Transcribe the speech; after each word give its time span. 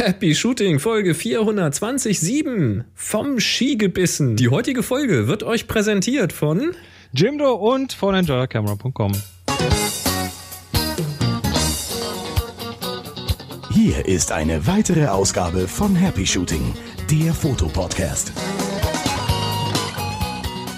Happy 0.00 0.34
Shooting 0.34 0.78
Folge 0.78 1.14
427 1.14 2.84
vom 2.94 3.38
Skigebissen. 3.38 4.36
Die 4.36 4.48
heutige 4.48 4.82
Folge 4.82 5.28
wird 5.28 5.42
euch 5.42 5.66
präsentiert 5.66 6.32
von 6.32 6.72
Jimdo 7.12 7.52
und 7.54 7.92
von 7.92 8.14
EnjoyCamera.com. 8.14 9.12
Hier 13.72 14.06
ist 14.06 14.32
eine 14.32 14.66
weitere 14.66 15.06
Ausgabe 15.06 15.68
von 15.68 15.94
Happy 15.94 16.26
Shooting, 16.26 16.62
der 17.10 17.34
Fotopodcast. 17.34 18.32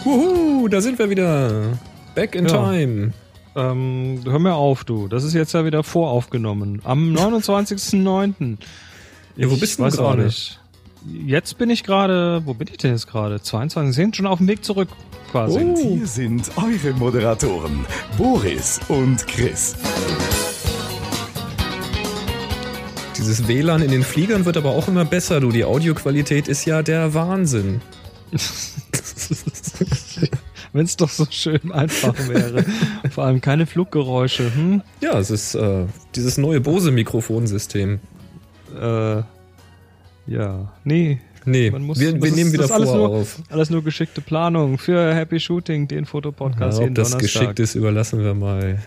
Wuhu, 0.05 0.67
da 0.69 0.81
sind 0.81 0.99
wir 0.99 1.09
wieder. 1.11 1.79
Back 2.17 2.35
in 2.35 2.47
Ja. 2.47 2.51
time. 2.73 3.13
Ähm, 3.55 4.21
hör 4.25 4.39
mir 4.41 4.55
auf, 4.55 4.83
du. 4.85 5.07
Das 5.09 5.23
ist 5.25 5.35
jetzt 5.35 5.53
ja 5.55 5.65
wieder 5.65 5.85
voraufgenommen. 5.85 6.81
Am 6.85 7.13
29.09. 7.17 8.57
Ja, 9.37 9.49
wo 9.51 9.55
Ich 9.55 9.61
bist 9.61 9.79
du 9.79 9.85
gerade? 9.85 10.31
Jetzt 11.27 11.59
bin 11.59 11.71
ich 11.71 11.83
gerade, 11.85 12.43
wo 12.45 12.55
bin 12.55 12.69
ich 12.71 12.77
denn 12.77 12.93
jetzt 12.93 13.07
gerade? 13.07 13.41
22, 13.41 13.95
sind 13.95 14.17
schon 14.17 14.27
auf 14.27 14.39
dem 14.39 14.47
Weg 14.47 14.65
zurück 14.65 14.89
quasi. 15.31 15.59
Und 15.59 15.77
hier 15.77 16.07
sind 16.07 16.51
eure 16.57 16.93
Moderatoren, 16.95 17.87
Boris 18.19 18.79
und 18.89 19.27
Chris. 19.27 19.75
Dieses 23.17 23.49
WLAN 23.49 23.83
in 23.83 23.91
den 23.91 24.03
Fliegern 24.03 24.45
wird 24.45 24.57
aber 24.59 24.71
auch 24.71 24.89
immer 24.89 25.05
besser, 25.05 25.41
du. 25.41 25.51
Die 25.51 25.65
Audioqualität 25.65 26.49
ist 26.49 26.65
ja 26.67 26.83
der 26.83 27.15
Wahnsinn. 27.15 27.81
Wenn 30.73 30.85
es 30.87 30.97
doch 30.97 31.11
so 31.11 31.27
schön 31.31 31.73
einfach 31.73 32.15
wäre. 32.29 32.65
Vor 33.11 33.25
allem 33.25 33.41
keine 33.41 33.67
Fluggeräusche. 33.67 34.55
Hm? 34.55 34.83
Ja, 35.01 35.19
es 35.19 35.31
ist 35.31 35.55
äh, 35.55 35.87
dieses 36.15 36.39
neue 36.39 36.61
Bose-Mikrofonsystem. 36.61 38.01
Äh, 38.81 39.23
ja, 40.27 40.73
nee. 40.85 41.19
Nee, 41.45 41.71
muss- 41.73 41.99
wir, 41.99 42.15
wir 42.15 42.25
ist- 42.29 42.37
nehmen 42.37 42.53
wieder 42.53 42.65
ist 42.65 42.71
alles 42.71 42.89
vor 42.89 42.99
nur- 42.99 43.09
auf. 43.09 43.43
Alles 43.51 43.69
nur 43.71 43.83
geschickte 43.83 44.21
Planung 44.21 44.79
für 44.79 45.13
Happy 45.13 45.41
Shooting, 45.41 45.89
den 45.89 46.05
Fotopodcast 46.07 46.79
Ja, 46.79 46.79
ob 46.79 46.83
jeden 46.85 46.95
das 46.95 47.11
Donnerstag. 47.11 47.21
geschickt 47.41 47.61
ist, 47.61 47.75
überlassen 47.75 48.23
wir 48.23 48.35
mal. 48.35 48.79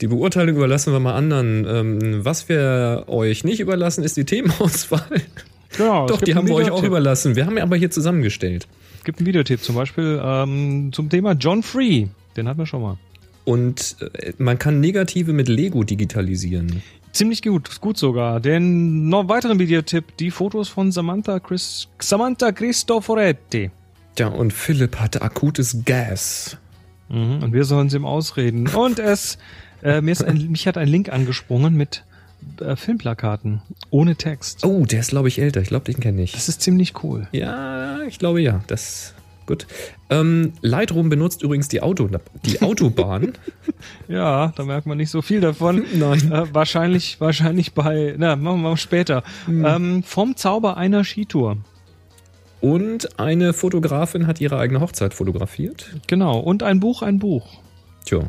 Die 0.00 0.08
Beurteilung 0.08 0.56
überlassen 0.56 0.92
wir 0.92 0.98
mal 0.98 1.14
anderen. 1.14 1.64
Ähm, 1.68 2.24
was 2.24 2.48
wir 2.48 3.04
euch 3.06 3.44
nicht 3.44 3.60
überlassen, 3.60 4.02
ist 4.02 4.16
die 4.16 4.24
Themenauswahl. 4.24 5.04
Genau, 5.76 6.06
Doch, 6.08 6.20
die 6.20 6.34
haben 6.34 6.48
wir 6.48 6.54
euch 6.56 6.70
auch 6.72 6.82
überlassen. 6.82 7.36
Wir 7.36 7.46
haben 7.46 7.56
ja 7.56 7.62
aber 7.62 7.76
hier 7.76 7.92
zusammengestellt. 7.92 8.66
Es 8.98 9.04
gibt 9.04 9.20
einen 9.20 9.26
Videotipp, 9.28 9.62
zum 9.62 9.76
Beispiel 9.76 10.20
ähm, 10.22 10.90
zum 10.92 11.08
Thema 11.10 11.32
John 11.32 11.62
Free. 11.62 12.06
Den 12.36 12.48
hatten 12.48 12.58
wir 12.58 12.66
schon 12.66 12.82
mal. 12.82 12.98
Und 13.44 13.96
äh, 14.14 14.32
man 14.38 14.58
kann 14.58 14.80
Negative 14.80 15.32
mit 15.32 15.48
Lego 15.48 15.84
digitalisieren. 15.84 16.82
Ziemlich 17.12 17.42
gut, 17.42 17.80
gut 17.80 17.98
sogar. 17.98 18.40
Den 18.40 19.08
noch 19.08 19.28
weiteren 19.28 19.58
Videotipp, 19.58 20.16
die 20.18 20.30
Fotos 20.30 20.68
von 20.68 20.92
Samantha, 20.92 21.40
Chris, 21.40 21.88
Samantha 21.98 22.52
Cristoforetti. 22.52 23.70
Tja, 24.14 24.28
und 24.28 24.52
Philipp 24.52 24.96
hatte 24.96 25.22
akutes 25.22 25.84
Gas. 25.84 26.56
Mhm, 27.08 27.42
und 27.42 27.52
wir 27.52 27.64
sollen 27.64 27.90
sie 27.90 27.96
ihm 27.96 28.06
ausreden. 28.06 28.68
Und 28.68 28.98
es, 28.98 29.38
äh, 29.82 30.00
mir 30.00 30.12
ist 30.12 30.22
ein, 30.22 30.48
mich 30.50 30.66
hat 30.66 30.78
ein 30.78 30.88
Link 30.88 31.12
angesprungen 31.12 31.74
mit 31.74 32.04
äh, 32.60 32.76
Filmplakaten 32.76 33.62
ohne 33.90 34.16
Text. 34.16 34.64
Oh, 34.64 34.84
der 34.86 35.00
ist, 35.00 35.10
glaube 35.10 35.28
ich, 35.28 35.40
älter. 35.40 35.60
Ich 35.60 35.68
glaube, 35.68 35.92
den 35.92 36.00
kenne 36.00 36.22
ich. 36.22 36.32
Das 36.32 36.48
ist 36.48 36.62
ziemlich 36.62 37.02
cool. 37.02 37.26
Ja, 37.32 38.00
ich 38.02 38.18
glaube 38.18 38.40
ja. 38.40 38.62
Das 38.68 39.14
gut. 39.50 39.66
Ähm, 40.08 40.52
Lightroom 40.62 41.08
benutzt 41.08 41.42
übrigens 41.42 41.68
die, 41.68 41.82
Auto, 41.82 42.08
die 42.44 42.62
Autobahn. 42.62 43.32
Ja, 44.08 44.52
da 44.56 44.64
merkt 44.64 44.86
man 44.86 44.96
nicht 44.96 45.10
so 45.10 45.22
viel 45.22 45.40
davon. 45.40 45.84
Nein. 45.94 46.32
Äh, 46.32 46.54
wahrscheinlich, 46.54 47.20
wahrscheinlich 47.20 47.74
bei, 47.74 48.14
na, 48.16 48.36
machen 48.36 48.62
wir 48.62 48.70
mal 48.70 48.76
später. 48.76 49.22
Ähm, 49.48 50.02
vom 50.02 50.36
Zauber 50.36 50.76
einer 50.76 51.04
Skitour. 51.04 51.58
Und 52.60 53.18
eine 53.18 53.52
Fotografin 53.52 54.26
hat 54.26 54.40
ihre 54.40 54.58
eigene 54.58 54.80
Hochzeit 54.80 55.14
fotografiert. 55.14 55.96
Genau. 56.06 56.38
Und 56.38 56.62
ein 56.62 56.80
Buch, 56.80 57.02
ein 57.02 57.18
Buch. 57.18 57.60
Tja. 58.04 58.20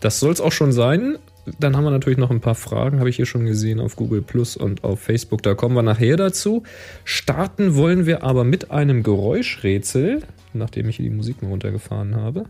Das 0.00 0.20
soll 0.20 0.32
es 0.32 0.40
auch 0.40 0.52
schon 0.52 0.72
sein. 0.72 1.18
Dann 1.58 1.76
haben 1.76 1.84
wir 1.84 1.90
natürlich 1.90 2.18
noch 2.18 2.30
ein 2.30 2.40
paar 2.40 2.54
Fragen, 2.54 2.98
habe 3.00 3.10
ich 3.10 3.16
hier 3.16 3.26
schon 3.26 3.44
gesehen, 3.44 3.80
auf 3.80 3.96
Google 3.96 4.22
Plus 4.22 4.56
und 4.56 4.82
auf 4.82 5.00
Facebook. 5.00 5.42
Da 5.42 5.54
kommen 5.54 5.74
wir 5.74 5.82
nachher 5.82 6.16
dazu. 6.16 6.62
Starten 7.04 7.74
wollen 7.74 8.06
wir 8.06 8.22
aber 8.22 8.44
mit 8.44 8.70
einem 8.70 9.02
Geräuschrätsel, 9.02 10.22
nachdem 10.54 10.88
ich 10.88 10.96
hier 10.96 11.04
die 11.04 11.14
Musik 11.14 11.42
mal 11.42 11.48
runtergefahren 11.48 12.16
habe. 12.16 12.44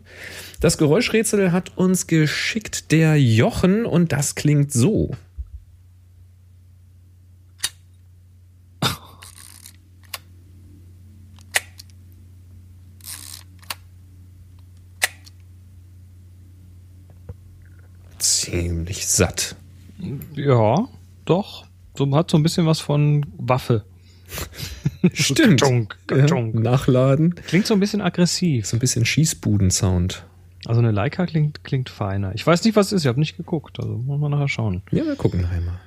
Das 0.61 0.79
Geräuschrätsel 0.79 1.51
hat 1.51 1.77
uns 1.77 2.07
geschickt 2.07 2.93
der 2.93 3.21
Jochen 3.21 3.85
und 3.85 4.13
das 4.13 4.37
klingt 4.37 4.73
so. 4.73 5.11
Ziemlich 18.25 19.04
satt. 19.17 19.57
Ja, 20.35 20.89
doch. 21.25 21.67
So 21.97 22.15
hat 22.17 22.31
so 22.31 22.37
ein 22.37 22.43
bisschen 22.43 22.67
was 22.67 22.81
von 22.81 23.25
Waffe. 23.39 23.85
Stimmt. 25.13 25.61
Gatschunk, 25.61 25.97
Ja, 26.11 26.17
gatschunk. 26.19 26.55
nachladen. 26.57 27.35
Klingt 27.47 27.67
so 27.67 27.75
ein 27.75 27.81
bisschen 27.81 28.01
aggressiv. 28.01 28.67
So 28.67 28.77
ein 28.77 28.81
bisschen 28.81 29.05
Schießbuden-Sound. 29.05 30.25
Also 30.67 30.81
eine 30.81 30.91
Leica 30.93 31.27
klingt, 31.27 31.63
klingt 31.63 31.91
feiner. 31.91 32.35
Ich 32.35 32.47
weiß 32.47 32.65
nicht, 32.65 32.75
was 32.75 32.87
es 32.87 32.93
ist. 32.93 33.03
Ich 33.05 33.09
habe 33.09 33.21
nicht 33.21 33.37
geguckt. 33.37 33.79
Also 33.79 33.97
muss 33.99 34.19
man 34.19 34.31
nachher 34.31 34.49
schauen. 34.49 34.83
Ja, 34.91 35.05
wir 35.05 35.15
gucken 35.15 35.43
nachher 35.43 35.61
mal. 35.61 35.79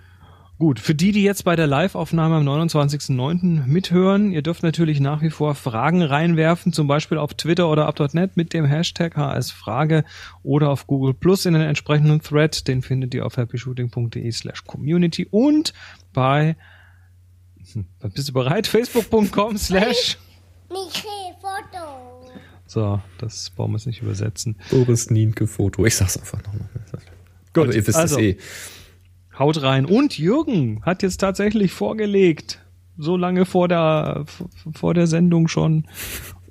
Gut, 0.59 0.79
für 0.79 0.95
die, 0.95 1.11
die 1.11 1.21
jetzt 1.21 1.43
bei 1.43 1.55
der 1.55 1.67
Live-Aufnahme 1.67 2.37
am 2.37 2.47
29.09. 2.47 3.67
mithören, 3.67 4.31
ihr 4.31 4.41
dürft 4.41 4.63
natürlich 4.63 4.99
nach 4.99 5.21
wie 5.21 5.29
vor 5.29 5.53
Fragen 5.53 6.01
reinwerfen, 6.01 6.73
zum 6.73 6.87
Beispiel 6.87 7.19
auf 7.19 7.35
Twitter 7.35 7.69
oder 7.69 7.85
up.net 7.85 8.35
mit 8.37 8.53
dem 8.53 8.65
Hashtag 8.65 9.15
HSFrage 9.15 10.03
oder 10.41 10.71
auf 10.71 10.87
Google 10.87 11.13
Plus 11.13 11.45
in 11.45 11.53
den 11.53 11.61
entsprechenden 11.61 12.23
Thread. 12.23 12.67
Den 12.67 12.81
findet 12.81 13.13
ihr 13.13 13.23
auf 13.23 13.37
happyshooting.de 13.37 14.31
slash 14.31 14.63
community 14.65 15.27
und 15.29 15.73
bei, 16.11 16.55
hm, 17.73 17.85
bist 18.11 18.29
du 18.29 18.33
bereit? 18.33 18.65
Facebook.com 18.77 19.59
slash 19.59 20.17
Foto. 20.69 22.31
So, 22.65 22.99
das 23.19 23.51
brauchen 23.51 23.73
wir 23.73 23.77
jetzt 23.77 23.85
nicht 23.85 24.01
übersetzen. 24.01 24.57
Boris 24.71 25.11
Nienke 25.11 25.45
Foto. 25.45 25.85
Ich 25.85 25.95
sag's 25.95 26.17
einfach 26.17 26.41
nochmal. 26.43 26.67
Gut, 27.53 27.63
Aber 27.63 27.75
ihr 27.75 27.85
wisst 27.85 27.97
also. 27.97 28.17
es 28.17 28.23
eh. 28.23 28.37
Haut 29.39 29.61
rein. 29.61 29.85
Und 29.85 30.17
Jürgen 30.17 30.81
hat 30.83 31.03
jetzt 31.03 31.17
tatsächlich 31.17 31.71
vorgelegt, 31.71 32.59
so 32.97 33.17
lange 33.17 33.45
vor 33.45 33.67
der, 33.67 34.25
vor 34.73 34.93
der 34.93 35.07
Sendung 35.07 35.47
schon, 35.47 35.85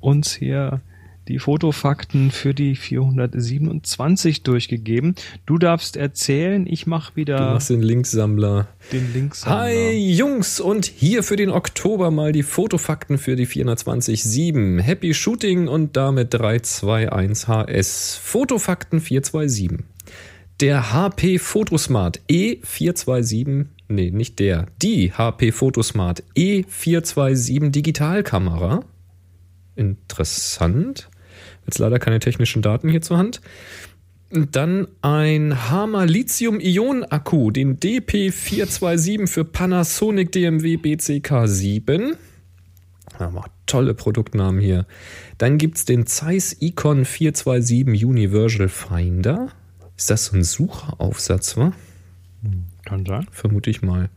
uns 0.01 0.33
hier 0.33 0.81
die 1.29 1.39
Fotofakten 1.39 2.31
für 2.31 2.55
die 2.55 2.77
427 2.77 4.45
durchgegeben. 4.45 5.17
Du 5.45 5.59
darfst 5.59 5.97
erzählen, 5.97 6.67
ich 6.69 6.87
mach 6.87 7.11
Du 7.11 7.17
wieder 7.17 7.55
machst 7.55 7.71
den 7.71 7.83
Linksammler. 7.83 8.69
den 8.93 9.13
Links. 9.13 9.45
Hi 9.47 9.97
Jungs 9.97 10.61
und 10.61 10.87
hier 10.87 11.23
für 11.23 11.37
den 11.37 11.51
Oktober 11.51 12.11
mal 12.11 12.33
die 12.33 12.45
Fotofakten 12.45 13.19
für 13.19 13.35
die 13.35 13.47
427. 13.47 14.85
Happy 14.85 15.15
Shooting 15.15 15.67
und 15.67 15.97
damit 15.97 16.33
321 16.33 17.49
HS. 17.49 18.21
Fotofakten 18.23 19.01
427. 19.01 19.96
Der 20.61 20.95
HP 20.95 21.39
Photosmart 21.39 22.23
E427, 22.31 23.67
nee, 23.89 24.11
nicht 24.11 24.39
der, 24.39 24.69
die 24.81 25.13
HP 25.13 25.53
Photosmart 25.53 26.23
E427 26.35 27.69
Digitalkamera. 27.69 28.81
Interessant. 29.75 31.11
Jetzt 31.67 31.79
leider 31.79 31.99
keine 31.99 32.21
technischen 32.21 32.63
Daten 32.63 32.89
hier 32.89 33.03
zur 33.03 33.19
Hand. 33.19 33.43
Dann 34.31 34.89
ein 35.03 35.69
Hama 35.69 36.05
Lithium-Ionen-Akku, 36.05 37.51
den 37.51 37.79
DP427 37.79 39.27
für 39.27 39.45
Panasonic 39.45 40.33
DMW 40.33 40.77
BCK7. 40.77 42.15
Aber 43.19 43.45
tolle 43.67 43.93
Produktnamen 43.93 44.59
hier. 44.59 44.87
Dann 45.37 45.59
gibt 45.59 45.77
es 45.77 45.85
den 45.85 46.07
Zeiss 46.07 46.57
Icon 46.61 47.05
427 47.05 48.07
Universal 48.07 48.71
Finder. 48.71 49.53
Ist 49.97 50.11
das 50.11 50.27
so 50.27 50.37
ein 50.37 50.45
Suchaufsatz, 50.45 51.57
wa? 51.57 51.73
Kann 52.85 53.05
sein. 53.07 53.27
Vermute 53.31 53.71
ich 53.71 53.83
mal. 53.83 54.11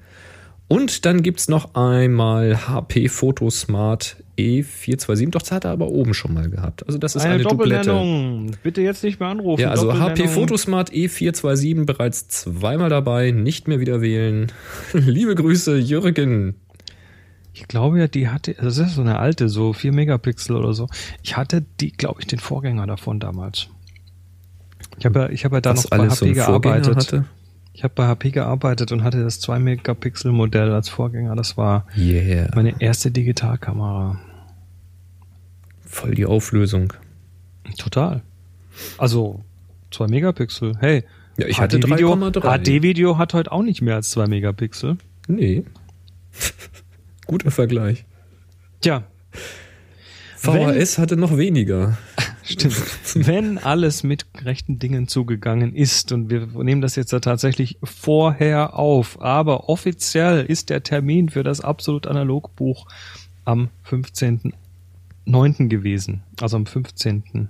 Und 0.67 1.05
dann 1.05 1.23
gibt 1.23 1.39
es 1.39 1.49
noch 1.49 1.73
einmal 1.73 2.67
HP 2.67 3.09
Photosmart 3.09 4.17
E427. 4.37 5.31
Doch, 5.31 5.41
das 5.41 5.51
hat 5.51 5.65
er 5.65 5.71
aber 5.71 5.87
oben 5.87 6.13
schon 6.13 6.35
mal 6.35 6.47
gehabt. 6.47 6.85
Also 6.85 6.99
das 6.99 7.15
ist 7.15 7.23
eine, 7.23 7.35
Eine. 7.35 7.43
Doppelnennung. 7.43 8.51
Bitte 8.61 8.81
jetzt 8.81 9.03
nicht 9.03 9.19
mehr 9.19 9.29
anrufen. 9.29 9.61
Ja, 9.61 9.71
also 9.71 9.99
HP. 9.99 10.27
Photosmart 10.27 10.91
E427 10.91 11.85
bereits 11.85 12.27
zweimal 12.27 12.89
dabei, 12.89 13.31
nicht 13.31 13.67
mehr 13.67 13.79
wieder 13.79 14.01
wählen. 14.01 14.51
Liebe 14.93 15.33
Grüße, 15.33 15.77
Jürgen. 15.77 16.53
Ich 17.53 17.67
glaube 17.67 17.97
ja, 17.97 18.07
die 18.07 18.29
hatte, 18.29 18.53
das 18.53 18.77
ist 18.77 18.93
so 18.93 19.01
eine 19.01 19.17
alte, 19.17 19.49
so 19.49 19.73
4 19.73 19.91
Megapixel 19.91 20.55
oder 20.55 20.73
so. 20.73 20.87
Ich 21.23 21.35
hatte 21.35 21.65
die, 21.79 21.91
glaube 21.91 22.21
ich, 22.21 22.27
den 22.27 22.39
Vorgänger 22.39 22.85
davon 22.85 23.19
damals. 23.19 23.69
Ich 24.97 25.05
habe 25.05 25.19
ja, 25.19 25.29
ich 25.29 25.45
habe 25.45 25.57
ja 25.57 25.61
da 25.61 25.71
Was 25.71 25.83
noch 25.83 25.89
bei 25.91 25.97
so 26.09 26.25
HP 26.25 26.35
Vorgänger 26.35 26.45
gearbeitet. 26.45 26.95
hatte. 26.95 27.25
Ich 27.73 27.83
habe 27.83 27.93
bei 27.95 28.07
HP 28.07 28.31
gearbeitet 28.31 28.91
und 28.91 29.03
hatte 29.03 29.23
das 29.23 29.41
2-Megapixel-Modell 29.41 30.71
als 30.71 30.89
Vorgänger. 30.89 31.35
Das 31.35 31.55
war 31.57 31.85
Yeah. 31.95 32.49
meine 32.55 32.81
erste 32.81 33.11
Digitalkamera. 33.11 34.19
Voll 35.85 36.15
die 36.15 36.25
Auflösung. 36.25 36.91
Total. 37.77 38.21
Also 38.97 39.43
2 39.91 40.07
Megapixel. 40.07 40.73
Hey, 40.79 41.03
Ja, 41.37 41.47
ich 41.47 41.59
hatte 41.61 41.79
HD-Video 41.79 42.13
3,3. 42.13 42.57
HD-Video 42.79 43.17
hat 43.17 43.33
heute 43.33 43.51
auch 43.51 43.63
nicht 43.63 43.81
mehr 43.81 43.95
als 43.95 44.09
2 44.11 44.27
Megapixel. 44.27 44.97
Nee. 45.27 45.63
Guter 47.27 47.51
Vergleich. 47.51 48.05
Tja, 48.81 49.03
VHS 50.37 50.97
hatte 50.97 51.17
noch 51.17 51.37
weniger. 51.37 51.97
Stimmt. 52.49 52.75
Wenn 53.27 53.57
alles 53.57 54.03
mit 54.03 54.25
rechten 54.43 54.79
Dingen 54.79 55.07
zugegangen 55.07 55.75
ist 55.75 56.11
und 56.11 56.29
wir 56.29 56.47
nehmen 56.47 56.81
das 56.81 56.95
jetzt 56.95 57.13
da 57.13 57.19
tatsächlich 57.19 57.77
vorher 57.83 58.77
auf, 58.77 59.21
aber 59.21 59.69
offiziell 59.69 60.45
ist 60.45 60.69
der 60.69 60.83
Termin 60.83 61.29
für 61.29 61.43
das 61.43 61.61
Absolut 61.61 62.07
Analog 62.07 62.55
Buch 62.55 62.87
am 63.45 63.69
15.9. 63.87 65.67
gewesen, 65.67 66.23
also 66.41 66.57
am 66.57 66.65
15. 66.65 67.49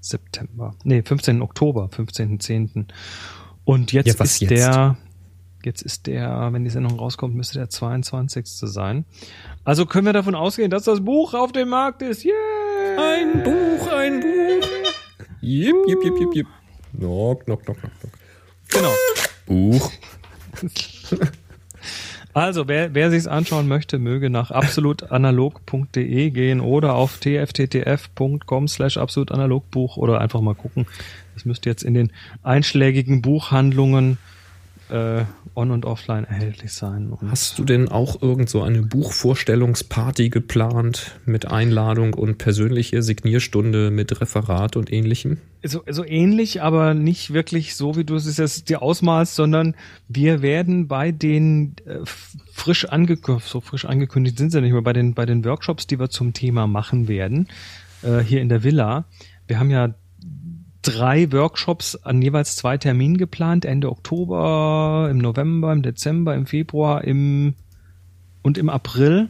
September. 0.00 0.74
Nee, 0.84 1.02
15. 1.02 1.42
Oktober, 1.42 1.88
15.10. 1.94 2.86
Und 3.64 3.92
jetzt 3.92 4.18
Ja, 4.18 4.24
ist 4.24 4.40
jetzt? 4.40 4.50
der 4.50 4.96
Jetzt 5.62 5.82
ist 5.82 6.06
der, 6.06 6.48
wenn 6.52 6.64
die 6.64 6.70
Sendung 6.70 6.98
rauskommt, 6.98 7.34
müsste 7.34 7.58
der 7.58 7.68
22. 7.68 8.46
sein. 8.46 9.04
Also 9.62 9.84
können 9.84 10.06
wir 10.06 10.14
davon 10.14 10.34
ausgehen, 10.34 10.70
dass 10.70 10.84
das 10.84 11.04
Buch 11.04 11.34
auf 11.34 11.52
dem 11.52 11.68
Markt 11.68 12.00
ist. 12.00 12.24
Yeah! 12.24 12.34
Ein 12.98 13.42
Buch, 13.42 13.86
ein 13.92 14.20
Buch. 14.20 14.66
Jip, 15.40 15.76
jip, 15.86 15.98
jip, 16.02 16.14
jip, 16.18 16.34
jip. 16.34 16.46
Knock, 16.96 17.44
knock, 17.44 17.64
knock, 17.64 17.78
knock, 17.80 17.92
knock. 18.00 18.12
Genau. 18.68 18.92
Buch. 19.46 19.90
Also, 22.32 22.68
wer, 22.68 22.94
wer 22.94 23.10
sich's 23.10 23.26
anschauen 23.26 23.66
möchte, 23.66 23.98
möge 23.98 24.30
nach 24.30 24.52
absolutanalog.de 24.52 26.30
gehen 26.30 26.60
oder 26.60 26.94
auf 26.94 27.18
tfttf.com 27.18 28.68
slash 28.68 28.98
absolutanalogbuch 28.98 29.96
oder 29.96 30.20
einfach 30.20 30.40
mal 30.40 30.54
gucken. 30.54 30.86
Das 31.34 31.44
müsste 31.44 31.68
jetzt 31.68 31.82
in 31.82 31.94
den 31.94 32.12
einschlägigen 32.44 33.20
Buchhandlungen 33.20 34.18
äh, 34.90 35.24
on- 35.54 35.70
und 35.70 35.84
offline 35.84 36.24
erhältlich 36.24 36.72
sein. 36.72 37.10
Und 37.10 37.30
Hast 37.30 37.58
du 37.58 37.64
denn 37.64 37.88
auch 37.88 38.20
irgend 38.22 38.48
so 38.48 38.62
eine 38.62 38.82
Buchvorstellungsparty 38.82 40.30
geplant 40.30 41.18
mit 41.24 41.46
Einladung 41.46 42.14
und 42.14 42.38
persönliche 42.38 43.02
Signierstunde 43.02 43.90
mit 43.90 44.20
Referat 44.20 44.76
und 44.76 44.92
ähnlichem? 44.92 45.38
so, 45.62 45.82
so 45.88 46.04
ähnlich, 46.04 46.62
aber 46.62 46.94
nicht 46.94 47.32
wirklich 47.32 47.74
so, 47.74 47.96
wie 47.96 48.04
du 48.04 48.14
es 48.14 48.36
jetzt 48.36 48.68
dir 48.68 48.82
ausmalst, 48.82 49.34
sondern 49.34 49.74
wir 50.08 50.42
werden 50.42 50.88
bei 50.88 51.12
den 51.12 51.76
äh, 51.84 51.98
frisch 52.52 52.86
angekündigt, 52.86 53.46
so 53.46 53.60
frisch 53.60 53.84
angekündigt 53.84 54.38
sind 54.38 54.50
sie 54.50 54.60
nicht 54.60 54.72
mehr, 54.72 54.82
bei 54.82 54.92
den, 54.92 55.14
bei 55.14 55.26
den 55.26 55.44
Workshops, 55.44 55.86
die 55.86 55.98
wir 55.98 56.08
zum 56.08 56.32
Thema 56.32 56.66
machen 56.66 57.08
werden, 57.08 57.48
äh, 58.02 58.20
hier 58.20 58.40
in 58.40 58.48
der 58.48 58.62
Villa. 58.62 59.04
Wir 59.46 59.58
haben 59.58 59.70
ja 59.70 59.94
drei 60.90 61.30
Workshops 61.32 61.96
an 61.96 62.22
jeweils 62.22 62.56
zwei 62.56 62.78
Terminen 62.78 63.16
geplant, 63.16 63.64
Ende 63.64 63.90
Oktober, 63.90 65.08
im 65.10 65.18
November, 65.18 65.72
im 65.72 65.82
Dezember, 65.82 66.34
im 66.34 66.46
Februar, 66.46 67.04
im 67.04 67.54
und 68.42 68.56
im 68.56 68.68
April 68.68 69.28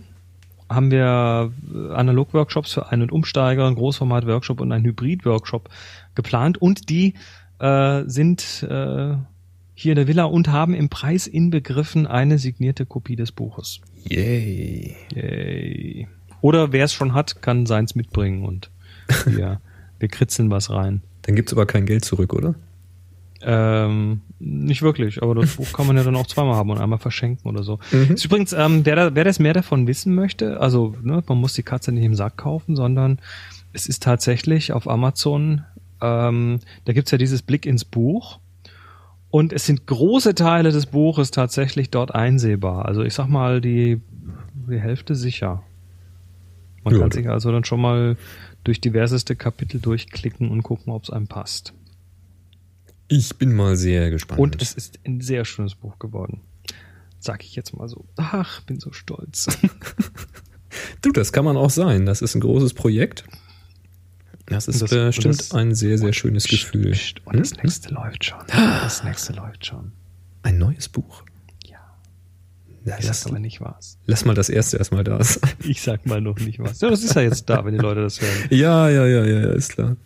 haben 0.68 0.90
wir 0.90 1.52
äh, 1.74 1.94
Analog-Workshops 1.94 2.74
für 2.74 2.90
Ein- 2.90 3.02
und 3.02 3.12
Umsteiger, 3.12 3.66
einen 3.66 3.74
Großformat-Workshop 3.74 4.60
und 4.60 4.70
einen 4.70 4.84
Hybrid-Workshop 4.84 5.68
geplant 6.14 6.58
und 6.58 6.88
die 6.88 7.14
äh, 7.58 8.04
sind 8.06 8.64
äh, 8.68 9.16
hier 9.74 9.92
in 9.92 9.96
der 9.96 10.06
Villa 10.06 10.24
und 10.24 10.48
haben 10.48 10.74
im 10.74 10.88
Preis 10.88 11.26
inbegriffen 11.26 12.06
eine 12.06 12.38
signierte 12.38 12.86
Kopie 12.86 13.16
des 13.16 13.32
Buches. 13.32 13.80
Yay. 14.04 14.96
Yay. 15.14 16.08
Oder 16.40 16.72
wer 16.72 16.84
es 16.84 16.92
schon 16.92 17.14
hat, 17.14 17.42
kann 17.42 17.66
seins 17.66 17.94
mitbringen 17.94 18.44
und 18.44 18.70
wir, 19.26 19.60
wir 19.98 20.08
kritzeln 20.08 20.50
was 20.50 20.70
rein. 20.70 21.02
Dann 21.22 21.36
gibt's 21.36 21.52
aber 21.52 21.66
kein 21.66 21.86
Geld 21.86 22.04
zurück, 22.04 22.32
oder? 22.32 22.54
Ähm, 23.42 24.20
nicht 24.38 24.82
wirklich, 24.82 25.22
aber 25.22 25.34
das 25.34 25.56
Buch 25.56 25.72
kann 25.72 25.86
man 25.86 25.96
ja 25.96 26.02
dann 26.02 26.16
auch 26.16 26.26
zweimal 26.26 26.56
haben 26.56 26.70
und 26.70 26.78
einmal 26.78 26.98
verschenken 26.98 27.48
oder 27.48 27.62
so. 27.62 27.78
Mhm. 27.90 28.14
Ist 28.14 28.24
übrigens, 28.24 28.52
ähm, 28.52 28.84
wer, 28.84 29.14
wer 29.14 29.24
das 29.24 29.38
mehr 29.38 29.54
davon 29.54 29.86
wissen 29.86 30.14
möchte, 30.14 30.60
also 30.60 30.94
ne, 31.02 31.22
man 31.26 31.38
muss 31.38 31.54
die 31.54 31.62
Katze 31.62 31.90
nicht 31.90 32.04
im 32.04 32.14
Sack 32.14 32.36
kaufen, 32.36 32.76
sondern 32.76 33.18
es 33.72 33.86
ist 33.86 34.02
tatsächlich 34.02 34.72
auf 34.72 34.88
Amazon, 34.88 35.62
ähm, 36.02 36.60
da 36.84 36.92
gibt's 36.92 37.10
ja 37.12 37.18
dieses 37.18 37.40
Blick 37.40 37.64
ins 37.64 37.84
Buch 37.84 38.40
und 39.30 39.52
es 39.54 39.64
sind 39.64 39.86
große 39.86 40.34
Teile 40.34 40.70
des 40.70 40.86
Buches 40.86 41.30
tatsächlich 41.30 41.90
dort 41.90 42.14
einsehbar. 42.14 42.84
Also 42.84 43.02
ich 43.02 43.14
sag 43.14 43.28
mal, 43.28 43.62
die, 43.62 44.00
die 44.68 44.80
Hälfte 44.80 45.14
sicher. 45.14 45.62
Man 46.84 46.94
Ja, 46.94 47.00
kann 47.00 47.10
sich 47.10 47.28
also 47.28 47.52
dann 47.52 47.64
schon 47.64 47.80
mal 47.80 48.16
durch 48.64 48.80
diverseste 48.80 49.36
Kapitel 49.36 49.80
durchklicken 49.80 50.50
und 50.50 50.62
gucken, 50.62 50.92
ob 50.92 51.04
es 51.04 51.10
einem 51.10 51.26
passt. 51.26 51.72
Ich 53.08 53.36
bin 53.36 53.54
mal 53.54 53.76
sehr 53.76 54.10
gespannt. 54.10 54.40
Und 54.40 54.62
es 54.62 54.72
ist 54.74 55.00
ein 55.04 55.20
sehr 55.20 55.44
schönes 55.44 55.74
Buch 55.74 55.98
geworden. 55.98 56.40
Sag 57.18 57.42
ich 57.44 57.56
jetzt 57.56 57.76
mal 57.76 57.88
so. 57.88 58.06
Ach, 58.16 58.60
bin 58.62 58.78
so 58.80 58.92
stolz. 58.92 59.46
du, 61.02 61.10
das 61.12 61.32
kann 61.32 61.44
man 61.44 61.56
auch 61.56 61.70
sein. 61.70 62.06
Das 62.06 62.22
ist 62.22 62.34
ein 62.34 62.40
großes 62.40 62.74
Projekt. 62.74 63.24
Das 64.46 64.68
ist 64.68 64.80
Das- 64.82 64.90
bestimmt 64.90 65.38
das- 65.38 65.52
ein 65.52 65.74
sehr, 65.74 65.98
sehr 65.98 66.12
schönes 66.12 66.44
Gefühl. 66.46 66.92
Psst, 66.92 67.24
Und 67.26 67.38
das 67.38 67.50
Hm? 67.52 67.58
nächste 67.62 67.94
läuft 67.94 68.24
schon. 68.24 68.40
Das 68.48 69.04
nächste 69.04 69.32
läuft 69.32 69.66
schon. 69.66 69.92
Ein 70.42 70.58
neues 70.58 70.88
Buch. 70.88 71.24
Ja. 72.90 72.98
Ich 72.98 73.06
lass, 73.06 73.20
sag 73.22 73.30
aber 73.30 73.38
nicht 73.40 73.60
was. 73.60 73.98
lass 74.06 74.24
mal 74.24 74.34
das 74.34 74.48
erste 74.48 74.76
erstmal 74.78 75.04
da 75.04 75.22
sein. 75.22 75.50
Ich 75.64 75.80
sag 75.82 76.06
mal 76.06 76.20
noch 76.20 76.38
nicht 76.38 76.58
was. 76.58 76.80
Ja, 76.80 76.90
das 76.90 77.02
ist 77.04 77.14
ja 77.14 77.22
jetzt 77.22 77.48
da, 77.48 77.64
wenn 77.64 77.72
die 77.72 77.78
Leute 77.80 78.02
das 78.02 78.20
hören. 78.20 78.32
Ja, 78.50 78.88
ja, 78.88 79.06
ja, 79.06 79.24
ja, 79.24 79.40
ja, 79.40 79.52
ist 79.52 79.70
klar. 79.72 79.96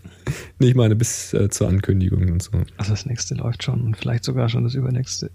Nee, 0.59 0.69
ich 0.69 0.75
meine, 0.75 0.95
bis 0.97 1.33
äh, 1.35 1.49
zur 1.51 1.69
Ankündigung 1.69 2.31
und 2.31 2.43
so. 2.43 2.51
Also 2.77 2.93
das 2.93 3.07
nächste 3.07 3.35
läuft 3.35 3.63
schon 3.63 3.83
und 3.83 3.97
vielleicht 3.97 4.25
sogar 4.25 4.49
schon 4.49 4.65
das 4.65 4.75
übernächste. 4.75 5.31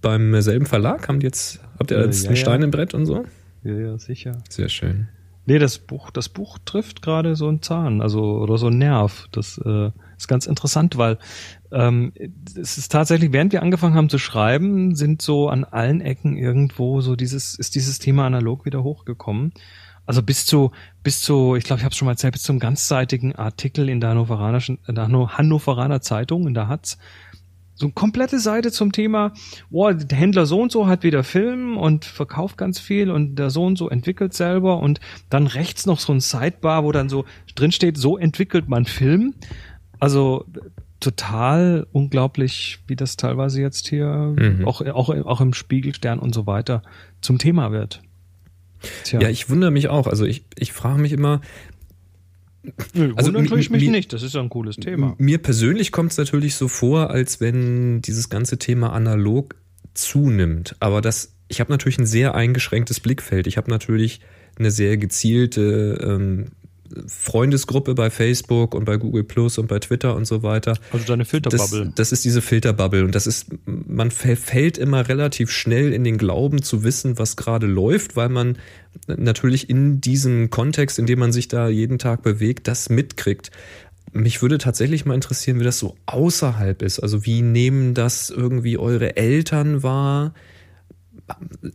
Beim 0.00 0.40
selben 0.42 0.66
Verlag 0.66 1.08
haben 1.08 1.20
die 1.20 1.26
jetzt, 1.26 1.60
habt 1.78 1.90
ihr 1.90 1.98
Äh, 1.98 2.04
jetzt 2.06 2.22
ja, 2.24 2.28
einen. 2.30 2.36
Stein 2.36 2.62
im 2.62 2.70
Brett 2.70 2.94
und 2.94 3.06
so? 3.06 3.24
Ja, 3.62 3.74
ja, 3.74 3.98
sicher. 3.98 4.42
Sehr 4.48 4.68
schön. 4.68 5.08
Nee, 5.46 5.58
das 5.58 5.78
Buch, 5.78 6.10
das 6.10 6.28
Buch 6.28 6.58
trifft 6.64 7.02
gerade 7.02 7.34
so 7.36 7.48
einen 7.48 7.62
Zahn, 7.62 8.00
also 8.00 8.38
oder 8.38 8.58
so 8.58 8.68
einen 8.68 8.78
Nerv. 8.78 9.26
Das 9.32 9.58
äh, 9.58 9.90
ist 10.22 10.28
ganz 10.28 10.46
interessant, 10.46 10.96
weil 10.96 11.18
ähm, 11.70 12.12
es 12.60 12.78
ist 12.78 12.90
tatsächlich, 12.90 13.32
während 13.32 13.52
wir 13.52 13.62
angefangen 13.62 13.94
haben 13.94 14.08
zu 14.08 14.18
schreiben, 14.18 14.94
sind 14.94 15.20
so 15.20 15.48
an 15.48 15.64
allen 15.64 16.00
Ecken 16.00 16.36
irgendwo 16.36 17.00
so 17.00 17.16
dieses, 17.16 17.54
ist 17.54 17.74
dieses 17.74 17.98
Thema 17.98 18.26
analog 18.26 18.64
wieder 18.64 18.82
hochgekommen. 18.82 19.52
Also 20.06 20.22
bis 20.22 20.46
zu, 20.46 20.72
bis 21.02 21.22
zu, 21.22 21.54
ich 21.54 21.64
glaube, 21.64 21.80
ich 21.80 21.84
habe 21.84 21.92
es 21.92 21.96
schon 21.96 22.06
mal 22.06 22.12
erzählt, 22.12 22.32
bis 22.32 22.42
zum 22.42 22.58
ganzseitigen 22.58 23.36
Artikel 23.36 23.88
in 23.88 24.00
der 24.00 24.10
Hannoveranischen, 24.10 24.78
in 24.88 24.94
der 24.94 25.04
Hanno- 25.04 25.30
Hannoveraner 25.30 26.00
Zeitung, 26.00 26.46
in 26.46 26.54
der 26.54 26.68
Hatz, 26.68 26.98
so 27.74 27.86
eine 27.86 27.94
komplette 27.94 28.38
Seite 28.38 28.70
zum 28.70 28.92
Thema, 28.92 29.32
boah, 29.70 29.94
der 29.94 30.18
Händler 30.18 30.46
so 30.46 30.60
und 30.60 30.70
so 30.70 30.86
hat 30.86 31.02
wieder 31.02 31.24
Film 31.24 31.76
und 31.76 32.04
verkauft 32.04 32.58
ganz 32.58 32.78
viel 32.78 33.10
und 33.10 33.36
der 33.36 33.50
so 33.50 33.64
und 33.64 33.76
so 33.76 33.88
entwickelt 33.88 34.34
selber 34.34 34.78
und 34.78 35.00
dann 35.30 35.46
rechts 35.46 35.86
noch 35.86 35.98
so 35.98 36.12
ein 36.12 36.20
Sidebar, 36.20 36.84
wo 36.84 36.92
dann 36.92 37.08
so 37.08 37.24
drin 37.54 37.72
steht, 37.72 37.96
so 37.96 38.18
entwickelt 38.18 38.68
man 38.68 38.84
Film. 38.84 39.34
Also 40.02 40.44
total 41.00 41.86
unglaublich, 41.92 42.78
wie 42.86 42.96
das 42.96 43.16
teilweise 43.16 43.60
jetzt 43.60 43.88
hier 43.88 44.34
Mhm. 44.38 44.64
auch, 44.66 44.80
auch, 44.80 45.08
auch 45.10 45.40
im 45.40 45.52
Spiegelstern 45.54 46.18
und 46.18 46.34
so 46.34 46.46
weiter 46.46 46.82
zum 47.20 47.38
Thema 47.38 47.72
wird. 47.72 48.02
Tja, 49.04 49.20
Ja, 49.20 49.28
ich 49.28 49.48
wundere 49.48 49.70
mich 49.70 49.88
auch. 49.88 50.06
Also 50.06 50.24
ich, 50.24 50.44
ich 50.58 50.72
frage 50.72 51.00
mich 51.00 51.12
immer, 51.12 51.40
Nö, 52.94 53.12
also 53.16 53.28
wundern 53.28 53.46
tue 53.46 53.58
ich 53.60 53.70
mi- 53.70 53.76
mich 53.78 53.84
mi- 53.86 53.90
nicht, 53.90 54.12
das 54.12 54.22
ist 54.22 54.34
ja 54.34 54.40
ein 54.40 54.48
cooles 54.48 54.76
Thema. 54.76 55.14
mir 55.18 55.38
persönlich 55.38 55.90
kommt 55.90 56.12
es 56.12 56.18
natürlich 56.18 56.54
so 56.54 56.68
vor, 56.68 57.10
als 57.10 57.40
wenn 57.40 58.02
dieses 58.02 58.28
ganze 58.28 58.58
Thema 58.58 58.92
analog 58.92 59.56
zunimmt. 59.94 60.76
Aber 60.78 61.00
das, 61.00 61.34
ich 61.48 61.60
habe 61.60 61.72
natürlich 61.72 61.98
ein 61.98 62.06
sehr 62.06 62.34
eingeschränktes 62.36 63.00
Blickfeld. 63.00 63.46
Ich 63.48 63.56
habe 63.56 63.70
natürlich 63.70 64.20
eine 64.58 64.70
sehr 64.70 64.96
gezielte 64.96 65.98
ähm, 66.02 66.46
Freundesgruppe 67.06 67.94
bei 67.94 68.10
Facebook 68.10 68.74
und 68.74 68.84
bei 68.84 68.96
Google 68.96 69.24
Plus 69.24 69.58
und 69.58 69.66
bei 69.68 69.78
Twitter 69.78 70.14
und 70.16 70.24
so 70.26 70.42
weiter. 70.42 70.78
Also 70.92 71.06
deine 71.06 71.22
Das, 71.22 71.30
Filterbubble. 71.30 71.92
das 71.94 72.12
ist 72.12 72.24
diese 72.24 72.42
Filterbubble 72.42 73.04
und 73.04 73.14
das 73.14 73.26
ist, 73.26 73.46
man 73.66 74.10
verfällt 74.10 74.78
immer 74.78 75.08
relativ 75.08 75.50
schnell 75.50 75.92
in 75.92 76.04
den 76.04 76.18
Glauben 76.18 76.62
zu 76.62 76.84
wissen, 76.84 77.18
was 77.18 77.36
gerade 77.36 77.66
läuft, 77.66 78.16
weil 78.16 78.28
man 78.28 78.58
natürlich 79.06 79.70
in 79.70 80.00
diesem 80.00 80.50
Kontext, 80.50 80.98
in 80.98 81.06
dem 81.06 81.18
man 81.18 81.32
sich 81.32 81.48
da 81.48 81.68
jeden 81.68 81.98
Tag 81.98 82.22
bewegt, 82.22 82.68
das 82.68 82.88
mitkriegt. 82.90 83.50
Mich 84.12 84.42
würde 84.42 84.58
tatsächlich 84.58 85.06
mal 85.06 85.14
interessieren, 85.14 85.58
wie 85.58 85.64
das 85.64 85.78
so 85.78 85.96
außerhalb 86.06 86.82
ist. 86.82 87.00
Also 87.00 87.24
wie 87.24 87.40
nehmen 87.40 87.94
das 87.94 88.28
irgendwie 88.28 88.76
eure 88.76 89.16
Eltern 89.16 89.82
wahr? 89.82 90.34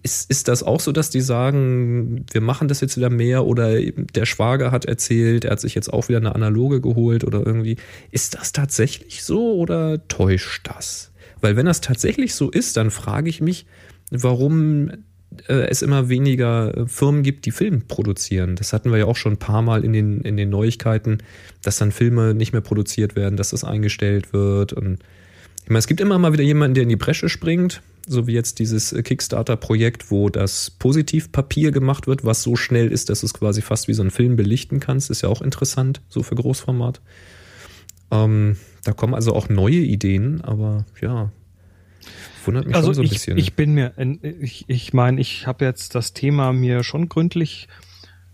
Ist, 0.03 0.29
ist 0.29 0.47
das 0.47 0.61
auch 0.61 0.79
so, 0.79 0.91
dass 0.91 1.09
die 1.09 1.21
sagen, 1.21 2.25
wir 2.31 2.41
machen 2.41 2.67
das 2.67 2.81
jetzt 2.81 2.97
wieder 2.97 3.09
mehr 3.09 3.45
oder 3.45 3.79
der 3.79 4.25
Schwager 4.25 4.71
hat 4.71 4.85
erzählt, 4.85 5.45
er 5.45 5.51
hat 5.51 5.59
sich 5.59 5.73
jetzt 5.73 5.91
auch 5.91 6.09
wieder 6.09 6.19
eine 6.19 6.35
analoge 6.35 6.81
geholt 6.81 7.23
oder 7.23 7.45
irgendwie. 7.45 7.77
Ist 8.11 8.35
das 8.35 8.51
tatsächlich 8.51 9.23
so 9.23 9.55
oder 9.55 10.07
täuscht 10.07 10.67
das? 10.67 11.11
Weil 11.41 11.55
wenn 11.55 11.65
das 11.65 11.81
tatsächlich 11.81 12.35
so 12.35 12.49
ist, 12.49 12.77
dann 12.77 12.91
frage 12.91 13.29
ich 13.29 13.41
mich, 13.41 13.65
warum 14.11 14.91
äh, 15.47 15.67
es 15.69 15.81
immer 15.81 16.09
weniger 16.09 16.75
äh, 16.75 16.87
Firmen 16.87 17.23
gibt, 17.23 17.45
die 17.45 17.51
Film 17.51 17.87
produzieren. 17.87 18.55
Das 18.55 18.73
hatten 18.73 18.91
wir 18.91 18.97
ja 18.97 19.05
auch 19.05 19.15
schon 19.15 19.33
ein 19.33 19.39
paar 19.39 19.61
Mal 19.61 19.83
in 19.83 19.93
den, 19.93 20.21
in 20.21 20.37
den 20.37 20.49
Neuigkeiten, 20.49 21.19
dass 21.61 21.77
dann 21.77 21.91
Filme 21.91 22.33
nicht 22.33 22.53
mehr 22.53 22.61
produziert 22.61 23.15
werden, 23.15 23.37
dass 23.37 23.49
das 23.49 23.63
eingestellt 23.63 24.33
wird. 24.33 24.73
Und 24.73 24.99
ich 25.63 25.69
meine, 25.69 25.79
es 25.79 25.87
gibt 25.87 26.01
immer 26.01 26.17
mal 26.17 26.33
wieder 26.33 26.43
jemanden, 26.43 26.75
der 26.75 26.83
in 26.83 26.89
die 26.89 26.95
Bresche 26.95 27.29
springt, 27.29 27.81
so 28.07 28.25
wie 28.25 28.33
jetzt 28.33 28.59
dieses 28.59 28.93
äh, 28.93 29.03
Kickstarter-Projekt, 29.03 30.09
wo 30.09 30.29
das 30.29 30.71
Positivpapier 30.71 31.71
gemacht 31.71 32.07
wird, 32.07 32.23
was 32.23 32.41
so 32.41 32.55
schnell 32.55 32.91
ist, 32.91 33.09
dass 33.09 33.19
du 33.19 33.25
es 33.27 33.33
quasi 33.33 33.61
fast 33.61 33.87
wie 33.87 33.93
so 33.93 34.01
ein 34.01 34.11
Film 34.11 34.35
belichten 34.35 34.79
kannst. 34.79 35.09
Ist 35.11 35.21
ja 35.21 35.29
auch 35.29 35.41
interessant, 35.41 36.01
so 36.07 36.23
für 36.23 36.35
Großformat. 36.35 37.01
Ähm, 38.09 38.57
da 38.83 38.93
kommen 38.93 39.13
also 39.13 39.33
auch 39.33 39.49
neue 39.49 39.75
Ideen, 39.75 40.41
aber 40.41 40.85
ja, 41.01 41.31
wundert 42.45 42.65
mich 42.65 42.75
also 42.75 42.87
schon 42.87 42.95
so 42.95 43.01
ein 43.01 43.05
ich, 43.05 43.11
bisschen. 43.11 43.37
ich 43.37 43.53
bin 43.55 43.73
mir, 43.73 43.93
ich, 44.39 44.65
ich 44.67 44.93
meine, 44.93 45.19
ich 45.19 45.45
habe 45.45 45.65
jetzt 45.65 45.93
das 45.93 46.13
Thema 46.13 46.53
mir 46.53 46.83
schon 46.83 47.09
gründlich 47.09 47.67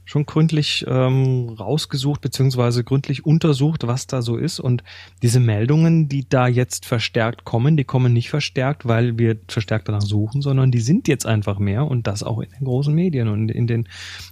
schon 0.05 0.25
gründlich 0.25 0.85
ähm, 0.87 1.49
rausgesucht 1.49 2.21
beziehungsweise 2.21 2.83
gründlich 2.83 3.25
untersucht, 3.25 3.87
was 3.87 4.07
da 4.07 4.21
so 4.21 4.37
ist. 4.37 4.59
Und 4.59 4.83
diese 5.21 5.39
Meldungen, 5.39 6.09
die 6.09 6.27
da 6.27 6.47
jetzt 6.47 6.85
verstärkt 6.85 7.45
kommen, 7.45 7.77
die 7.77 7.85
kommen 7.85 8.11
nicht 8.11 8.29
verstärkt, 8.29 8.85
weil 8.85 9.17
wir 9.17 9.37
verstärkt 9.47 9.87
danach 9.87 10.01
suchen, 10.01 10.41
sondern 10.41 10.71
die 10.71 10.81
sind 10.81 11.07
jetzt 11.07 11.25
einfach 11.25 11.59
mehr 11.59 11.87
und 11.87 12.07
das 12.07 12.23
auch 12.23 12.39
in 12.41 12.49
den 12.49 12.65
großen 12.65 12.93
Medien 12.93 13.27
und 13.29 13.49
in 13.49 13.67
den 13.67 13.87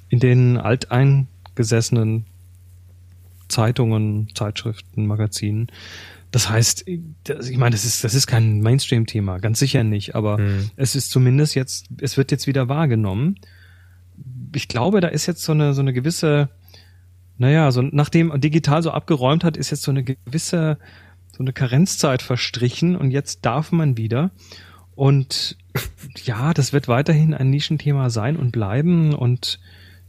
in 0.10 0.20
den 0.20 0.58
alteingesessenen 0.58 2.26
Zeitungen, 3.48 4.30
Zeitschriften, 4.34 5.06
Magazinen. 5.06 5.68
Das 6.32 6.50
heißt, 6.50 6.88
ich 6.88 7.58
meine, 7.58 7.72
das 7.72 7.84
ist, 7.84 8.04
das 8.06 8.14
ist 8.14 8.26
kein 8.26 8.62
Mainstream-Thema, 8.62 9.40
ganz 9.40 9.60
sicher 9.60 9.84
nicht, 9.84 10.16
aber 10.16 10.38
Hm. 10.38 10.72
es 10.78 10.96
ist 10.96 11.12
zumindest 11.12 11.56
jetzt, 11.56 11.88
es 12.00 12.16
wird 12.18 12.32
jetzt 12.32 12.48
wieder 12.48 12.70
wahrgenommen. 12.70 13.36
Ich 14.54 14.68
glaube, 14.68 15.02
da 15.02 15.08
ist 15.08 15.26
jetzt 15.26 15.44
so 15.44 15.52
eine, 15.52 15.74
so 15.74 15.82
eine 15.82 15.94
gewisse, 15.94 16.50
naja, 17.38 17.72
so 17.72 17.82
nachdem 17.82 18.40
digital 18.40 18.84
so 18.84 18.92
abgeräumt 18.92 19.44
hat, 19.44 19.58
ist 19.58 19.72
jetzt 19.72 19.84
so 19.84 19.92
eine 19.92 20.04
gewisse, 20.04 20.78
so 21.32 21.44
eine 21.44 21.54
Karenzzeit 21.54 22.22
verstrichen 22.22 22.96
und 22.96 23.12
jetzt 23.12 23.46
darf 23.46 23.72
man 23.72 23.98
wieder. 23.98 24.32
Und 24.96 25.58
ja, 26.26 26.54
das 26.54 26.74
wird 26.74 26.88
weiterhin 26.88 27.34
ein 27.34 27.50
Nischenthema 27.50 28.10
sein 28.10 28.36
und 28.36 28.52
bleiben 28.52 29.14
und 29.14 29.60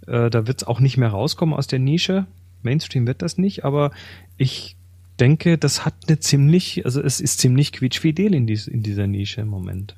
äh, 0.06 0.30
da 0.30 0.46
wird 0.46 0.62
es 0.62 0.68
auch 0.68 0.80
nicht 0.80 0.96
mehr 0.96 1.10
rauskommen 1.10 1.54
aus 1.54 1.66
der 1.66 1.78
Nische. 1.78 2.26
Mainstream 2.62 3.06
wird 3.06 3.22
das 3.22 3.38
nicht, 3.38 3.64
aber 3.64 3.90
ich 4.36 4.76
denke, 5.20 5.58
das 5.58 5.84
hat 5.84 5.94
eine 6.08 6.18
ziemlich, 6.18 6.84
also 6.84 7.00
es 7.00 7.20
ist 7.20 7.38
ziemlich 7.40 7.72
quietschfidel 7.72 8.34
in, 8.34 8.46
dies, 8.46 8.66
in 8.66 8.82
dieser 8.82 9.06
Nische 9.06 9.40
im 9.40 9.48
Moment. 9.48 9.94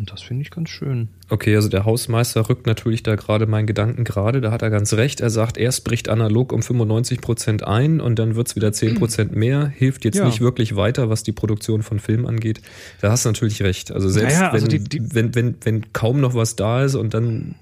Und 0.00 0.10
das 0.10 0.22
finde 0.22 0.40
ich 0.40 0.50
ganz 0.50 0.70
schön. 0.70 1.08
Okay, 1.28 1.54
also 1.54 1.68
der 1.68 1.84
Hausmeister 1.84 2.48
rückt 2.48 2.66
natürlich 2.66 3.02
da 3.02 3.16
gerade 3.16 3.46
meinen 3.46 3.66
Gedanken 3.66 4.02
gerade. 4.04 4.40
Da 4.40 4.50
hat 4.50 4.62
er 4.62 4.70
ganz 4.70 4.94
recht. 4.94 5.20
Er 5.20 5.28
sagt, 5.28 5.58
erst 5.58 5.84
bricht 5.84 6.08
analog 6.08 6.54
um 6.54 6.62
95 6.62 7.20
Prozent 7.20 7.64
ein 7.66 8.00
und 8.00 8.18
dann 8.18 8.34
wird's 8.34 8.56
wieder 8.56 8.72
10 8.72 8.94
Prozent 8.94 9.36
mehr. 9.36 9.66
Hilft 9.68 10.06
jetzt 10.06 10.16
Ja. 10.16 10.24
nicht 10.24 10.40
wirklich 10.40 10.74
weiter, 10.74 11.10
was 11.10 11.22
die 11.22 11.32
Produktion 11.32 11.82
von 11.82 11.98
Film 12.00 12.24
angeht. 12.24 12.62
Da 13.02 13.10
hast 13.12 13.26
du 13.26 13.28
natürlich 13.28 13.62
recht. 13.62 13.92
Also 13.92 14.08
selbst 14.08 14.38
Naja, 14.38 14.50
also 14.50 14.66
wenn, 14.72 14.84
die- 14.84 14.88
die- 15.00 15.14
wenn, 15.14 15.34
wenn, 15.34 15.54
wenn 15.62 15.92
kaum 15.92 16.20
noch 16.22 16.32
was 16.34 16.56
da 16.56 16.82
ist 16.82 16.94
und 16.94 17.12
dann 17.12 17.56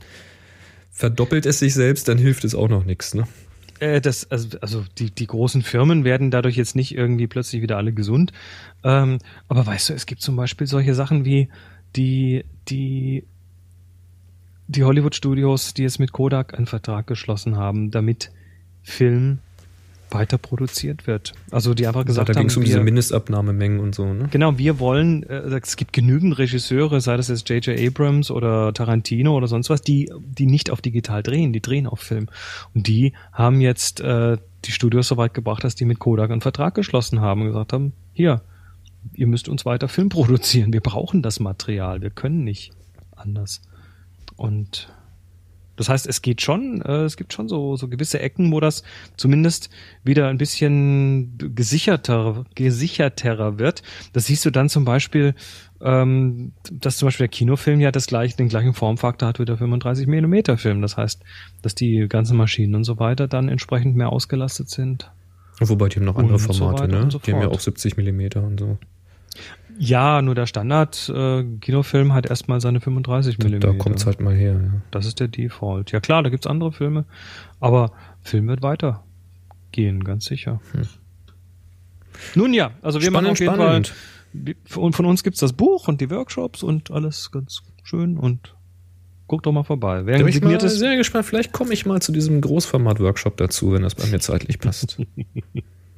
verdoppelt 0.92 1.44
es 1.44 1.58
sich 1.58 1.74
selbst, 1.74 2.06
dann 2.08 2.18
hilft 2.18 2.44
es 2.44 2.54
auch 2.54 2.68
noch 2.68 2.84
nichts. 2.84 3.14
Ne? 3.14 3.24
Äh, 3.80 4.00
das, 4.00 4.30
also, 4.30 4.58
also 4.60 4.84
die, 4.98 5.10
die 5.10 5.26
großen 5.26 5.62
Firmen 5.62 6.04
werden 6.04 6.30
dadurch 6.30 6.56
jetzt 6.56 6.74
nicht 6.76 6.96
irgendwie 6.96 7.26
plötzlich 7.26 7.62
wieder 7.62 7.76
alle 7.76 7.92
gesund. 7.92 8.32
Ähm, 8.84 9.18
aber 9.48 9.66
weißt 9.66 9.90
du, 9.90 9.94
es 9.94 10.06
gibt 10.06 10.20
zum 10.22 10.36
Beispiel 10.36 10.66
solche 10.66 10.94
Sachen 10.94 11.24
wie 11.24 11.48
die, 11.96 12.44
die, 12.68 13.24
die 14.66 14.84
Hollywood-Studios, 14.84 15.74
die 15.74 15.82
jetzt 15.82 15.98
mit 15.98 16.12
Kodak 16.12 16.54
einen 16.54 16.66
Vertrag 16.66 17.06
geschlossen 17.06 17.56
haben, 17.56 17.90
damit 17.90 18.30
Film 18.82 19.38
weiter 20.10 20.38
produziert 20.38 21.06
wird. 21.06 21.32
Also 21.50 21.74
die 21.74 21.86
einfach 21.86 22.04
gesagt 22.04 22.28
da 22.28 22.32
ging 22.32 22.40
haben, 22.40 22.46
es 22.46 22.56
um 22.56 22.64
diese 22.64 22.80
Mindestabnahmemengen 22.80 23.80
und 23.80 23.94
so. 23.94 24.12
Ne? 24.12 24.28
Genau, 24.30 24.58
wir 24.58 24.78
wollen, 24.78 25.22
äh, 25.24 25.34
es 25.62 25.76
gibt 25.76 25.92
genügend 25.92 26.38
Regisseure, 26.38 27.00
sei 27.00 27.16
das 27.16 27.28
jetzt 27.28 27.48
J.J. 27.48 27.78
Abrams 27.78 28.30
oder 28.30 28.72
Tarantino 28.72 29.36
oder 29.36 29.46
sonst 29.46 29.70
was, 29.70 29.82
die, 29.82 30.10
die 30.18 30.46
nicht 30.46 30.70
auf 30.70 30.80
digital 30.80 31.22
drehen, 31.22 31.52
die 31.52 31.60
drehen 31.60 31.86
auf 31.86 32.00
Film. 32.00 32.28
Und 32.74 32.86
die 32.86 33.12
haben 33.32 33.60
jetzt 33.60 34.00
äh, 34.00 34.38
die 34.64 34.72
Studios 34.72 35.08
so 35.08 35.16
weit 35.16 35.34
gebracht, 35.34 35.64
dass 35.64 35.74
die 35.74 35.84
mit 35.84 35.98
Kodak 35.98 36.30
einen 36.30 36.40
Vertrag 36.40 36.74
geschlossen 36.74 37.20
haben 37.20 37.42
und 37.42 37.48
gesagt 37.48 37.72
haben, 37.72 37.92
hier, 38.12 38.42
ihr 39.14 39.26
müsst 39.26 39.48
uns 39.48 39.64
weiter 39.64 39.88
Film 39.88 40.08
produzieren, 40.08 40.72
wir 40.72 40.80
brauchen 40.80 41.22
das 41.22 41.40
Material, 41.40 42.02
wir 42.02 42.10
können 42.10 42.44
nicht 42.44 42.72
anders. 43.16 43.62
Und 44.36 44.88
das 45.78 45.88
heißt, 45.88 46.08
es 46.08 46.22
geht 46.22 46.42
schon, 46.42 46.82
äh, 46.82 47.04
es 47.04 47.16
gibt 47.16 47.32
schon 47.32 47.48
so, 47.48 47.76
so 47.76 47.86
gewisse 47.86 48.18
Ecken, 48.18 48.50
wo 48.50 48.58
das 48.58 48.82
zumindest 49.16 49.70
wieder 50.02 50.26
ein 50.26 50.36
bisschen 50.36 51.38
gesicherter, 51.54 52.44
gesicherterer 52.56 53.60
wird. 53.60 53.84
Das 54.12 54.26
siehst 54.26 54.44
du 54.44 54.50
dann 54.50 54.68
zum 54.68 54.84
Beispiel, 54.84 55.36
ähm, 55.80 56.52
dass 56.72 56.96
zum 56.96 57.06
Beispiel 57.06 57.28
der 57.28 57.30
Kinofilm 57.30 57.78
ja 57.78 57.92
das 57.92 58.08
gleich, 58.08 58.34
den 58.34 58.48
gleichen 58.48 58.74
Formfaktor 58.74 59.28
hat 59.28 59.38
wie 59.38 59.44
der 59.44 59.56
35 59.56 60.08
mm 60.08 60.56
Film. 60.56 60.82
Das 60.82 60.96
heißt, 60.96 61.22
dass 61.62 61.76
die 61.76 62.06
ganzen 62.08 62.36
Maschinen 62.36 62.74
und 62.74 62.82
so 62.82 62.98
weiter 62.98 63.28
dann 63.28 63.48
entsprechend 63.48 63.94
mehr 63.94 64.10
ausgelastet 64.10 64.68
sind. 64.68 65.12
Wobei 65.60 65.88
die 65.88 65.96
haben 65.96 66.06
noch 66.06 66.16
andere 66.16 66.40
so 66.40 66.52
Formate, 66.52 66.84
weiter 66.84 67.04
ne? 67.04 67.10
so 67.10 67.20
die 67.20 67.32
haben 67.32 67.42
ja 67.42 67.48
auch 67.48 67.60
70 67.60 67.96
Millimeter 67.96 68.42
und 68.42 68.58
so. 68.58 68.78
Ja, 69.78 70.22
nur 70.22 70.34
der 70.34 70.46
Standard 70.46 71.08
äh, 71.08 71.44
Kinofilm 71.60 72.12
hat 72.12 72.26
erstmal 72.26 72.60
seine 72.60 72.80
35 72.80 73.38
mm. 73.38 73.60
Da 73.60 73.72
kommt's 73.74 74.06
halt 74.06 74.20
mal 74.20 74.34
her, 74.34 74.54
ja. 74.54 74.80
Das 74.90 75.06
ist 75.06 75.20
der 75.20 75.28
Default. 75.28 75.92
Ja 75.92 76.00
klar, 76.00 76.22
da 76.22 76.30
gibt's 76.30 76.46
andere 76.46 76.72
Filme, 76.72 77.04
aber 77.60 77.92
Film 78.22 78.48
wird 78.48 78.62
weiter 78.62 79.04
gehen, 79.70 80.02
ganz 80.02 80.24
sicher. 80.24 80.60
Nun 82.34 82.52
ja, 82.54 82.72
also 82.82 83.00
wir 83.00 83.10
machen 83.10 83.26
Spannend, 83.26 83.32
auf 83.32 83.40
jeden 83.40 83.54
spannend. 83.54 83.94
Fall, 84.64 84.92
von, 84.92 85.06
uns 85.06 85.22
gibt's 85.22 85.40
das 85.40 85.52
Buch 85.52 85.88
und 85.88 86.00
die 86.00 86.10
Workshops 86.10 86.62
und 86.62 86.90
alles 86.90 87.30
ganz 87.30 87.62
schön 87.84 88.18
und 88.18 88.56
guckt 89.28 89.46
doch 89.46 89.52
mal 89.52 89.62
vorbei. 89.62 90.06
Wer 90.06 90.18
Da 90.18 90.24
bin 90.24 90.34
ich 90.34 90.42
mal 90.42 90.60
sehr 90.60 90.96
gespannt. 90.96 91.26
Vielleicht 91.26 91.52
komme 91.52 91.72
ich 91.72 91.86
mal 91.86 92.02
zu 92.02 92.12
diesem 92.12 92.40
Großformat-Workshop 92.40 93.36
dazu, 93.36 93.72
wenn 93.72 93.82
das 93.82 93.94
bei 93.94 94.06
mir 94.06 94.20
zeitlich 94.20 94.58
passt. 94.58 95.00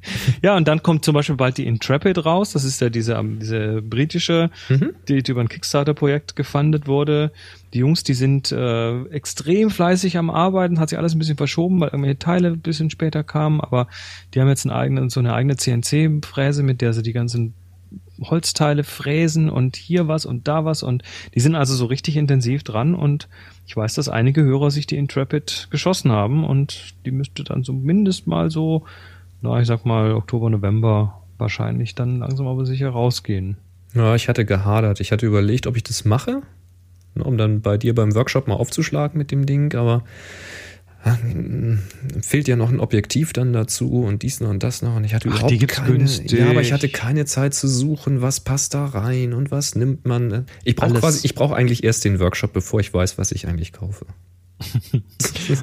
ja, 0.41 0.55
und 0.57 0.67
dann 0.67 0.83
kommt 0.83 1.05
zum 1.05 1.13
Beispiel 1.13 1.35
bald 1.35 1.57
die 1.57 1.65
Intrepid 1.65 2.25
raus. 2.25 2.53
Das 2.53 2.63
ist 2.63 2.81
ja 2.81 2.89
diese, 2.89 3.13
ähm, 3.13 3.39
diese 3.39 3.81
britische, 3.81 4.49
Mhm. 4.69 4.91
die, 5.07 5.23
die 5.23 5.31
über 5.31 5.41
ein 5.41 5.49
Kickstarter-Projekt 5.49 6.35
gefundet 6.35 6.87
wurde. 6.87 7.31
Die 7.73 7.79
Jungs, 7.79 8.03
die 8.03 8.13
sind 8.13 8.51
äh, 8.51 9.03
extrem 9.05 9.69
fleißig 9.69 10.17
am 10.17 10.29
Arbeiten, 10.29 10.79
hat 10.79 10.89
sich 10.89 10.97
alles 10.97 11.15
ein 11.15 11.19
bisschen 11.19 11.37
verschoben, 11.37 11.79
weil 11.79 11.89
irgendwelche 11.89 12.19
Teile 12.19 12.49
ein 12.49 12.59
bisschen 12.61 12.89
später 12.89 13.23
kamen, 13.23 13.61
aber 13.61 13.87
die 14.33 14.41
haben 14.41 14.49
jetzt 14.49 14.65
einen 14.65 14.75
eigenen, 14.75 15.09
so 15.09 15.19
eine 15.19 15.33
eigene 15.33 15.55
CNC-Fräse, 15.55 16.63
mit 16.63 16.81
der 16.81 16.93
sie 16.93 17.01
die 17.03 17.13
ganzen 17.13 17.53
Holzteile 18.21 18.83
fräsen 18.83 19.49
und 19.49 19.75
hier 19.75 20.07
was 20.07 20.25
und 20.25 20.47
da 20.47 20.63
was 20.63 20.83
und 20.83 21.01
die 21.33 21.39
sind 21.39 21.55
also 21.55 21.73
so 21.75 21.85
richtig 21.85 22.17
intensiv 22.17 22.63
dran 22.63 22.93
und 22.93 23.27
ich 23.65 23.75
weiß, 23.75 23.95
dass 23.95 24.09
einige 24.09 24.43
Hörer 24.43 24.69
sich 24.69 24.85
die 24.85 24.97
Intrepid 24.97 25.67
geschossen 25.71 26.11
haben 26.11 26.43
und 26.43 26.93
die 27.05 27.11
müsste 27.11 27.43
dann 27.43 27.63
zumindest 27.63 28.27
mal 28.27 28.51
so, 28.51 28.85
na, 29.41 29.59
ich 29.59 29.67
sag 29.67 29.85
mal 29.85 30.13
Oktober, 30.13 30.49
November 30.49 31.21
wahrscheinlich 31.37 31.95
dann 31.95 32.19
langsam 32.19 32.47
aber 32.47 32.65
sicher 32.65 32.89
rausgehen. 32.89 33.57
Ja, 33.93 34.15
ich 34.15 34.29
hatte 34.29 34.45
gehadert. 34.45 34.99
Ich 34.99 35.11
hatte 35.11 35.25
überlegt, 35.25 35.67
ob 35.67 35.75
ich 35.75 35.83
das 35.83 36.05
mache, 36.05 36.41
ne, 37.15 37.23
um 37.23 37.37
dann 37.37 37.61
bei 37.61 37.77
dir 37.77 37.93
beim 37.93 38.15
Workshop 38.15 38.47
mal 38.47 38.55
aufzuschlagen 38.55 39.17
mit 39.17 39.31
dem 39.31 39.45
Ding, 39.45 39.75
aber 39.75 40.03
ah, 41.03 41.15
mm, 41.15 41.79
fehlt 42.21 42.47
ja 42.47 42.55
noch 42.55 42.69
ein 42.69 42.79
Objektiv 42.79 43.33
dann 43.33 43.51
dazu 43.51 44.03
und 44.03 44.21
dies 44.21 44.39
noch 44.39 44.49
und 44.49 44.63
das 44.63 44.81
noch 44.81 44.95
und 44.95 45.03
ich 45.03 45.13
hatte 45.13 45.27
Ach, 45.29 45.39
überhaupt 45.39 45.67
keine, 45.67 45.97
günstig. 45.97 46.31
ja, 46.31 46.49
aber 46.49 46.61
ich 46.61 46.71
hatte 46.71 46.87
keine 46.87 47.25
Zeit 47.25 47.53
zu 47.53 47.67
suchen, 47.67 48.21
was 48.21 48.39
passt 48.39 48.73
da 48.75 48.85
rein 48.85 49.33
und 49.33 49.51
was 49.51 49.75
nimmt 49.75 50.05
man. 50.05 50.45
Ich 50.63 50.75
brauche 50.75 50.93
quasi, 50.93 51.25
ich 51.25 51.35
brauche 51.35 51.55
eigentlich 51.55 51.83
erst 51.83 52.05
den 52.05 52.19
Workshop, 52.19 52.53
bevor 52.53 52.79
ich 52.79 52.93
weiß, 52.93 53.17
was 53.17 53.31
ich 53.31 53.47
eigentlich 53.47 53.73
kaufe. 53.73 54.05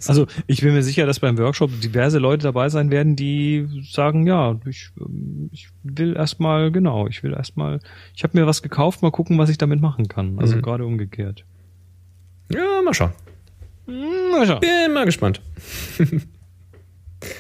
Also 0.07 0.27
ich 0.47 0.61
bin 0.61 0.75
mir 0.75 0.83
sicher, 0.83 1.07
dass 1.07 1.21
beim 1.21 1.39
Workshop 1.39 1.71
diverse 1.81 2.19
Leute 2.19 2.43
dabei 2.43 2.69
sein 2.69 2.91
werden, 2.91 3.17
die 3.17 3.67
sagen, 3.91 4.27
ja, 4.27 4.59
ich, 4.69 4.91
ähm, 5.01 5.49
ich 5.53 5.69
will 5.83 6.15
erstmal, 6.17 6.71
genau, 6.71 7.07
ich 7.07 7.23
will 7.23 7.33
erstmal, 7.33 7.81
ich 8.15 8.23
habe 8.25 8.39
mir 8.39 8.47
was 8.47 8.63
gekauft, 8.63 9.01
mal 9.03 9.11
gucken, 9.11 9.39
was 9.39 9.49
ich 9.51 9.59
damit 9.59 9.81
machen 9.81 10.09
kann. 10.09 10.39
Also 10.39 10.57
Mhm. 10.57 10.63
gerade 10.63 10.85
umgekehrt. 10.85 11.45
Ja, 12.53 12.83
mal 12.85 12.93
schauen. 12.95 13.13
Na 13.87 14.45
schau. 14.47 14.59
Bin 14.61 14.93
mal 14.93 15.07
gespannt. 15.07 15.41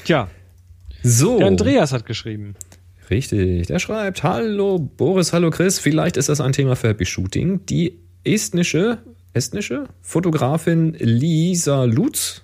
Tja, 0.05 0.29
So. 1.03 1.39
der 1.39 1.49
Andreas 1.49 1.93
hat 1.93 2.07
geschrieben. 2.07 2.55
Richtig, 3.11 3.67
der 3.69 3.79
schreibt, 3.79 4.23
hallo 4.23 4.79
Boris, 4.79 5.33
hallo 5.33 5.51
Chris, 5.51 5.79
vielleicht 5.79 6.17
ist 6.17 6.29
das 6.29 6.41
ein 6.41 6.53
Thema 6.53 6.77
für 6.77 6.89
Happy 6.89 7.07
Shooting. 7.07 7.65
Die 7.67 7.99
estnische, 8.25 8.99
estnische 9.39 9.85
Fotografin 10.03 10.95
Lisa 10.99 11.85
Lutz, 11.85 12.43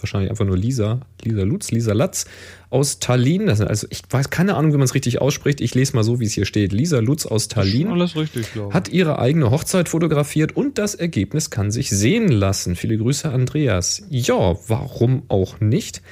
wahrscheinlich 0.00 0.30
einfach 0.30 0.44
nur 0.44 0.56
Lisa, 0.56 1.00
Lisa 1.22 1.42
Lutz, 1.42 1.70
Lisa 1.70 1.92
Latz 1.92 2.26
aus 2.70 2.98
Tallinn. 3.00 3.48
Also 3.48 3.86
ich 3.90 4.02
weiß 4.08 4.30
keine 4.30 4.54
Ahnung, 4.54 4.72
wie 4.72 4.76
man 4.76 4.84
es 4.84 4.94
richtig 4.94 5.20
ausspricht. 5.20 5.60
Ich 5.60 5.74
lese 5.74 5.94
mal 5.94 6.04
so, 6.04 6.20
wie 6.20 6.24
es 6.24 6.32
hier 6.32 6.44
steht. 6.46 6.72
Lisa 6.72 7.00
Lutz 7.00 7.26
aus 7.26 7.48
Tallinn 7.48 7.88
Alles 7.88 8.16
richtig, 8.16 8.52
glaube 8.52 8.70
ich. 8.70 8.74
hat 8.74 8.88
ihre 8.88 9.18
eigene 9.18 9.50
Hochzeit 9.50 9.88
fotografiert 9.88 10.56
und 10.56 10.78
das 10.78 10.94
Ergebnis 10.94 11.50
kann 11.50 11.70
sich 11.70 11.90
sehen 11.90 12.28
lassen. 12.28 12.76
Viele 12.76 12.96
Grüße, 12.96 13.28
Andreas. 13.30 14.02
Ja, 14.08 14.56
warum 14.68 15.22
auch 15.28 15.60
nicht? 15.60 16.02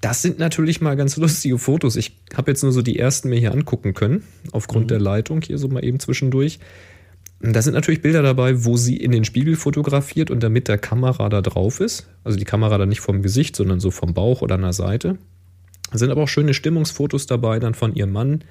Das 0.00 0.22
sind 0.22 0.38
natürlich 0.38 0.80
mal 0.80 0.96
ganz 0.96 1.16
lustige 1.22 1.58
Fotos. 1.58 1.96
Ich 1.96 2.16
habe 2.36 2.50
jetzt 2.50 2.62
nur 2.62 2.72
so 2.72 2.82
die 2.82 2.98
ersten 2.98 3.28
mir 3.28 3.38
hier 3.38 3.52
angucken 3.52 3.94
können, 3.94 4.24
aufgrund 4.52 4.90
der 4.90 5.00
Leitung 5.00 5.42
hier 5.42 5.58
so 5.58 5.68
mal 5.68 5.84
eben 5.84 6.00
zwischendurch. 6.00 6.58
Da 7.42 7.62
sind 7.62 7.72
natürlich 7.72 8.02
Bilder 8.02 8.22
dabei, 8.22 8.64
wo 8.64 8.76
sie 8.76 8.98
in 8.98 9.12
den 9.12 9.24
Spiegel 9.24 9.56
fotografiert 9.56 10.30
und 10.30 10.42
damit 10.42 10.68
der 10.68 10.76
Kamera 10.76 11.30
da 11.30 11.40
drauf 11.40 11.80
ist. 11.80 12.06
Also 12.22 12.38
die 12.38 12.44
Kamera 12.44 12.76
dann 12.76 12.90
nicht 12.90 13.00
vom 13.00 13.22
Gesicht, 13.22 13.56
sondern 13.56 13.80
so 13.80 13.90
vom 13.90 14.12
Bauch 14.12 14.42
oder 14.42 14.56
an 14.56 14.62
der 14.62 14.74
Seite. 14.74 15.16
Da 15.90 15.98
sind 15.98 16.10
aber 16.10 16.22
auch 16.22 16.28
schöne 16.28 16.52
Stimmungsfotos 16.52 17.26
dabei, 17.26 17.58
dann 17.58 17.74
von 17.74 17.94
ihrem 17.94 18.12
Mann 18.12 18.44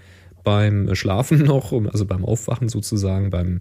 beim 0.44 0.94
Schlafen 0.96 1.44
noch, 1.44 1.72
also 1.72 2.06
beim 2.06 2.26
Aufwachen 2.26 2.68
sozusagen, 2.68 3.30
beim, 3.30 3.60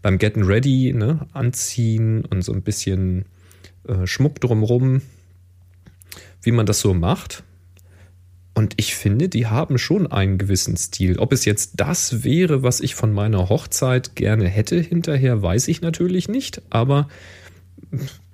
beim 0.00 0.16
Getting 0.16 0.44
Ready, 0.44 0.92
ne, 0.92 1.26
anziehen 1.32 2.24
und 2.24 2.42
so 2.42 2.52
ein 2.52 2.62
bisschen 2.62 3.24
äh, 3.88 4.06
Schmuck 4.06 4.40
drumrum, 4.40 5.02
wie 6.42 6.52
man 6.52 6.66
das 6.66 6.78
so 6.78 6.94
macht. 6.94 7.42
Und 8.58 8.74
ich 8.76 8.96
finde, 8.96 9.28
die 9.28 9.46
haben 9.46 9.78
schon 9.78 10.08
einen 10.08 10.36
gewissen 10.36 10.76
Stil. 10.76 11.20
Ob 11.20 11.32
es 11.32 11.44
jetzt 11.44 11.74
das 11.76 12.24
wäre, 12.24 12.64
was 12.64 12.80
ich 12.80 12.96
von 12.96 13.12
meiner 13.12 13.48
Hochzeit 13.48 14.16
gerne 14.16 14.48
hätte 14.48 14.80
hinterher, 14.80 15.40
weiß 15.40 15.68
ich 15.68 15.80
natürlich 15.80 16.26
nicht. 16.26 16.60
Aber 16.68 17.06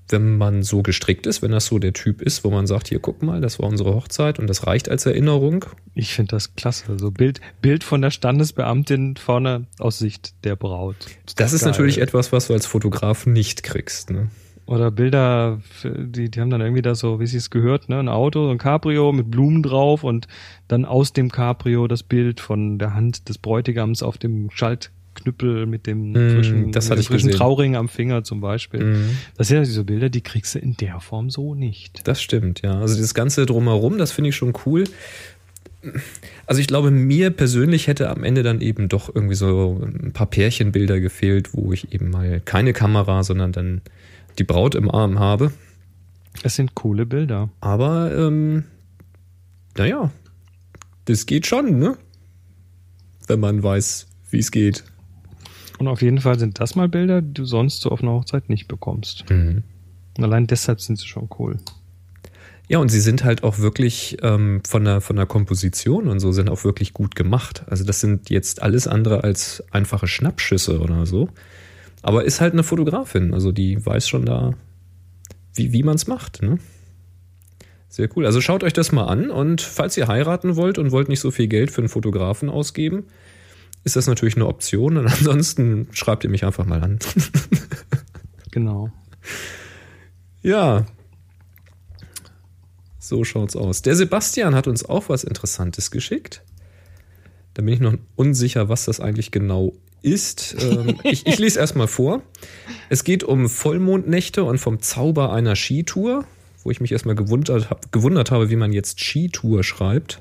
wenn 0.09 0.39
man 0.39 0.63
so 0.63 0.81
gestrickt 0.81 1.27
ist, 1.27 1.43
wenn 1.43 1.51
das 1.51 1.67
so 1.67 1.79
der 1.79 1.93
Typ 1.93 2.23
ist, 2.23 2.43
wo 2.43 2.51
man 2.51 2.67
sagt, 2.67 2.89
hier 2.89 3.01
guck 3.01 3.23
mal, 3.23 3.43
das 3.43 3.59
war 3.59 3.69
unsere 3.69 3.95
Hochzeit 3.95 4.39
und 4.39 4.47
das 4.47 4.67
reicht 4.67 4.89
als 4.89 5.05
Erinnerung. 5.05 5.67
Ich 5.93 6.15
finde 6.15 6.31
das 6.31 6.57
klasse. 6.57 6.99
So 6.99 7.11
Bild, 7.11 7.43
Bild 7.61 7.85
von 7.85 8.01
der 8.01 8.11
Standesbeamtin 8.11 9.19
vorne 9.19 9.67
aus 9.79 9.99
Sicht 9.99 10.33
der 10.43 10.57
Braut. 10.57 10.97
Das 11.37 11.53
ist 11.53 11.65
Geil. 11.65 11.73
natürlich 11.73 11.99
etwas, 11.99 12.33
was 12.33 12.47
du 12.47 12.55
als 12.55 12.65
Fotograf 12.65 13.27
nicht 13.27 13.63
kriegst. 13.63 14.09
Ne? 14.09 14.31
Oder 14.67 14.91
Bilder, 14.91 15.61
die, 15.85 16.31
die 16.31 16.41
haben 16.41 16.49
dann 16.49 16.63
irgendwie 16.63 16.81
da 16.81 16.95
so, 16.95 17.21
wie 17.21 17.27
sie 17.27 17.37
es 17.37 17.51
gehört, 17.51 17.91
ne, 17.91 17.99
ein 17.99 18.09
Auto, 18.09 18.51
ein 18.51 18.57
Cabrio 18.57 19.13
mit 19.13 19.31
Blumen 19.31 19.63
drauf 19.63 20.05
und 20.05 20.27
dann 20.69 20.87
aus 20.87 21.13
dem 21.13 21.31
Cabrio 21.31 21.87
das 21.87 22.03
Bild 22.03 22.41
von 22.41 22.79
der 22.79 22.95
Hand 22.95 23.29
des 23.29 23.37
Bräutigams 23.37 24.03
auf 24.03 24.17
dem 24.17 24.51
Schaltknüppel 24.51 25.67
mit 25.67 25.87
dem 25.87 26.13
Mm, 26.13 26.31
frischen, 26.35 26.73
das 26.73 26.91
hatte 26.91 27.03
ich 27.03 27.09
frischen 27.09 27.29
gesehen. 27.29 27.39
Trauring 27.39 27.77
am 27.77 27.89
Finger 27.89 28.25
zum 28.25 28.41
Beispiel. 28.41 28.85
Mhm. 28.85 29.11
Das 29.37 29.49
sind 29.49 29.59
ja 29.59 29.65
diese 29.65 29.85
Bilder, 29.85 30.09
die 30.09 30.23
kriegst 30.23 30.55
du 30.55 30.61
in 30.61 30.79
der 30.79 30.99
Form 31.01 31.29
so 31.29 31.55
nicht. 31.55 32.09
Das 32.09 32.23
stimmt, 32.23 32.63
ja. 32.63 32.81
Also 32.81 32.99
das 32.99 33.13
Ganze 33.13 33.45
drumherum, 33.45 33.99
das 33.99 34.13
finde 34.13 34.31
ich 34.31 34.37
schon 34.37 34.55
cool. 34.65 34.85
Also 36.47 36.63
ich 36.63 36.67
glaube, 36.67 36.91
mir 36.91 37.29
persönlich 37.29 37.87
hätte 37.87 38.09
am 38.09 38.25
Ende 38.25 38.43
dann 38.43 38.63
eben 38.63 38.89
doch 38.89 39.15
irgendwie 39.15 39.35
so 39.35 39.83
ein 39.85 40.13
paar 40.13 40.27
Pärchenbilder 40.27 41.01
gefehlt, 41.01 41.53
wo 41.53 41.75
ich 41.75 41.93
eben 41.93 42.09
mal 42.09 42.41
keine 42.43 42.73
Kamera, 42.73 43.23
sondern 43.23 43.53
dann 43.53 43.83
die 44.39 44.45
Braut 44.45 44.75
im 44.75 44.91
Arm 44.91 45.19
habe. 45.19 45.53
Es 46.43 46.57
sind 46.57 46.75
coole 46.75 47.07
Bilder. 47.07 47.51
Aber 47.61 48.15
ähm, 48.17 48.65
naja, 49.77 50.11
das 51.05 51.27
geht 51.27 51.47
schon, 51.47 51.79
ne? 51.79 51.97
Wenn 53.27 53.41
man 53.41 53.63
weiß, 53.63 54.07
wie 54.31 54.39
es 54.39 54.51
geht. 54.51 54.85
Und 55.79 55.89
auf 55.89 56.03
jeden 56.03 56.21
Fall 56.21 56.39
sind 56.39 56.61
das 56.61 56.77
mal 56.77 56.89
Bilder, 56.89 57.23
die 57.23 57.35
du 57.35 57.45
sonst 57.45 57.81
so 57.81 57.91
auf 57.91 58.03
einer 58.03 58.13
Hochzeit 58.13 58.49
nicht 58.49 58.69
bekommst. 58.69 59.29
Mhm. 59.31 59.63
Und 60.17 60.25
allein 60.25 60.47
deshalb 60.47 60.81
sind 60.81 60.99
sie 60.99 61.07
schon 61.07 61.29
cool. 61.39 61.59
Ja, 62.69 62.79
und 62.79 62.89
sie 62.89 63.01
sind 63.01 63.25
halt 63.25 63.43
auch 63.43 63.59
wirklich 63.59 64.17
ähm, 64.23 64.63
von, 64.67 64.85
der, 64.85 65.01
von 65.01 65.17
der 65.17 65.27
Komposition 65.27 66.09
und 66.09 66.21
so 66.21 66.33
sind 66.33 66.49
auch 66.49 66.65
wirklich 66.65 66.95
gut 66.95 67.15
gemacht. 67.15 67.65
Also 67.67 67.85
das 67.85 68.01
sind 68.01 68.31
jetzt 68.31 68.63
alles 68.63 68.87
andere 68.87 69.23
als 69.23 69.63
einfache 69.71 70.07
Schnappschüsse 70.07 70.81
oder 70.81 71.05
so. 71.05 71.29
Aber 72.05 72.27
ist 72.27 72.43
halt 72.43 72.53
eine 72.53 72.63
Fotografin, 72.63 73.33
also 73.33 73.51
die 73.51 73.85
weiß 73.85 74.07
schon 74.07 74.27
da, 74.27 74.51
wie, 75.55 75.73
wie 75.73 75.83
man 75.83 75.95
es 75.95 76.07
macht. 76.07 76.43
Ne? 76.43 76.59
Sehr 77.89 78.15
cool. 78.15 78.27
Also 78.27 78.43
schaut 78.43 78.63
euch 78.63 78.75
das 78.75 78.93
mal 78.93 79.07
an 79.07 79.31
und 79.31 79.63
falls 79.63 79.97
ihr 79.97 80.07
heiraten 80.07 80.55
wollt 80.55 80.77
und 80.77 80.93
wollt 80.93 81.09
nicht 81.09 81.21
so 81.21 81.31
viel 81.31 81.49
Geld 81.49 81.71
für 81.71 81.81
einen 81.81 81.89
Fotografen 81.89 82.51
ausgeben, 82.51 83.05
ist 83.85 83.97
das 83.97 84.07
natürlich 84.07 84.37
eine 84.37 84.49
Option. 84.49 84.99
Und 84.99 85.07
ansonsten 85.19 85.89
schreibt 85.93 86.25
ihr 86.25 86.31
mich 86.31 86.45
einfach 86.45 86.67
mal 86.67 86.83
an. 86.83 86.99
Genau. 88.51 88.93
Ja. 90.43 90.87
So 93.01 93.25
schaut's 93.25 93.57
aus. 93.57 93.83
Der 93.83 93.97
Sebastian 93.97 94.55
hat 94.55 94.69
uns 94.69 94.85
auch 94.85 95.09
was 95.09 95.25
Interessantes 95.25 95.91
geschickt. 95.91 96.45
Da 97.55 97.63
bin 97.63 97.75
ich 97.75 97.81
noch 97.81 97.95
unsicher, 98.15 98.69
was 98.69 98.85
das 98.85 99.01
eigentlich 99.01 99.33
genau 99.33 99.73
ist. 100.05 100.57
Ähm, 100.61 100.99
ich, 101.03 101.27
ich 101.27 101.39
lese 101.39 101.59
erstmal 101.59 101.89
vor. 101.89 102.23
Es 102.89 103.05
geht 103.05 103.25
um 103.25 103.49
Vollmondnächte 103.49 104.45
und 104.45 104.59
vom 104.59 104.81
Zauber 104.81 105.33
einer 105.33 105.57
Skitour, 105.57 106.25
wo 106.63 106.71
ich 106.71 106.81
mich 106.81 106.93
erstmal 106.93 107.15
gewundert, 107.15 107.71
hab, 107.71 107.91
gewundert 107.91 108.31
habe, 108.31 108.51
wie 108.51 108.57
man 108.57 108.73
jetzt 108.73 109.01
Skitour 109.01 109.65
schreibt. 109.65 110.21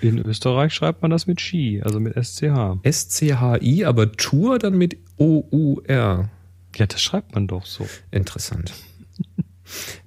In 0.00 0.18
Österreich 0.18 0.74
schreibt 0.74 1.02
man 1.02 1.10
das 1.10 1.26
mit 1.26 1.40
Ski, 1.40 1.80
also 1.82 1.98
mit 1.98 2.14
SCH. 2.14 2.78
S-C-H-I, 2.82 3.84
aber 3.84 4.12
Tour 4.12 4.58
dann 4.58 4.76
mit 4.76 4.98
O-U-R. 5.16 6.30
Ja, 6.76 6.86
das 6.86 7.00
schreibt 7.00 7.34
man 7.34 7.46
doch 7.46 7.64
so. 7.64 7.86
Interessant. 8.10 8.72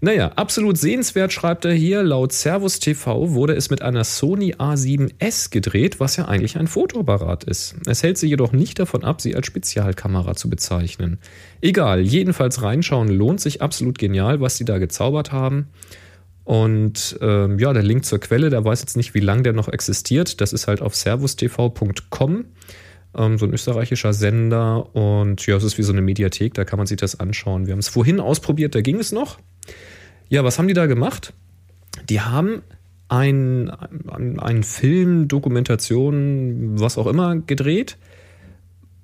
Naja, 0.01 0.31
absolut 0.35 0.77
sehenswert 0.77 1.33
schreibt 1.33 1.65
er 1.65 1.73
hier. 1.73 2.03
Laut 2.03 2.31
Servus 2.31 2.79
TV 2.79 3.31
wurde 3.31 3.55
es 3.55 3.69
mit 3.69 3.81
einer 3.81 4.03
Sony 4.03 4.53
A7S 4.55 5.49
gedreht, 5.49 5.99
was 5.99 6.15
ja 6.15 6.25
eigentlich 6.25 6.57
ein 6.57 6.67
Fotoapparat 6.67 7.43
ist. 7.43 7.75
Es 7.85 8.03
hält 8.03 8.17
sie 8.17 8.27
jedoch 8.27 8.51
nicht 8.51 8.79
davon 8.79 9.03
ab, 9.03 9.21
sie 9.21 9.35
als 9.35 9.47
Spezialkamera 9.47 10.35
zu 10.35 10.49
bezeichnen. 10.49 11.19
Egal, 11.61 12.01
jedenfalls 12.01 12.61
reinschauen 12.61 13.09
lohnt 13.09 13.41
sich 13.41 13.61
absolut 13.61 13.97
genial, 13.97 14.41
was 14.41 14.57
sie 14.57 14.65
da 14.65 14.77
gezaubert 14.77 15.31
haben. 15.31 15.67
Und 16.43 17.17
ähm, 17.21 17.59
ja, 17.59 17.73
der 17.73 17.83
Link 17.83 18.05
zur 18.05 18.19
Quelle, 18.19 18.49
der 18.49 18.63
weiß 18.63 18.79
jetzt 18.79 18.95
nicht, 18.95 19.13
wie 19.13 19.19
lange 19.19 19.43
der 19.43 19.53
noch 19.53 19.67
existiert. 19.67 20.39
Das 20.39 20.53
ist 20.53 20.67
halt 20.67 20.81
auf 20.81 20.95
servustv.com 20.95 22.45
ähm, 23.17 23.37
so 23.37 23.45
ein 23.45 23.53
österreichischer 23.53 24.13
Sender. 24.13 24.95
Und 24.95 25.45
ja, 25.45 25.55
es 25.55 25.63
ist 25.63 25.77
wie 25.77 25.83
so 25.83 25.91
eine 25.91 26.01
Mediathek, 26.01 26.53
da 26.53 26.65
kann 26.65 26.77
man 26.77 26.87
sich 26.87 26.97
das 26.97 27.19
anschauen. 27.19 27.65
Wir 27.65 27.73
haben 27.73 27.79
es 27.79 27.89
vorhin 27.89 28.19
ausprobiert, 28.19 28.75
da 28.75 28.81
ging 28.81 28.99
es 28.99 29.11
noch. 29.11 29.39
Ja, 30.29 30.43
was 30.43 30.59
haben 30.59 30.67
die 30.67 30.73
da 30.73 30.85
gemacht? 30.85 31.33
Die 32.09 32.21
haben 32.21 32.61
ein, 33.09 33.69
ein, 34.09 34.39
einen 34.39 34.63
Film, 34.63 35.27
Dokumentation, 35.27 36.79
was 36.79 36.97
auch 36.97 37.07
immer 37.07 37.37
gedreht, 37.37 37.97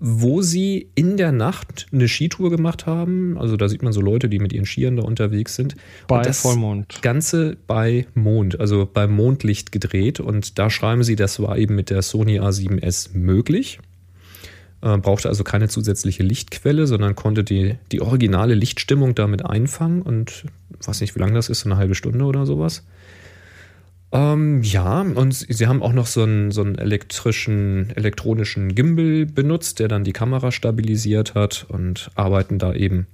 wo 0.05 0.41
sie 0.41 0.89
in 0.95 1.15
der 1.15 1.31
Nacht 1.31 1.87
eine 1.93 2.09
Skitour 2.09 2.49
gemacht 2.49 2.85
haben. 2.85 3.37
Also 3.37 3.55
da 3.55 3.69
sieht 3.69 3.83
man 3.83 3.93
so 3.93 4.01
Leute, 4.01 4.27
die 4.27 4.39
mit 4.39 4.51
ihren 4.51 4.65
Skiern 4.65 4.97
da 4.97 5.03
unterwegs 5.03 5.55
sind. 5.55 5.75
Bei 6.07 6.17
Und 6.17 6.25
das 6.25 6.41
Vollmond. 6.41 7.01
Ganze 7.01 7.55
bei 7.67 8.05
Mond, 8.13 8.59
also 8.59 8.89
bei 8.91 9.07
Mondlicht 9.07 9.71
gedreht. 9.71 10.19
Und 10.19 10.59
da 10.59 10.69
schreiben 10.69 11.03
sie, 11.03 11.15
das 11.15 11.41
war 11.41 11.57
eben 11.57 11.75
mit 11.75 11.89
der 11.89 12.01
Sony 12.01 12.41
A7S 12.41 13.11
möglich. 13.13 13.79
Äh, 14.83 14.97
brauchte 14.97 15.29
also 15.29 15.45
keine 15.45 15.69
zusätzliche 15.69 16.23
Lichtquelle, 16.23 16.87
sondern 16.87 17.15
konnte 17.15 17.45
die, 17.45 17.77
die 17.93 18.01
originale 18.01 18.53
Lichtstimmung 18.53 19.15
damit 19.15 19.45
einfangen. 19.45 20.01
Und 20.01 20.43
weiß 20.85 20.99
nicht, 20.99 21.15
wie 21.15 21.19
lange 21.19 21.33
das 21.33 21.47
ist, 21.47 21.61
so 21.61 21.69
eine 21.69 21.77
halbe 21.77 21.95
Stunde 21.95 22.25
oder 22.25 22.45
sowas. 22.45 22.83
Ähm, 24.11 24.61
ja, 24.61 24.99
und 25.01 25.33
sie 25.33 25.67
haben 25.67 25.81
auch 25.81 25.93
noch 25.93 26.05
so 26.05 26.23
einen, 26.23 26.51
so 26.51 26.61
einen 26.61 26.77
elektrischen, 26.77 27.91
elektronischen 27.95 28.75
Gimbal 28.75 29.25
benutzt, 29.25 29.79
der 29.79 29.87
dann 29.87 30.03
die 30.03 30.11
Kamera 30.11 30.51
stabilisiert 30.51 31.33
hat 31.33 31.65
und 31.69 32.11
arbeiten 32.15 32.59
da 32.59 32.73
eben 32.73 33.07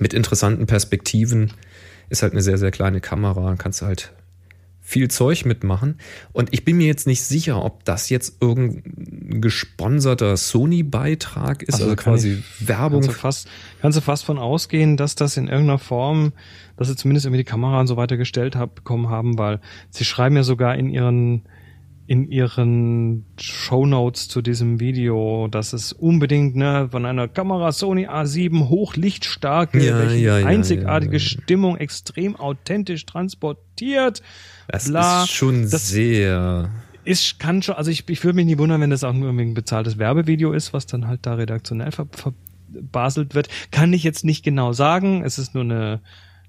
mit 0.00 0.14
interessanten 0.14 0.66
Perspektiven. 0.66 1.52
Ist 2.08 2.22
halt 2.22 2.32
eine 2.32 2.42
sehr, 2.42 2.56
sehr 2.56 2.70
kleine 2.70 3.02
Kamera, 3.02 3.54
kannst 3.56 3.82
du 3.82 3.86
halt 3.86 4.12
viel 4.86 5.08
Zeug 5.08 5.44
mitmachen. 5.44 5.98
Und 6.32 6.50
ich 6.52 6.64
bin 6.64 6.76
mir 6.76 6.86
jetzt 6.86 7.08
nicht 7.08 7.20
sicher, 7.20 7.64
ob 7.64 7.84
das 7.84 8.08
jetzt 8.08 8.40
irgendein 8.40 9.40
gesponserter 9.40 10.36
Sony-Beitrag 10.36 11.64
ist, 11.64 11.74
also, 11.74 11.86
Also 11.86 11.96
quasi 11.96 12.44
Werbung. 12.60 13.00
Kannst 13.00 13.08
du, 13.08 13.20
fast, 13.20 13.48
kannst 13.82 13.98
du 13.98 14.00
fast 14.00 14.24
von 14.24 14.38
ausgehen, 14.38 14.96
dass 14.96 15.16
das 15.16 15.36
in 15.36 15.48
irgendeiner 15.48 15.80
Form, 15.80 16.34
dass 16.76 16.86
sie 16.86 16.94
zumindest 16.94 17.26
irgendwie 17.26 17.42
die 17.42 17.50
Kamera 17.50 17.80
und 17.80 17.88
so 17.88 17.96
weiter 17.96 18.16
gestellt 18.16 18.54
hab, 18.54 18.76
bekommen 18.76 19.08
haben, 19.08 19.38
weil 19.38 19.60
sie 19.90 20.04
schreiben 20.04 20.36
ja 20.36 20.44
sogar 20.44 20.76
in 20.76 20.88
ihren 20.88 21.42
in 22.08 22.30
ihren 22.30 23.24
Shownotes 23.38 24.28
zu 24.28 24.40
diesem 24.42 24.78
Video, 24.80 25.48
dass 25.50 25.72
es 25.72 25.92
unbedingt 25.92 26.54
ne, 26.54 26.88
von 26.90 27.04
einer 27.04 27.26
Kamera 27.28 27.72
Sony 27.72 28.06
A7 28.08 28.68
hochlichtstarke, 28.68 29.84
Ja, 29.84 29.98
welche 29.98 30.16
ja, 30.24 30.38
ja, 30.38 30.46
einzigartige. 30.46 31.18
Stimmung 31.18 31.76
extrem 31.76 32.36
authentisch 32.36 33.06
transportiert. 33.06 34.22
Das 34.68 34.88
bla. 34.88 35.24
ist 35.24 35.30
schon 35.30 35.62
Das- 35.70 35.88
sehr. 35.88 36.70
ist, 37.04 37.38
kann 37.38 37.62
schon, 37.62 37.74
also 37.76 37.90
ich, 37.90 38.08
ich 38.08 38.22
würde 38.24 38.36
mich 38.36 38.46
nie 38.46 38.58
wundern, 38.58 38.80
wenn 38.80 38.90
das 38.90 39.04
auch 39.04 39.12
nur 39.12 39.30
ein 39.30 39.54
bezahltes 39.54 39.98
Werbevideo 39.98 40.52
ist, 40.52 40.72
was 40.72 40.86
dann 40.86 41.06
halt 41.08 41.20
da 41.26 41.34
redaktionell 41.34 41.90
ver, 41.92 42.06
verbaselt 42.12 43.34
wird. 43.34 43.48
Kann 43.70 43.92
ich 43.92 44.02
jetzt 44.04 44.24
nicht 44.24 44.44
genau 44.44 44.72
sagen. 44.72 45.22
Es 45.24 45.38
ist 45.38 45.54
nur 45.54 45.64
eine, 45.64 46.00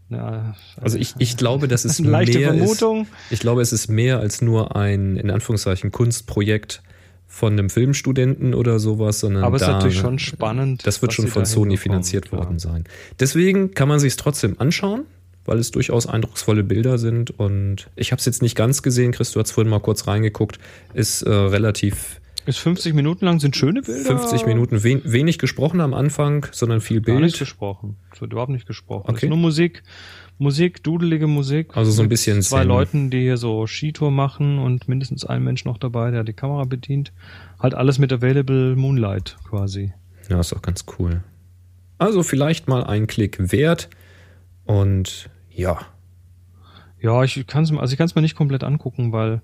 Ja, 0.09 0.55
Also 0.79 0.97
ich, 0.97 1.15
ich 1.17 1.37
glaube, 1.37 1.67
das 1.67 1.85
ist 1.85 1.99
Eine 1.99 2.09
leichte 2.09 2.39
mehr 2.39 2.53
Vermutung. 2.53 3.01
Ist, 3.01 3.09
ich 3.31 3.39
glaube, 3.39 3.61
es 3.61 3.73
ist 3.73 3.89
mehr 3.89 4.19
als 4.19 4.41
nur 4.41 4.75
ein, 4.75 5.17
in 5.17 5.29
Anführungszeichen, 5.29 5.91
Kunstprojekt 5.91 6.81
von 7.27 7.53
einem 7.53 7.69
Filmstudenten 7.69 8.53
oder 8.53 8.79
sowas, 8.79 9.19
sondern 9.19 9.43
aber 9.43 9.57
es 9.57 9.61
ist 9.61 9.67
da, 9.67 9.73
natürlich 9.73 9.97
schon 9.97 10.17
spannend. 10.17 10.87
das 10.87 11.01
wird 11.01 11.13
schon 11.13 11.27
von 11.27 11.45
Sony 11.45 11.75
finanziert 11.77 12.29
klar. 12.29 12.43
worden 12.43 12.57
sein. 12.57 12.85
Deswegen 13.19 13.73
kann 13.73 13.89
man 13.89 13.99
sich 13.99 14.13
es 14.13 14.17
trotzdem 14.17 14.55
anschauen, 14.59 15.05
weil 15.45 15.59
es 15.59 15.71
durchaus 15.71 16.07
eindrucksvolle 16.07 16.63
Bilder 16.63 16.97
sind 16.97 17.37
und 17.37 17.89
ich 17.97 18.11
habe 18.11 18.19
es 18.19 18.25
jetzt 18.25 18.41
nicht 18.41 18.55
ganz 18.55 18.81
gesehen, 18.81 19.11
Chris, 19.11 19.31
du 19.31 19.41
hast 19.41 19.51
vorhin 19.51 19.69
mal 19.69 19.81
kurz 19.81 20.07
reingeguckt, 20.07 20.57
ist 20.93 21.21
äh, 21.23 21.29
relativ 21.29 22.21
Ist 22.47 22.57
50 22.59 22.93
Minuten 22.95 23.25
lang, 23.25 23.39
sind 23.39 23.55
schöne 23.55 23.81
Bilder. 23.81 24.17
50 24.17 24.45
Minuten, 24.45 24.81
wen, 24.83 25.01
wenig 25.03 25.37
gesprochen 25.37 25.81
am 25.81 25.93
Anfang, 25.93 26.47
sondern 26.51 26.81
viel 26.81 27.01
Gar 27.01 27.15
nicht 27.19 27.33
Bild. 27.33 27.39
gesprochen. 27.39 27.97
Es 28.13 28.21
wird 28.21 28.31
überhaupt 28.31 28.51
nicht 28.51 28.65
gesprochen. 28.65 29.03
Es 29.07 29.13
Okay. 29.15 29.25
ist 29.25 29.29
nur 29.29 29.37
Musik, 29.37 29.83
Musik, 30.39 30.81
dudelige 30.83 31.27
Musik. 31.27 31.75
Also 31.75 31.91
so 31.91 32.01
ein 32.01 32.09
bisschen 32.09 32.41
Zwei 32.41 32.59
Zen. 32.61 32.67
Leuten, 32.69 33.09
die 33.09 33.19
hier 33.21 33.37
so 33.37 33.67
Skitour 33.67 34.11
machen 34.11 34.59
und 34.59 34.87
mindestens 34.87 35.25
ein 35.25 35.43
Mensch 35.43 35.65
noch 35.65 35.77
dabei, 35.77 36.09
der 36.09 36.23
die 36.23 36.33
Kamera 36.33 36.63
bedient. 36.63 37.11
Halt 37.59 37.75
alles 37.75 37.99
mit 37.99 38.11
Available 38.13 38.75
Moonlight 38.75 39.35
quasi. 39.47 39.93
Ja, 40.29 40.39
ist 40.39 40.53
auch 40.53 40.61
ganz 40.61 40.85
cool. 40.97 41.23
Also 41.97 42.23
vielleicht 42.23 42.67
mal 42.67 42.83
einen 42.83 43.07
Klick 43.07 43.51
wert 43.51 43.89
und 44.65 45.29
ja, 45.49 45.79
Ja, 46.99 47.23
ich 47.23 47.45
kann 47.47 47.63
es 47.63 47.71
also 47.71 47.91
ich 47.91 47.97
kann's 47.97 48.15
mir 48.15 48.21
nicht 48.21 48.35
komplett 48.35 48.63
angucken, 48.63 49.11
weil 49.11 49.41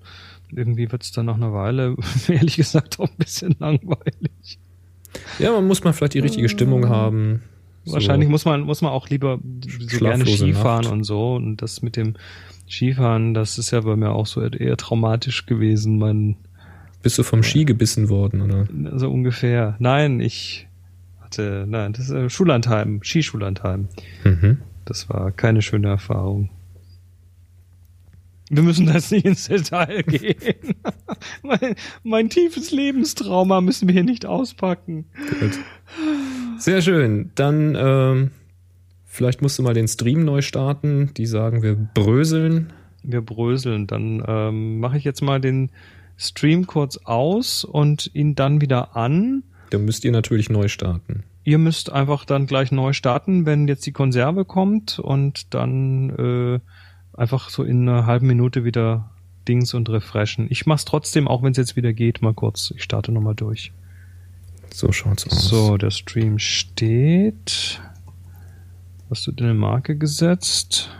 irgendwie 0.56 0.90
wird's 0.90 1.12
dann 1.12 1.26
nach 1.26 1.36
einer 1.36 1.52
Weile, 1.52 1.96
ehrlich 2.28 2.56
gesagt, 2.56 3.00
auch 3.00 3.08
ein 3.08 3.16
bisschen 3.16 3.54
langweilig. 3.58 4.58
Ja, 5.38 5.52
man 5.52 5.66
muss 5.66 5.84
mal 5.84 5.92
vielleicht 5.92 6.14
die 6.14 6.20
richtige 6.20 6.48
Stimmung 6.48 6.88
haben. 6.88 7.42
So. 7.84 7.94
Wahrscheinlich 7.94 8.28
muss 8.28 8.44
man, 8.44 8.62
muss 8.62 8.80
man 8.82 8.92
auch 8.92 9.08
lieber 9.08 9.38
so 9.78 9.98
gerne 9.98 10.26
Skifahren 10.26 10.84
Nacht. 10.84 10.92
und 10.92 11.04
so. 11.04 11.34
Und 11.34 11.58
das 11.58 11.82
mit 11.82 11.96
dem 11.96 12.14
Skifahren, 12.68 13.34
das 13.34 13.58
ist 13.58 13.70
ja 13.70 13.80
bei 13.80 13.94
mir 13.94 14.10
auch 14.10 14.26
so 14.26 14.40
eher 14.42 14.76
traumatisch 14.76 15.46
gewesen. 15.46 15.98
Man, 15.98 16.36
Bist 17.02 17.18
du 17.18 17.22
vom 17.22 17.42
Ski 17.42 17.64
gebissen 17.64 18.08
worden, 18.08 18.40
oder? 18.40 18.98
so 18.98 19.10
ungefähr. 19.10 19.76
Nein, 19.78 20.20
ich 20.20 20.66
hatte, 21.20 21.66
nein, 21.68 21.92
das 21.92 22.06
ist 22.06 22.10
äh, 22.10 22.30
Schullandheim, 22.30 23.00
Skischullandheim. 23.02 23.88
Mhm. 24.24 24.58
Das 24.86 25.08
war 25.08 25.30
keine 25.30 25.62
schöne 25.62 25.88
Erfahrung. 25.88 26.50
Wir 28.50 28.62
müssen 28.62 28.86
das 28.86 29.10
nicht 29.10 29.24
ins 29.24 29.48
Detail 29.48 30.02
gehen. 30.06 30.74
mein, 31.42 31.74
mein 32.02 32.28
tiefes 32.28 32.70
Lebenstrauma 32.70 33.60
müssen 33.60 33.88
wir 33.88 33.94
hier 33.94 34.04
nicht 34.04 34.26
auspacken. 34.26 35.06
Gut. 35.40 35.58
Sehr 36.58 36.82
schön. 36.82 37.30
Dann 37.34 37.74
ähm, 37.78 38.30
vielleicht 39.06 39.40
musst 39.40 39.58
du 39.58 39.62
mal 39.62 39.74
den 39.74 39.88
Stream 39.88 40.24
neu 40.24 40.42
starten. 40.42 41.10
Die 41.16 41.26
sagen, 41.26 41.62
wir 41.62 41.74
bröseln. 41.74 42.72
Wir 43.02 43.22
bröseln. 43.22 43.86
Dann 43.86 44.22
ähm, 44.26 44.78
mache 44.78 44.98
ich 44.98 45.04
jetzt 45.04 45.22
mal 45.22 45.40
den 45.40 45.70
Stream 46.16 46.66
kurz 46.66 46.98
aus 46.98 47.64
und 47.64 48.10
ihn 48.14 48.34
dann 48.34 48.60
wieder 48.60 48.96
an. 48.96 49.42
Dann 49.70 49.84
müsst 49.84 50.04
ihr 50.04 50.12
natürlich 50.12 50.50
neu 50.50 50.68
starten. 50.68 51.24
Ihr 51.44 51.58
müsst 51.58 51.92
einfach 51.92 52.24
dann 52.24 52.46
gleich 52.46 52.72
neu 52.72 52.92
starten, 52.92 53.44
wenn 53.46 53.68
jetzt 53.68 53.84
die 53.86 53.92
Konserve 53.92 54.44
kommt 54.44 54.98
und 54.98 55.52
dann 55.54 56.10
äh, 56.10 56.60
einfach 57.16 57.50
so 57.50 57.62
in 57.62 57.88
einer 57.88 58.06
halben 58.06 58.26
Minute 58.26 58.64
wieder 58.64 59.10
Dings 59.46 59.74
und 59.74 59.88
refreshen. 59.88 60.46
Ich 60.50 60.66
mach's 60.66 60.84
trotzdem, 60.84 61.28
auch 61.28 61.42
wenn 61.42 61.52
es 61.52 61.58
jetzt 61.58 61.76
wieder 61.76 61.92
geht, 61.92 62.22
mal 62.22 62.34
kurz. 62.34 62.72
Ich 62.76 62.82
starte 62.82 63.12
nochmal 63.12 63.34
durch. 63.34 63.72
So 64.72 64.90
schaut's 64.92 65.26
aus. 65.26 65.48
So, 65.48 65.76
der 65.76 65.90
Stream 65.90 66.38
steht. 66.38 67.80
Hast 69.10 69.26
du 69.26 69.32
denn 69.32 69.46
eine 69.46 69.54
Marke 69.54 69.96
gesetzt? 69.96 70.90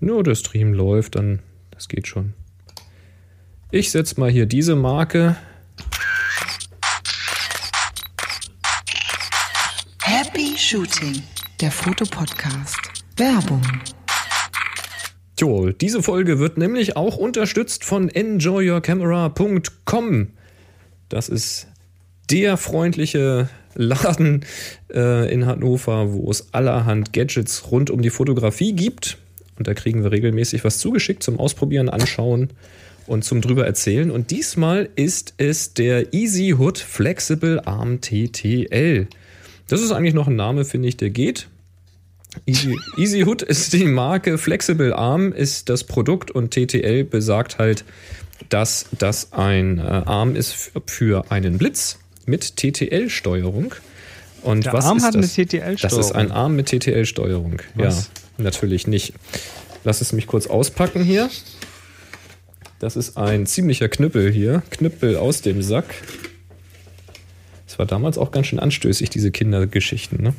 Nur 0.00 0.24
der 0.24 0.34
Stream 0.34 0.72
läuft, 0.72 1.14
dann 1.14 1.40
das 1.70 1.88
geht 1.88 2.06
schon. 2.06 2.34
Ich 3.70 3.90
setze 3.90 4.18
mal 4.18 4.30
hier 4.30 4.46
diese 4.46 4.76
Marke. 4.76 5.36
Happy 10.02 10.56
Shooting, 10.56 11.22
der 11.60 11.70
Fotopodcast. 11.70 12.78
Werbung. 13.16 13.62
Jo, 15.38 15.70
diese 15.70 16.02
Folge 16.02 16.38
wird 16.38 16.58
nämlich 16.58 16.96
auch 16.96 17.16
unterstützt 17.16 17.84
von 17.84 18.08
enjoyyourcamera.com. 18.08 20.28
Das 21.08 21.28
ist 21.28 21.68
der 22.30 22.56
freundliche 22.56 23.48
Laden 23.74 24.44
äh, 24.92 25.32
in 25.32 25.46
Hannover, 25.46 26.12
wo 26.12 26.30
es 26.30 26.52
allerhand 26.52 27.12
Gadgets 27.12 27.70
rund 27.70 27.90
um 27.90 28.02
die 28.02 28.10
Fotografie 28.10 28.74
gibt. 28.74 29.18
Und 29.58 29.68
da 29.68 29.74
kriegen 29.74 30.02
wir 30.02 30.12
regelmäßig 30.12 30.64
was 30.64 30.78
zugeschickt 30.78 31.22
zum 31.22 31.38
Ausprobieren, 31.38 31.88
Anschauen 31.88 32.50
und 33.06 33.24
zum 33.24 33.40
drüber 33.40 33.66
erzählen. 33.66 34.10
Und 34.10 34.30
diesmal 34.30 34.88
ist 34.96 35.34
es 35.36 35.74
der 35.74 36.14
Easy 36.14 36.54
Hood 36.58 36.78
Flexible 36.78 37.60
Arm 37.64 38.00
TTL. 38.00 39.08
Das 39.68 39.80
ist 39.80 39.92
eigentlich 39.92 40.14
noch 40.14 40.28
ein 40.28 40.36
Name, 40.36 40.64
finde 40.64 40.88
ich, 40.88 40.96
der 40.96 41.10
geht. 41.10 41.48
Easy, 42.46 42.76
Easy 42.96 43.24
Hood 43.24 43.42
ist 43.42 43.72
die 43.72 43.84
Marke, 43.84 44.38
Flexible 44.38 44.92
Arm 44.94 45.32
ist 45.32 45.68
das 45.68 45.84
Produkt 45.84 46.30
und 46.30 46.50
TTL 46.52 47.04
besagt 47.04 47.58
halt, 47.58 47.84
dass 48.48 48.86
das 48.98 49.32
ein 49.32 49.78
äh, 49.78 49.82
Arm 49.82 50.34
ist 50.34 50.70
für 50.86 51.30
einen 51.30 51.58
Blitz 51.58 51.98
mit 52.26 52.56
TTL-Steuerung. 52.56 53.74
Und 54.42 54.64
Der 54.66 54.72
was 54.72 54.86
Arm 54.86 54.96
ist 54.98 55.04
hat 55.04 55.14
das? 55.14 55.38
eine 55.38 55.46
TTL-Steuerung. 55.46 55.76
Das 55.80 56.06
ist 56.06 56.12
ein 56.12 56.32
Arm 56.32 56.56
mit 56.56 56.66
TTL-Steuerung. 56.66 57.60
Ja, 57.76 57.94
natürlich 58.38 58.86
nicht. 58.86 59.14
Lass 59.84 60.00
es 60.00 60.12
mich 60.12 60.26
kurz 60.26 60.46
auspacken 60.46 61.04
hier. 61.04 61.28
Das 62.78 62.96
ist 62.96 63.16
ein 63.16 63.46
ziemlicher 63.46 63.88
Knüppel 63.88 64.32
hier. 64.32 64.62
Knüppel 64.70 65.16
aus 65.16 65.42
dem 65.42 65.62
Sack. 65.62 65.94
Das 67.72 67.78
war 67.78 67.86
damals 67.86 68.18
auch 68.18 68.32
ganz 68.32 68.48
schön 68.48 68.58
anstößig, 68.58 69.08
diese 69.08 69.30
Kindergeschichten. 69.30 70.22
Ne? 70.22 70.34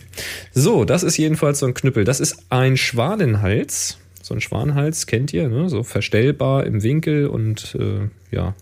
So, 0.51 0.85
das 0.85 1.01
ist 1.01 1.17
jedenfalls 1.17 1.57
so 1.57 1.65
ein 1.65 1.73
Knüppel. 1.73 2.03
Das 2.03 2.19
ist 2.19 2.37
ein 2.49 2.77
Schwanenhals. 2.77 3.97
So 4.21 4.35
ein 4.35 4.39
Schwanenhals 4.39 5.07
kennt 5.07 5.33
ihr, 5.33 5.49
ne? 5.49 5.67
so 5.67 5.81
verstellbar 5.81 6.67
im 6.67 6.83
Winkel 6.83 7.25
und 7.25 7.75
äh, 7.79 8.09
ja. 8.29 8.53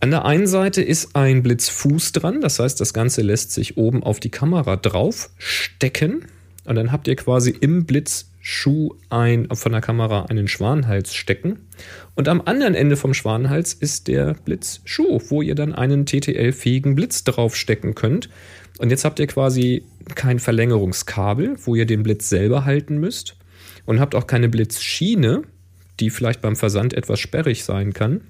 An 0.00 0.10
der 0.10 0.24
einen 0.24 0.48
Seite 0.48 0.82
ist 0.82 1.14
ein 1.14 1.44
Blitzfuß 1.44 2.10
dran, 2.10 2.40
das 2.40 2.58
heißt, 2.58 2.80
das 2.80 2.92
Ganze 2.92 3.22
lässt 3.22 3.52
sich 3.52 3.76
oben 3.76 4.02
auf 4.02 4.18
die 4.18 4.30
Kamera 4.30 4.74
drauf 4.74 5.30
stecken 5.38 6.26
und 6.64 6.74
dann 6.74 6.90
habt 6.90 7.06
ihr 7.06 7.14
quasi 7.14 7.50
im 7.50 7.86
Blitzschuh 7.86 8.96
ein, 9.08 9.46
von 9.54 9.70
der 9.70 9.80
Kamera 9.80 10.24
einen 10.24 10.48
Schwanenhals 10.48 11.14
stecken 11.14 11.60
und 12.16 12.28
am 12.28 12.40
anderen 12.40 12.74
Ende 12.74 12.96
vom 12.96 13.12
Schwanenhals 13.12 13.74
ist 13.74 14.08
der 14.08 14.34
Blitzschuh, 14.44 15.20
wo 15.28 15.42
ihr 15.42 15.54
dann 15.54 15.74
einen 15.74 16.06
TTL-fähigen 16.06 16.94
Blitz 16.94 17.24
draufstecken 17.24 17.94
könnt. 17.94 18.30
Und 18.78 18.90
jetzt 18.90 19.04
habt 19.04 19.20
ihr 19.20 19.26
quasi 19.26 19.84
kein 20.14 20.38
Verlängerungskabel, 20.38 21.56
wo 21.64 21.74
ihr 21.74 21.84
den 21.84 22.02
Blitz 22.02 22.30
selber 22.30 22.64
halten 22.64 22.98
müsst 22.98 23.36
und 23.84 24.00
habt 24.00 24.14
auch 24.14 24.26
keine 24.26 24.48
Blitzschiene, 24.48 25.42
die 26.00 26.08
vielleicht 26.08 26.40
beim 26.40 26.56
Versand 26.56 26.94
etwas 26.94 27.20
sperrig 27.20 27.64
sein 27.64 27.92
kann, 27.92 28.22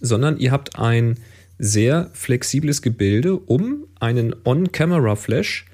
sondern 0.00 0.36
ihr 0.38 0.50
habt 0.50 0.76
ein 0.78 1.18
sehr 1.58 2.10
flexibles 2.12 2.82
Gebilde, 2.82 3.36
um 3.36 3.86
einen 4.00 4.34
On-Camera-Flash 4.44 5.66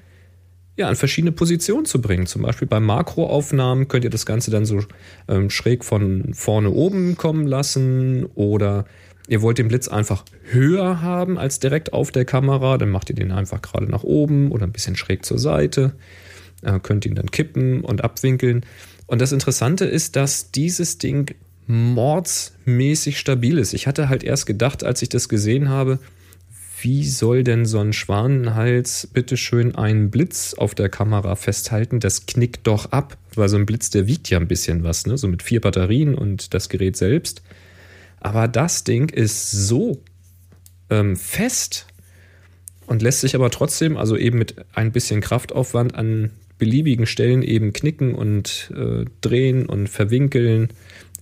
ja, 0.77 0.87
an 0.87 0.95
verschiedene 0.95 1.31
Positionen 1.31 1.85
zu 1.85 1.99
bringen. 1.99 2.27
Zum 2.27 2.43
Beispiel 2.43 2.67
bei 2.67 2.79
Makroaufnahmen 2.79 3.87
könnt 3.87 4.03
ihr 4.03 4.11
das 4.11 4.25
Ganze 4.25 4.51
dann 4.51 4.65
so 4.65 4.83
ähm, 5.27 5.49
schräg 5.49 5.83
von 5.83 6.33
vorne 6.33 6.69
oben 6.69 7.17
kommen 7.17 7.47
lassen 7.47 8.25
oder 8.35 8.85
ihr 9.27 9.41
wollt 9.41 9.57
den 9.57 9.67
Blitz 9.67 9.87
einfach 9.87 10.23
höher 10.43 11.01
haben 11.01 11.37
als 11.37 11.59
direkt 11.59 11.93
auf 11.93 12.11
der 12.11 12.25
Kamera, 12.25 12.77
dann 12.77 12.89
macht 12.89 13.09
ihr 13.09 13.15
den 13.15 13.31
einfach 13.31 13.61
gerade 13.61 13.85
nach 13.85 14.03
oben 14.03 14.51
oder 14.51 14.65
ein 14.65 14.71
bisschen 14.71 14.95
schräg 14.95 15.25
zur 15.25 15.39
Seite, 15.39 15.95
äh, 16.61 16.79
könnt 16.79 17.05
ihn 17.05 17.15
dann 17.15 17.31
kippen 17.31 17.81
und 17.81 18.03
abwinkeln. 18.03 18.63
Und 19.07 19.19
das 19.19 19.31
Interessante 19.31 19.85
ist, 19.85 20.15
dass 20.15 20.51
dieses 20.51 20.99
Ding 20.99 21.33
mordsmäßig 21.65 23.17
stabil 23.17 23.57
ist. 23.57 23.73
Ich 23.73 23.87
hatte 23.87 24.09
halt 24.09 24.23
erst 24.23 24.45
gedacht, 24.45 24.83
als 24.83 25.01
ich 25.01 25.09
das 25.09 25.27
gesehen 25.27 25.69
habe, 25.69 25.99
wie 26.81 27.05
soll 27.05 27.43
denn 27.43 27.65
so 27.65 27.79
ein 27.79 27.93
Schwanenhals 27.93 29.07
bitteschön 29.11 29.75
einen 29.75 30.11
Blitz 30.11 30.53
auf 30.53 30.75
der 30.75 30.89
Kamera 30.89 31.35
festhalten? 31.35 31.99
Das 31.99 32.25
knickt 32.25 32.67
doch 32.67 32.91
ab, 32.91 33.17
weil 33.35 33.49
so 33.49 33.57
ein 33.57 33.65
Blitz, 33.65 33.89
der 33.89 34.07
wiegt 34.07 34.29
ja 34.29 34.39
ein 34.39 34.47
bisschen 34.47 34.83
was, 34.83 35.05
ne? 35.05 35.17
So 35.17 35.27
mit 35.27 35.43
vier 35.43 35.61
Batterien 35.61 36.13
und 36.15 36.53
das 36.53 36.69
Gerät 36.69 36.95
selbst. 36.95 37.41
Aber 38.19 38.47
das 38.47 38.83
Ding 38.83 39.09
ist 39.09 39.51
so 39.51 40.01
ähm, 40.89 41.15
fest 41.15 41.87
und 42.85 43.01
lässt 43.01 43.21
sich 43.21 43.35
aber 43.35 43.49
trotzdem, 43.49 43.97
also 43.97 44.15
eben 44.15 44.37
mit 44.37 44.55
ein 44.73 44.91
bisschen 44.91 45.21
Kraftaufwand 45.21 45.95
an 45.95 46.31
beliebigen 46.57 47.05
Stellen 47.05 47.43
eben 47.43 47.73
knicken 47.73 48.15
und 48.15 48.71
äh, 48.75 49.05
drehen 49.21 49.67
und 49.67 49.87
verwinkeln. 49.87 50.69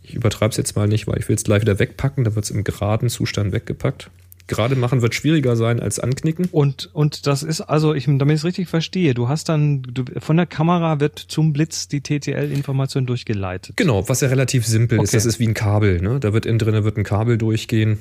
Ich 0.04 0.16
übertreibe 0.16 0.52
es 0.52 0.58
jetzt 0.58 0.76
mal 0.76 0.88
nicht, 0.88 1.08
weil 1.08 1.20
ich 1.20 1.28
will 1.28 1.36
es 1.36 1.44
gleich 1.44 1.62
wieder 1.62 1.80
wegpacken, 1.80 2.24
da 2.24 2.36
wird 2.36 2.46
es 2.46 2.52
im 2.52 2.64
geraden 2.64 3.10
Zustand 3.10 3.52
weggepackt. 3.52 4.10
Gerade 4.48 4.76
machen 4.76 5.02
wird 5.02 5.16
schwieriger 5.16 5.56
sein 5.56 5.80
als 5.80 6.00
anknicken. 6.00 6.48
Und, 6.52 6.90
und 6.94 7.26
das 7.26 7.42
ist, 7.42 7.62
also 7.62 7.96
ich, 7.96 8.06
damit 8.06 8.36
ich 8.36 8.42
es 8.42 8.46
richtig 8.46 8.70
verstehe, 8.70 9.16
du 9.16 9.28
hast 9.28 9.50
dann, 9.50 9.82
du, 9.82 10.04
von 10.20 10.38
der 10.38 10.46
Kamera 10.46 11.00
wird 11.00 11.18
zum 11.18 11.52
Blitz 11.52 11.88
die 11.88 12.02
TTL-Information 12.02 13.08
durchgeleitet. 13.08 13.76
Genau, 13.76 14.08
was 14.08 14.22
ja 14.22 14.28
relativ 14.28 14.66
simpel 14.68 15.00
ist. 15.00 15.10
Okay. 15.10 15.18
Das 15.18 15.26
ist 15.26 15.40
wie 15.40 15.48
ein 15.48 15.56
Kabel. 15.56 16.00
Ne? 16.00 16.20
Da 16.20 16.34
wird 16.34 16.46
innen 16.46 16.60
drin 16.60 16.84
wird 16.84 16.98
ein 16.98 17.04
Kabel 17.04 17.38
durchgehen. 17.40 17.98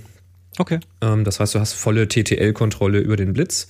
Okay. 0.58 0.80
Ähm, 1.00 1.24
das 1.24 1.40
heißt, 1.40 1.54
du 1.54 1.60
hast 1.60 1.72
volle 1.72 2.08
TTL-Kontrolle 2.08 2.98
über 2.98 3.16
den 3.16 3.32
Blitz, 3.32 3.68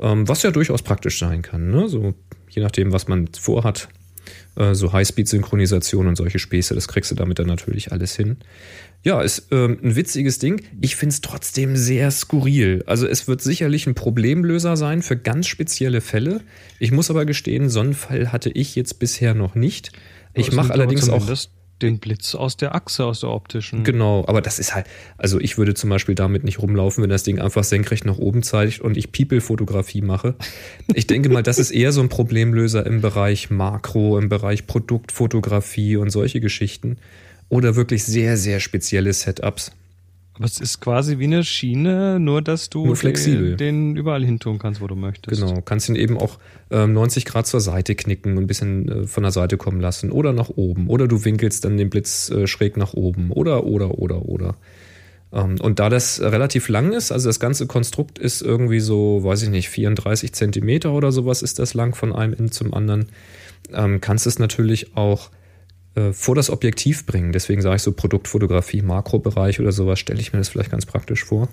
ähm, 0.00 0.28
was 0.28 0.42
ja 0.42 0.50
durchaus 0.50 0.82
praktisch 0.82 1.18
sein 1.18 1.42
kann. 1.42 1.70
Ne? 1.70 1.88
So, 1.88 2.14
je 2.48 2.62
nachdem, 2.62 2.92
was 2.92 3.08
man 3.08 3.28
vorhat. 3.28 3.88
Äh, 4.56 4.74
so 4.74 4.92
Highspeed-Synchronisation 4.92 6.06
und 6.06 6.16
solche 6.16 6.38
Späße, 6.38 6.74
das 6.74 6.88
kriegst 6.88 7.10
du 7.10 7.14
damit 7.14 7.38
dann 7.38 7.46
natürlich 7.46 7.92
alles 7.92 8.16
hin. 8.16 8.38
Ja, 9.02 9.22
ist 9.22 9.48
ähm, 9.50 9.78
ein 9.82 9.96
witziges 9.96 10.38
Ding. 10.38 10.62
Ich 10.80 10.96
finde 10.96 11.14
es 11.14 11.20
trotzdem 11.20 11.76
sehr 11.76 12.10
skurril. 12.10 12.82
Also 12.86 13.06
es 13.06 13.28
wird 13.28 13.40
sicherlich 13.40 13.86
ein 13.86 13.94
Problemlöser 13.94 14.76
sein 14.76 15.02
für 15.02 15.16
ganz 15.16 15.46
spezielle 15.46 16.00
Fälle. 16.00 16.42
Ich 16.78 16.92
muss 16.92 17.10
aber 17.10 17.24
gestehen, 17.24 17.70
so 17.70 17.80
einen 17.80 17.94
Fall 17.94 18.32
hatte 18.32 18.50
ich 18.50 18.76
jetzt 18.76 18.98
bisher 18.98 19.34
noch 19.34 19.54
nicht. 19.54 19.92
Ich 20.34 20.52
mache 20.52 20.72
allerdings 20.72 21.08
auch 21.08 21.26
den 21.82 21.98
Blitz 21.98 22.34
aus 22.34 22.56
der 22.56 22.74
Achse, 22.74 23.04
aus 23.04 23.20
der 23.20 23.30
optischen. 23.30 23.84
Genau, 23.84 24.24
aber 24.26 24.40
das 24.40 24.58
ist 24.58 24.74
halt, 24.74 24.86
also 25.18 25.40
ich 25.40 25.58
würde 25.58 25.74
zum 25.74 25.90
Beispiel 25.90 26.14
damit 26.14 26.44
nicht 26.44 26.60
rumlaufen, 26.60 27.02
wenn 27.02 27.10
das 27.10 27.22
Ding 27.22 27.38
einfach 27.38 27.64
senkrecht 27.64 28.04
nach 28.04 28.18
oben 28.18 28.42
zeigt 28.42 28.80
und 28.80 28.96
ich 28.96 29.12
People-Fotografie 29.12 30.02
mache. 30.02 30.34
Ich 30.94 31.06
denke 31.06 31.28
mal, 31.28 31.42
das 31.42 31.58
ist 31.58 31.70
eher 31.70 31.92
so 31.92 32.00
ein 32.00 32.08
Problemlöser 32.08 32.84
im 32.86 33.00
Bereich 33.00 33.50
Makro, 33.50 34.18
im 34.18 34.28
Bereich 34.28 34.66
Produktfotografie 34.66 35.96
und 35.96 36.10
solche 36.10 36.40
Geschichten. 36.40 36.98
Oder 37.48 37.74
wirklich 37.74 38.04
sehr, 38.04 38.36
sehr 38.36 38.60
spezielle 38.60 39.12
Setups. 39.12 39.72
Aber 40.40 40.46
es 40.46 40.58
ist 40.58 40.80
quasi 40.80 41.18
wie 41.18 41.24
eine 41.24 41.44
Schiene, 41.44 42.18
nur 42.18 42.40
dass 42.40 42.70
du 42.70 42.86
Nur 42.86 42.96
flexibel. 42.96 43.56
Den, 43.56 43.92
den 43.92 43.96
überall 43.96 44.24
hin 44.24 44.38
tun 44.38 44.58
kannst, 44.58 44.80
wo 44.80 44.86
du 44.86 44.94
möchtest. 44.94 45.38
Genau, 45.38 45.60
kannst 45.60 45.90
ihn 45.90 45.96
eben 45.96 46.16
auch 46.16 46.38
ähm, 46.70 46.94
90 46.94 47.26
Grad 47.26 47.46
zur 47.46 47.60
Seite 47.60 47.94
knicken 47.94 48.38
und 48.38 48.44
ein 48.44 48.46
bisschen 48.46 48.88
äh, 48.88 49.06
von 49.06 49.22
der 49.22 49.32
Seite 49.32 49.58
kommen 49.58 49.82
lassen 49.82 50.10
oder 50.10 50.32
nach 50.32 50.48
oben. 50.48 50.88
Oder 50.88 51.08
du 51.08 51.26
winkelst 51.26 51.66
dann 51.66 51.76
den 51.76 51.90
Blitz 51.90 52.30
äh, 52.30 52.46
schräg 52.46 52.78
nach 52.78 52.94
oben. 52.94 53.30
Oder, 53.32 53.64
oder, 53.64 53.98
oder, 53.98 54.24
oder. 54.24 54.54
Ähm, 55.30 55.56
und 55.60 55.78
da 55.78 55.90
das 55.90 56.22
relativ 56.22 56.70
lang 56.70 56.94
ist, 56.94 57.12
also 57.12 57.28
das 57.28 57.38
ganze 57.38 57.66
Konstrukt 57.66 58.18
ist 58.18 58.40
irgendwie 58.40 58.80
so, 58.80 59.22
weiß 59.22 59.42
ich 59.42 59.50
nicht, 59.50 59.68
34 59.68 60.32
Zentimeter 60.32 60.94
oder 60.94 61.12
sowas 61.12 61.42
ist 61.42 61.58
das 61.58 61.74
lang 61.74 61.94
von 61.94 62.14
einem 62.14 62.32
Ende 62.32 62.50
zum 62.50 62.72
anderen, 62.72 63.10
ähm, 63.74 64.00
kannst 64.00 64.26
es 64.26 64.38
natürlich 64.38 64.96
auch 64.96 65.28
äh, 65.94 66.12
vor 66.12 66.34
das 66.34 66.50
Objektiv 66.50 67.06
bringen. 67.06 67.32
Deswegen 67.32 67.62
sage 67.62 67.76
ich 67.76 67.82
so 67.82 67.92
Produktfotografie, 67.92 68.82
Makrobereich 68.82 69.60
oder 69.60 69.72
sowas, 69.72 69.98
stelle 69.98 70.20
ich 70.20 70.32
mir 70.32 70.38
das 70.38 70.48
vielleicht 70.48 70.70
ganz 70.70 70.86
praktisch 70.86 71.24
vor. 71.24 71.48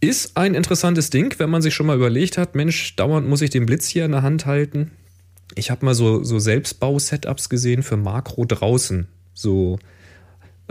Ist 0.00 0.36
ein 0.38 0.54
interessantes 0.54 1.10
Ding, 1.10 1.34
wenn 1.38 1.50
man 1.50 1.60
sich 1.60 1.74
schon 1.74 1.86
mal 1.86 1.96
überlegt 1.96 2.38
hat, 2.38 2.54
Mensch, 2.54 2.96
dauernd 2.96 3.28
muss 3.28 3.42
ich 3.42 3.50
den 3.50 3.66
Blitz 3.66 3.86
hier 3.86 4.06
in 4.06 4.12
der 4.12 4.22
Hand 4.22 4.46
halten. 4.46 4.92
Ich 5.56 5.70
habe 5.70 5.84
mal 5.84 5.94
so, 5.94 6.22
so 6.22 6.38
Selbstbau-Setups 6.38 7.50
gesehen 7.50 7.82
für 7.82 7.98
Makro 7.98 8.46
draußen, 8.46 9.08
so 9.34 9.78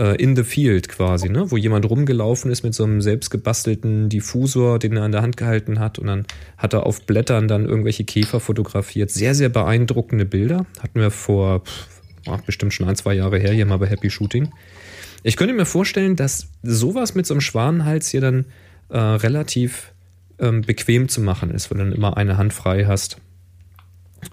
in 0.04 0.36
the 0.36 0.44
field 0.44 0.88
quasi, 0.88 1.28
ne? 1.28 1.52
wo 1.52 1.58
jemand 1.58 1.90
rumgelaufen 1.90 2.52
ist 2.52 2.64
mit 2.64 2.74
so 2.74 2.86
einem 2.86 3.02
selbstgebastelten 3.02 4.08
Diffusor, 4.08 4.80
den 4.80 4.96
er 4.96 5.06
in 5.06 5.12
der 5.12 5.22
Hand 5.22 5.36
gehalten 5.36 5.80
hat 5.80 6.00
und 6.00 6.08
dann 6.08 6.26
hat 6.58 6.74
er 6.74 6.86
auf 6.86 7.02
Blättern 7.06 7.50
dann 7.50 7.66
irgendwelche 7.66 8.06
Käfer 8.06 8.40
fotografiert. 8.40 9.12
Sehr, 9.12 9.36
sehr 9.36 9.50
beeindruckende 9.50 10.26
Bilder. 10.26 10.66
Hatten 10.82 11.02
wir 11.02 11.12
vor 11.12 11.66
pff, 11.66 12.00
bestimmt 12.46 12.74
schon 12.74 12.88
ein, 12.88 12.96
zwei 12.96 13.14
Jahre 13.14 13.40
her 13.40 13.52
hier 13.52 13.66
mal 13.66 13.78
bei 13.78 13.88
Happy 13.88 14.10
Shooting. 14.10 14.50
Ich 15.24 15.36
könnte 15.36 15.54
mir 15.54 15.66
vorstellen, 15.66 16.16
dass 16.16 16.48
sowas 16.64 17.16
mit 17.16 17.26
so 17.26 17.34
einem 17.34 17.42
Schwanenhals 17.42 18.10
hier 18.10 18.22
dann 18.22 18.46
äh, 18.90 18.98
relativ 18.98 19.92
ähm, 20.40 20.62
bequem 20.62 21.10
zu 21.10 21.22
machen 21.22 21.52
ist, 21.52 21.70
weil 21.70 21.78
du 21.78 21.84
dann 21.86 21.94
immer 21.94 22.18
eine 22.18 22.38
Hand 22.38 22.54
frei 22.54 22.86
hast, 22.86 23.18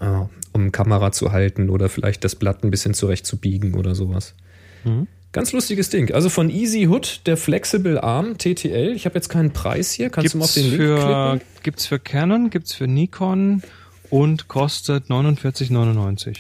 äh, 0.01 0.23
um 0.53 0.73
Kamera 0.73 1.13
zu 1.13 1.33
halten 1.33 1.71
oder 1.71 1.89
vielleicht 1.89 2.25
das 2.25 2.37
Blatt 2.37 2.63
ein 2.63 2.71
bisschen 2.71 2.95
zurechtzubiegen 2.95 3.75
oder 3.75 3.95
sowas. 3.95 4.35
Ganz 5.33 5.53
lustiges 5.53 5.91
Ding. 5.91 6.13
Also 6.13 6.31
von 6.31 6.49
Easy 6.49 6.87
Hood, 6.87 7.21
der 7.27 7.37
Flexible 7.37 8.01
Arm 8.01 8.39
TTL. 8.39 8.93
Ich 8.95 9.05
habe 9.05 9.17
jetzt 9.17 9.29
keinen 9.29 9.53
Preis 9.53 9.93
hier. 9.93 10.09
Kannst 10.09 10.35
du 10.35 10.39
mal 10.39 10.45
auf 10.45 10.55
Gibt's 10.55 10.71
den 10.71 10.79
Link 10.79 10.99
für, 10.99 11.31
klicken? 11.31 11.47
gibt's 11.63 11.87
für 11.87 11.99
Canon, 11.99 12.51
gibt's 12.51 12.73
für 12.73 12.87
Nikon 12.87 13.63
und 14.09 14.49
kostet 14.49 15.11
49,99. 15.11 16.37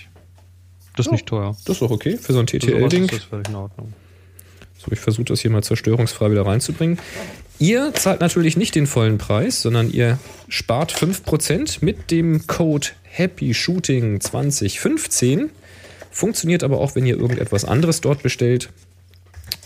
Das 0.96 1.06
ist 1.06 1.12
nicht 1.12 1.26
teuer. 1.26 1.54
Das 1.66 1.76
ist 1.76 1.82
doch 1.82 1.90
okay 1.90 2.16
für 2.16 2.32
so 2.32 2.40
ein 2.40 2.48
sowas 2.48 2.62
TTL-Ding. 2.62 3.04
ist 3.04 3.12
das 3.12 3.24
völlig 3.24 3.48
in 3.48 3.54
Ordnung. 3.54 3.92
So, 4.78 4.92
ich 4.92 4.98
versuche 4.98 5.24
das 5.24 5.40
hier 5.40 5.50
mal 5.50 5.62
zerstörungsfrei 5.62 6.30
wieder 6.30 6.46
reinzubringen. 6.46 6.98
Ihr 7.58 7.94
zahlt 7.94 8.20
natürlich 8.20 8.58
nicht 8.58 8.74
den 8.74 8.86
vollen 8.86 9.16
Preis, 9.18 9.60
sondern 9.62 9.90
ihr 9.90 10.18
spart 10.48 10.94
5% 10.94 11.84
mit 11.84 12.10
dem 12.10 12.46
Code 12.46 12.88
HAPPYSHOOTING2015. 13.16 15.48
Funktioniert 16.16 16.64
aber 16.64 16.80
auch, 16.80 16.94
wenn 16.94 17.04
ihr 17.04 17.18
irgendetwas 17.18 17.66
anderes 17.66 18.00
dort 18.00 18.22
bestellt, 18.22 18.70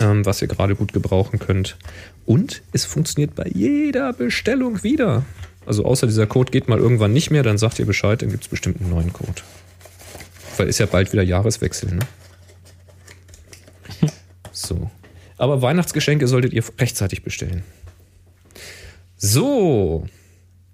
ähm, 0.01 0.27
was 0.27 0.43
ihr 0.43 0.49
gerade 0.49 0.75
gut 0.75 0.93
gebrauchen 0.93 1.39
könnt. 1.39 1.77
Und 2.27 2.63
es 2.73 2.85
funktioniert 2.85 3.37
bei 3.37 3.47
jeder 3.55 4.13
Bestellung 4.13 4.83
wieder. 4.83 5.25
Also 5.65 5.85
außer 5.85 6.09
dieser 6.09 6.27
Code 6.27 6.51
geht 6.51 6.67
mal 6.67 6.81
irgendwann 6.81 7.13
nicht 7.13 7.31
mehr, 7.31 7.45
dann 7.45 7.57
sagt 7.57 7.79
ihr 7.79 7.87
Bescheid, 7.87 8.21
dann 8.21 8.31
gibt 8.31 8.43
es 8.43 8.49
bestimmt 8.49 8.81
einen 8.81 8.91
neuen 8.91 9.13
Code. 9.13 9.43
Weil 10.57 10.67
ist 10.67 10.81
ja 10.81 10.87
bald 10.87 11.13
wieder 11.13 11.23
Jahreswechsel, 11.23 11.95
ne? 11.95 12.01
So. 14.51 14.91
Aber 15.37 15.63
Weihnachtsgeschenke 15.63 16.27
solltet 16.27 16.53
ihr 16.53 16.65
rechtzeitig 16.81 17.23
bestellen. 17.23 17.63
So. 19.17 20.05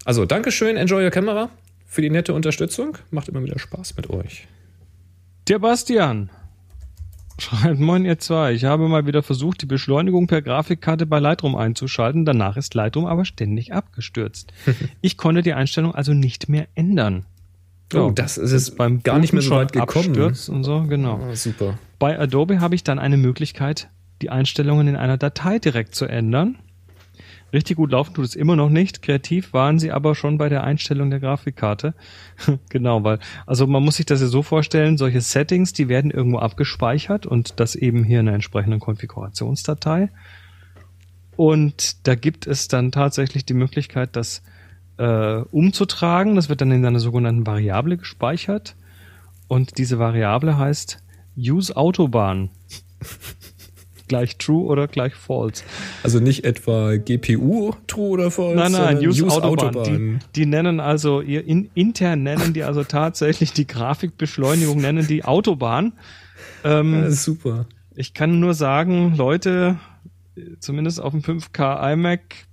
Also, 0.06 0.24
Dankeschön, 0.24 0.78
Enjoy 0.78 1.04
Your 1.04 1.10
Camera 1.10 1.50
für 1.86 2.00
die 2.00 2.08
nette 2.08 2.32
Unterstützung. 2.32 2.96
Macht 3.10 3.28
immer 3.28 3.44
wieder 3.44 3.58
Spaß 3.58 3.94
mit 3.96 4.08
euch. 4.08 4.48
Der 5.48 5.60
Bastian 5.60 6.28
schreibt, 7.38 7.78
moin 7.78 8.04
ihr 8.04 8.18
zwei, 8.18 8.52
ich 8.52 8.64
habe 8.64 8.88
mal 8.88 9.06
wieder 9.06 9.22
versucht, 9.22 9.62
die 9.62 9.66
Beschleunigung 9.66 10.26
per 10.26 10.42
Grafikkarte 10.42 11.06
bei 11.06 11.20
Lightroom 11.20 11.54
einzuschalten, 11.54 12.24
danach 12.24 12.56
ist 12.56 12.74
Lightroom 12.74 13.06
aber 13.06 13.24
ständig 13.24 13.72
abgestürzt. 13.72 14.52
ich 15.02 15.16
konnte 15.16 15.42
die 15.42 15.54
Einstellung 15.54 15.94
also 15.94 16.14
nicht 16.14 16.48
mehr 16.48 16.66
ändern. 16.74 17.26
Oh, 17.94 18.10
das 18.12 18.38
ist 18.38 18.50
es 18.50 18.74
beim 18.74 19.04
gar 19.04 19.20
nicht 19.20 19.32
mehr 19.32 19.42
so 19.42 19.52
weit 19.52 19.72
gekommen. 19.72 20.08
abstürzt 20.08 20.48
und 20.48 20.64
so, 20.64 20.82
genau. 20.82 21.20
Ah, 21.22 21.36
super. 21.36 21.78
Bei 22.00 22.18
Adobe 22.18 22.58
habe 22.58 22.74
ich 22.74 22.82
dann 22.82 22.98
eine 22.98 23.16
Möglichkeit, 23.16 23.88
die 24.22 24.30
Einstellungen 24.30 24.88
in 24.88 24.96
einer 24.96 25.16
Datei 25.16 25.60
direkt 25.60 25.94
zu 25.94 26.06
ändern. 26.06 26.58
Richtig 27.56 27.78
gut 27.78 27.92
laufen 27.92 28.12
tut 28.12 28.26
es 28.26 28.34
immer 28.34 28.54
noch 28.54 28.68
nicht. 28.68 29.00
Kreativ 29.00 29.54
waren 29.54 29.78
sie 29.78 29.90
aber 29.90 30.14
schon 30.14 30.36
bei 30.36 30.50
der 30.50 30.62
Einstellung 30.62 31.08
der 31.08 31.20
Grafikkarte. 31.20 31.94
genau, 32.68 33.02
weil, 33.02 33.18
also 33.46 33.66
man 33.66 33.82
muss 33.82 33.96
sich 33.96 34.04
das 34.04 34.20
ja 34.20 34.26
so 34.26 34.42
vorstellen, 34.42 34.98
solche 34.98 35.22
Settings, 35.22 35.72
die 35.72 35.88
werden 35.88 36.10
irgendwo 36.10 36.38
abgespeichert 36.38 37.24
und 37.24 37.58
das 37.58 37.74
eben 37.74 38.04
hier 38.04 38.20
in 38.20 38.28
einer 38.28 38.34
entsprechenden 38.34 38.78
Konfigurationsdatei. 38.78 40.10
Und 41.34 42.06
da 42.06 42.14
gibt 42.14 42.46
es 42.46 42.68
dann 42.68 42.92
tatsächlich 42.92 43.46
die 43.46 43.54
Möglichkeit, 43.54 44.16
das 44.16 44.42
äh, 44.98 45.36
umzutragen. 45.50 46.36
Das 46.36 46.50
wird 46.50 46.60
dann 46.60 46.72
in 46.72 46.84
einer 46.84 47.00
sogenannten 47.00 47.46
Variable 47.46 47.96
gespeichert. 47.96 48.76
Und 49.48 49.78
diese 49.78 49.98
Variable 49.98 50.58
heißt 50.58 51.02
Use 51.38 51.74
Autobahn. 51.74 52.50
gleich 54.08 54.36
true 54.38 54.64
oder 54.64 54.88
gleich 54.88 55.14
false. 55.14 55.64
Also 56.02 56.20
nicht 56.20 56.44
etwa 56.44 56.96
GPU, 56.96 57.74
True 57.86 58.08
oder 58.10 58.30
False? 58.30 58.56
Nein, 58.56 58.72
nein, 58.72 58.96
sondern 58.96 59.08
Use, 59.08 59.42
Autobahn. 59.42 60.20
Die, 60.34 60.40
die 60.40 60.46
nennen 60.46 60.80
also, 60.80 61.20
ihr 61.20 61.46
in, 61.46 61.70
intern 61.74 62.22
nennen 62.22 62.52
die 62.52 62.62
also 62.64 62.84
tatsächlich 62.84 63.52
die 63.52 63.66
Grafikbeschleunigung, 63.66 64.78
nennen 64.80 65.06
die 65.06 65.24
Autobahn. 65.24 65.92
Ähm, 66.64 66.94
Ja, 66.94 67.10
super. 67.10 67.66
ich 67.94 68.14
kann 68.14 68.40
nur 68.40 68.54
sagen, 68.54 69.14
Leute, 69.16 69.78
zumindest 70.60 71.00
auf 71.00 71.12
dem 71.12 71.22
5K 71.22 71.92
iMac 71.92 72.45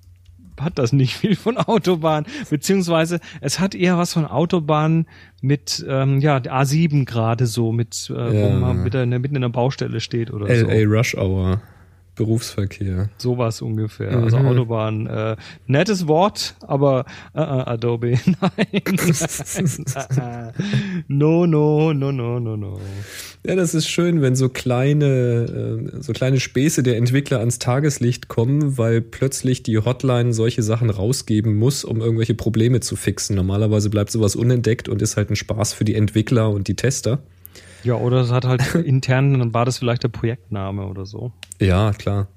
hat 0.60 0.78
das 0.80 0.94
nicht 0.94 1.16
viel 1.16 1.36
von 1.36 1.58
Autobahn, 1.58 2.26
beziehungsweise 2.50 3.20
es 3.42 3.60
hat 3.60 3.76
eher 3.76 3.98
was 3.98 4.14
von 4.14 4.26
Autobahn 4.26 5.06
mit 5.42 5.86
ähm, 5.88 6.20
ja 6.20 6.38
A7 6.38 7.06
gerade 7.06 7.46
so, 7.46 7.72
mit 7.72 8.10
äh, 8.10 8.14
wo 8.16 8.48
Ja. 8.50 8.56
man 8.56 8.84
mit 8.84 8.96
einer, 8.96 9.20
mitten 9.20 9.36
in 9.36 9.44
einer 9.44 9.52
Baustelle 9.52 10.00
steht 10.00 10.32
oder 10.32 10.48
so. 10.56 10.68
LA 10.68 10.84
Rush 10.86 11.16
Hour. 11.16 11.62
Berufsverkehr. 12.16 13.10
Sowas 13.18 13.62
ungefähr. 13.62 14.12
Also 14.12 14.38
Mhm. 14.38 14.46
Autobahn. 14.48 15.08
Äh, 15.08 15.36
nettes 15.68 16.08
Wort, 16.08 16.56
aber 16.62 17.06
äh, 17.34 17.40
äh, 17.40 17.44
Adobe. 17.44 18.20
Nein. 18.42 18.52
nein. 20.16 20.54
no, 21.08 21.46
no, 21.46 21.94
no, 21.94 22.12
no, 22.12 22.40
no, 22.40 22.58
no. 22.58 22.80
Ja, 23.46 23.56
das 23.56 23.74
ist 23.74 23.90
schön, 23.90 24.22
wenn 24.22 24.36
so 24.36 24.50
kleine, 24.50 25.06
äh, 25.96 26.02
so 26.02 26.14
kleine 26.14 26.40
Späße 26.40 26.84
der 26.84 26.98
Entwickler 26.98 27.40
ans 27.40 27.60
Tageslicht 27.60 28.28
kommen, 28.28 28.78
weil 28.78 29.02
plötzlich 29.02 29.64
die 29.64 29.78
Hotline 29.80 30.34
solche 30.34 30.64
Sachen 30.64 30.90
rausgeben 30.90 31.56
muss, 31.56 31.84
um 31.84 32.00
irgendwelche 32.00 32.36
Probleme 32.36 32.80
zu 32.80 32.96
fixen. 32.96 33.36
Normalerweise 33.36 33.90
bleibt 33.90 34.12
sowas 34.12 34.36
unentdeckt 34.36 34.88
und 34.88 35.02
ist 35.02 35.18
halt 35.18 35.30
ein 35.30 35.36
Spaß 35.36 35.74
für 35.74 35.84
die 35.84 35.96
Entwickler 35.96 36.50
und 36.52 36.68
die 36.68 36.76
Tester. 36.76 37.20
Ja, 37.84 37.96
oder 37.96 38.22
es 38.22 38.32
hat 38.32 38.46
halt 38.46 38.76
intern, 38.86 39.40
dann 39.40 39.54
war 39.54 39.66
das 39.66 39.78
vielleicht 39.78 40.04
der 40.04 40.10
Projektname 40.10 40.86
oder 40.86 41.06
so. 41.06 41.32
Ja, 41.60 41.92
klar. 41.92 42.28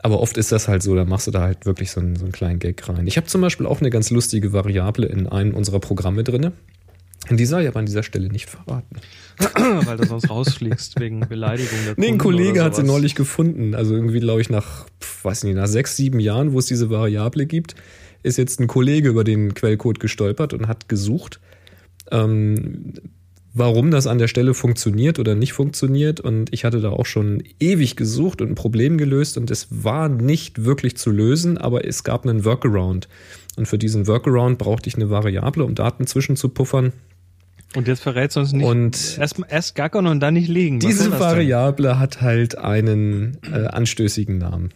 Aber 0.00 0.20
oft 0.20 0.36
ist 0.36 0.52
das 0.52 0.68
halt 0.68 0.82
so, 0.82 0.94
da 0.94 1.04
machst 1.04 1.26
du 1.26 1.30
da 1.30 1.40
halt 1.40 1.66
wirklich 1.66 1.90
so 1.90 2.00
einen, 2.00 2.16
so 2.16 2.24
einen 2.24 2.32
kleinen 2.32 2.58
Gag 2.58 2.88
rein. 2.88 3.06
Ich 3.06 3.16
habe 3.16 3.26
zum 3.26 3.40
Beispiel 3.40 3.66
auch 3.66 3.80
eine 3.80 3.90
ganz 3.90 4.10
lustige 4.10 4.52
Variable 4.52 5.06
in 5.06 5.26
einem 5.26 5.54
unserer 5.54 5.80
Programme 5.80 6.22
drinne. 6.22 6.52
Die 7.30 7.44
sei 7.44 7.66
aber 7.66 7.80
an 7.80 7.86
dieser 7.86 8.04
Stelle 8.04 8.28
nicht 8.28 8.48
verraten. 8.48 9.00
weil 9.84 9.96
du 9.96 10.06
sonst 10.06 10.30
rausfliegst 10.30 11.00
wegen 11.00 11.20
Beleidigung 11.20 11.78
der 11.84 11.94
Nee, 11.96 12.08
ein 12.08 12.18
Kollege 12.18 12.62
hat 12.62 12.76
sie 12.76 12.84
neulich 12.84 13.14
gefunden. 13.14 13.74
Also 13.74 13.94
irgendwie, 13.94 14.20
glaube 14.20 14.40
ich, 14.40 14.48
nach, 14.48 14.86
weiß 15.22 15.44
nicht, 15.44 15.56
nach 15.56 15.66
sechs, 15.66 15.96
sieben 15.96 16.20
Jahren, 16.20 16.52
wo 16.52 16.58
es 16.58 16.66
diese 16.66 16.88
Variable 16.88 17.46
gibt, 17.46 17.74
ist 18.22 18.38
jetzt 18.38 18.60
ein 18.60 18.68
Kollege 18.68 19.08
über 19.08 19.24
den 19.24 19.54
Quellcode 19.54 19.98
gestolpert 19.98 20.54
und 20.54 20.68
hat 20.68 20.88
gesucht, 20.88 21.40
ähm, 22.10 22.94
warum 23.56 23.90
das 23.90 24.06
an 24.06 24.18
der 24.18 24.28
Stelle 24.28 24.52
funktioniert 24.54 25.18
oder 25.18 25.34
nicht 25.34 25.54
funktioniert. 25.54 26.20
Und 26.20 26.52
ich 26.52 26.64
hatte 26.64 26.80
da 26.80 26.90
auch 26.90 27.06
schon 27.06 27.42
ewig 27.58 27.96
gesucht 27.96 28.40
und 28.42 28.50
ein 28.50 28.54
Problem 28.54 28.98
gelöst 28.98 29.38
und 29.38 29.50
es 29.50 29.68
war 29.70 30.08
nicht 30.08 30.64
wirklich 30.64 30.96
zu 30.96 31.10
lösen, 31.10 31.56
aber 31.56 31.86
es 31.86 32.04
gab 32.04 32.26
einen 32.26 32.44
Workaround. 32.44 33.08
Und 33.56 33.66
für 33.66 33.78
diesen 33.78 34.06
Workaround 34.06 34.58
brauchte 34.58 34.88
ich 34.88 34.96
eine 34.96 35.08
Variable, 35.08 35.64
um 35.64 35.74
Daten 35.74 36.06
zwischenzupuffern. 36.06 36.92
Und 37.74 37.88
jetzt 37.88 38.02
verrätst 38.02 38.36
du 38.36 38.40
uns 38.40 38.52
nicht. 38.52 38.64
Und- 38.66 39.16
erst, 39.18 39.40
erst 39.48 39.74
gackern 39.74 40.06
und 40.06 40.20
dann 40.20 40.34
nicht 40.34 40.48
liegen. 40.48 40.82
Was 40.82 40.88
Diese 40.90 41.10
denn? 41.10 41.18
Variable 41.18 41.98
hat 41.98 42.20
halt 42.20 42.58
einen 42.58 43.38
äh, 43.50 43.66
anstößigen 43.66 44.38
Namen. 44.38 44.70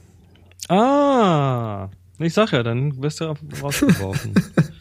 Ah, 0.69 1.89
ich 2.19 2.33
sag 2.33 2.53
ja, 2.53 2.63
dann 2.63 3.01
wirst 3.03 3.21
du 3.21 3.35
rausgeworfen. 3.63 4.33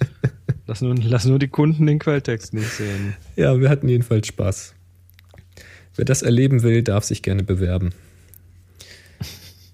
lass, 0.69 0.81
nur, 0.81 0.95
lass 0.95 1.25
nur 1.25 1.39
die 1.39 1.47
Kunden 1.47 1.85
den 1.87 1.99
Quelltext 1.99 2.53
nicht 2.53 2.69
sehen. 2.69 3.15
Ja, 3.35 3.59
wir 3.59 3.69
hatten 3.69 3.89
jedenfalls 3.89 4.27
Spaß. 4.27 4.75
Wer 5.95 6.05
das 6.05 6.21
erleben 6.21 6.63
will, 6.63 6.83
darf 6.83 7.03
sich 7.03 7.23
gerne 7.23 7.43
bewerben. 7.43 7.89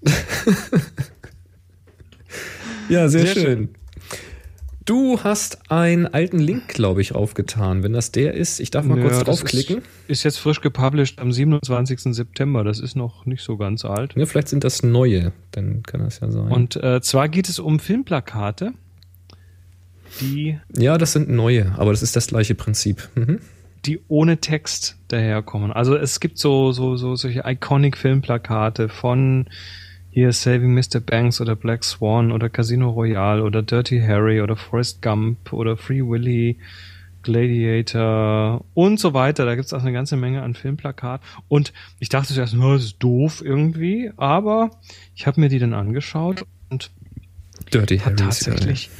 ja, 2.88 3.08
sehr, 3.08 3.22
Sehr 3.26 3.34
schön. 3.34 3.44
schön. 3.44 3.68
Du 4.86 5.18
hast 5.24 5.70
einen 5.72 6.06
alten 6.06 6.38
Link, 6.38 6.68
glaube 6.68 7.00
ich, 7.00 7.12
aufgetan. 7.12 7.82
Wenn 7.82 7.92
das 7.92 8.12
der 8.12 8.34
ist, 8.34 8.60
ich 8.60 8.70
darf 8.70 8.84
mal 8.84 9.00
kurz 9.00 9.14
Ja, 9.14 9.24
das 9.24 9.40
draufklicken. 9.40 9.78
Ist, 9.78 9.84
ist 10.06 10.22
jetzt 10.22 10.38
frisch 10.38 10.60
gepublished 10.60 11.18
am 11.18 11.32
27. 11.32 12.14
September. 12.14 12.62
Das 12.62 12.78
ist 12.78 12.94
noch 12.94 13.26
nicht 13.26 13.42
so 13.42 13.56
ganz 13.56 13.84
alt. 13.84 14.14
Ja, 14.16 14.26
vielleicht 14.26 14.46
sind 14.46 14.62
das 14.62 14.84
neue, 14.84 15.32
dann 15.50 15.82
kann 15.82 16.02
das 16.02 16.20
ja 16.20 16.30
sein. 16.30 16.52
Und 16.52 16.76
äh, 16.76 17.00
zwar 17.00 17.28
geht 17.28 17.48
es 17.48 17.58
um 17.58 17.80
Filmplakate, 17.80 18.74
die, 20.20 20.58
ja, 20.76 20.98
das 20.98 21.12
sind 21.12 21.28
neue, 21.28 21.74
aber 21.78 21.90
das 21.92 22.02
ist 22.02 22.16
das 22.16 22.26
gleiche 22.28 22.54
Prinzip. 22.54 23.08
Mhm. 23.14 23.40
die 23.84 24.00
ohne 24.08 24.38
Text 24.38 24.96
daherkommen. 25.08 25.70
Also 25.70 25.94
es 25.96 26.18
gibt 26.18 26.38
so, 26.38 26.72
so, 26.72 26.96
so 26.96 27.14
solche 27.14 27.44
iconic 27.46 27.96
Filmplakate 27.96 28.88
von 28.88 29.46
hier 30.10 30.32
Saving 30.32 30.74
Mr. 30.74 30.98
Banks 30.98 31.40
oder 31.40 31.54
Black 31.54 31.84
Swan 31.84 32.32
oder 32.32 32.48
Casino 32.48 32.90
Royale 32.90 33.44
oder 33.44 33.62
Dirty 33.62 34.00
Harry 34.00 34.40
oder 34.40 34.56
Forrest 34.56 35.02
Gump 35.02 35.52
oder 35.52 35.76
Free 35.76 36.00
Willy, 36.02 36.58
Gladiator 37.22 38.64
und 38.74 38.98
so 38.98 39.14
weiter. 39.14 39.44
Da 39.44 39.54
gibt 39.54 39.66
es 39.66 39.72
auch 39.72 39.82
eine 39.82 39.92
ganze 39.92 40.16
Menge 40.16 40.42
an 40.42 40.54
Filmplakat. 40.54 41.20
Und 41.48 41.72
ich 42.00 42.08
dachte 42.08 42.34
zuerst, 42.34 42.54
"Na, 42.56 42.72
das 42.74 42.82
ist 42.84 42.96
doof 42.98 43.42
irgendwie, 43.44 44.10
aber 44.16 44.70
ich 45.14 45.26
habe 45.26 45.40
mir 45.40 45.48
die 45.48 45.58
dann 45.58 45.74
angeschaut 45.74 46.44
und 46.70 46.90
Dirty 47.72 47.98
hat 47.98 48.20
Harry 48.20 48.28
ist 48.30 48.46
ja- 48.46 48.52
tatsächlich 48.52 48.90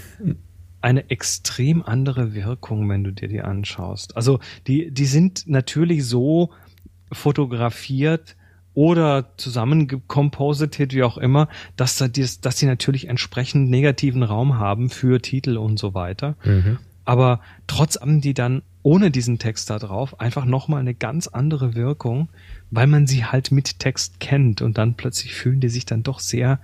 eine 0.86 1.10
extrem 1.10 1.82
andere 1.82 2.32
Wirkung, 2.32 2.88
wenn 2.88 3.02
du 3.02 3.10
dir 3.10 3.26
die 3.26 3.40
anschaust. 3.40 4.16
Also 4.16 4.38
die, 4.68 4.92
die 4.92 5.06
sind 5.06 5.48
natürlich 5.48 6.04
so 6.06 6.50
fotografiert 7.10 8.36
oder 8.72 9.32
zusammengekompositet, 9.36 10.94
wie 10.94 11.02
auch 11.02 11.18
immer, 11.18 11.48
dass, 11.74 11.96
da 11.96 12.06
dies- 12.06 12.40
dass 12.40 12.58
sie 12.58 12.66
natürlich 12.66 13.08
entsprechend 13.08 13.68
negativen 13.68 14.22
Raum 14.22 14.60
haben 14.60 14.88
für 14.88 15.20
Titel 15.20 15.56
und 15.56 15.76
so 15.76 15.92
weiter. 15.92 16.36
Mhm. 16.44 16.78
Aber 17.04 17.40
trotz 17.66 17.96
haben 18.00 18.20
die 18.20 18.34
dann 18.34 18.62
ohne 18.84 19.10
diesen 19.10 19.40
Text 19.40 19.70
da 19.70 19.80
drauf 19.80 20.20
einfach 20.20 20.44
nochmal 20.44 20.80
eine 20.80 20.94
ganz 20.94 21.26
andere 21.26 21.74
Wirkung, 21.74 22.28
weil 22.70 22.86
man 22.86 23.08
sie 23.08 23.24
halt 23.24 23.50
mit 23.50 23.80
Text 23.80 24.20
kennt 24.20 24.62
und 24.62 24.78
dann 24.78 24.94
plötzlich 24.94 25.34
fühlen 25.34 25.58
die 25.58 25.68
sich 25.68 25.84
dann 25.84 26.04
doch 26.04 26.20
sehr, 26.20 26.60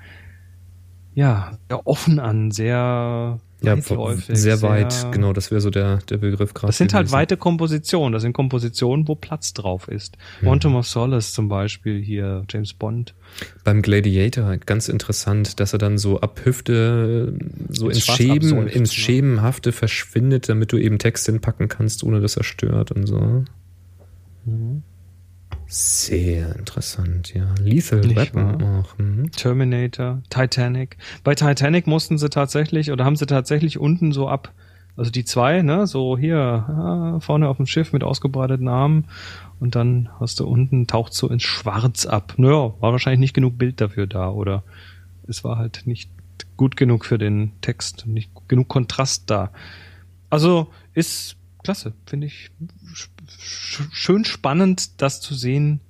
ja, 1.14 1.58
sehr 1.68 1.86
offen 1.88 2.20
an, 2.20 2.52
sehr 2.52 3.40
Ja, 3.62 3.76
weitläufig, 3.76 4.36
sehr 4.36 4.62
weit, 4.62 5.12
genau, 5.12 5.32
das 5.32 5.50
wäre 5.50 5.60
so 5.60 5.70
der, 5.70 5.98
der 6.08 6.18
Begriff 6.18 6.54
gerade. 6.54 6.68
Das 6.68 6.78
sind 6.78 6.94
halt 6.94 7.06
gewesen. 7.06 7.18
weite 7.18 7.36
Kompositionen. 7.36 8.12
Das 8.12 8.22
sind 8.22 8.32
Kompositionen, 8.32 9.08
wo 9.08 9.14
Platz 9.14 9.52
drauf 9.52 9.88
ist. 9.88 10.16
Quantum 10.40 10.76
of 10.76 10.86
Solace 10.86 11.32
zum 11.32 11.48
Beispiel 11.48 12.00
hier, 12.02 12.44
James 12.48 12.74
Bond. 12.74 13.14
Beim 13.64 13.82
Gladiator 13.82 14.44
halt 14.44 14.66
ganz 14.66 14.88
interessant, 14.88 15.60
dass 15.60 15.72
er 15.72 15.78
dann 15.78 15.98
so 15.98 16.20
ab 16.20 16.40
Hüfte 16.44 17.34
so 17.70 17.88
Ins 17.88 17.98
ins 17.98 18.04
Schwarz 18.04 18.18
Schämen, 18.18 18.36
absäuft, 18.36 18.76
ins? 18.76 18.94
Schemenhafte 18.94 19.72
verschwindet, 19.72 20.48
damit 20.48 20.72
du 20.72 20.76
eben 20.78 20.98
Text 20.98 21.26
hinpacken 21.26 21.68
kannst, 21.68 22.04
ohne 22.04 22.20
dass 22.20 22.36
er 22.36 22.44
stört 22.44 22.90
und 22.92 23.06
so. 23.06 23.44
Mhm. 24.44 24.82
Sehr 25.74 26.54
interessant, 26.56 27.32
ja. 27.32 27.54
Lethal 27.58 28.00
Nicht 28.00 28.14
Weapon 28.14 28.62
auch. 28.62 28.98
Mhm. 28.98 29.30
Terminator, 29.32 30.20
Titanic. 30.28 30.98
Bei 31.24 31.34
Titanic 31.34 31.86
mussten 31.86 32.18
sie 32.18 32.28
tatsächlich, 32.28 32.92
oder 32.92 33.06
haben 33.06 33.16
sie 33.16 33.24
tatsächlich 33.24 33.78
unten 33.78 34.12
so 34.12 34.28
ab, 34.28 34.52
also 34.98 35.10
die 35.10 35.24
zwei, 35.24 35.62
ne, 35.62 35.86
so 35.86 36.18
hier, 36.18 36.36
ah, 36.36 37.20
vorne 37.20 37.48
auf 37.48 37.56
dem 37.56 37.64
Schiff 37.64 37.94
mit 37.94 38.04
ausgebreiteten 38.04 38.68
Armen 38.68 39.06
und 39.60 39.74
dann 39.74 40.10
hast 40.20 40.40
du 40.40 40.46
unten, 40.46 40.86
taucht 40.86 41.14
so 41.14 41.30
ins 41.30 41.44
Schwarz 41.44 42.04
ab. 42.04 42.34
Naja, 42.36 42.74
war 42.80 42.92
wahrscheinlich 42.92 43.20
nicht 43.20 43.34
genug 43.34 43.56
Bild 43.56 43.80
dafür 43.80 44.06
da 44.06 44.28
oder 44.28 44.64
es 45.26 45.42
war 45.42 45.56
halt 45.56 45.86
nicht 45.86 46.10
gut 46.58 46.76
genug 46.76 47.06
für 47.06 47.16
den 47.16 47.52
Text, 47.62 48.06
nicht 48.06 48.30
genug 48.46 48.68
Kontrast 48.68 49.30
da. 49.30 49.52
Also 50.28 50.68
ist 50.92 51.36
klasse, 51.64 51.94
finde 52.04 52.26
ich 52.26 52.50
schön 53.40 54.24
spannend, 54.24 55.00
das 55.02 55.20
zu 55.20 55.34
sehen, 55.34 55.80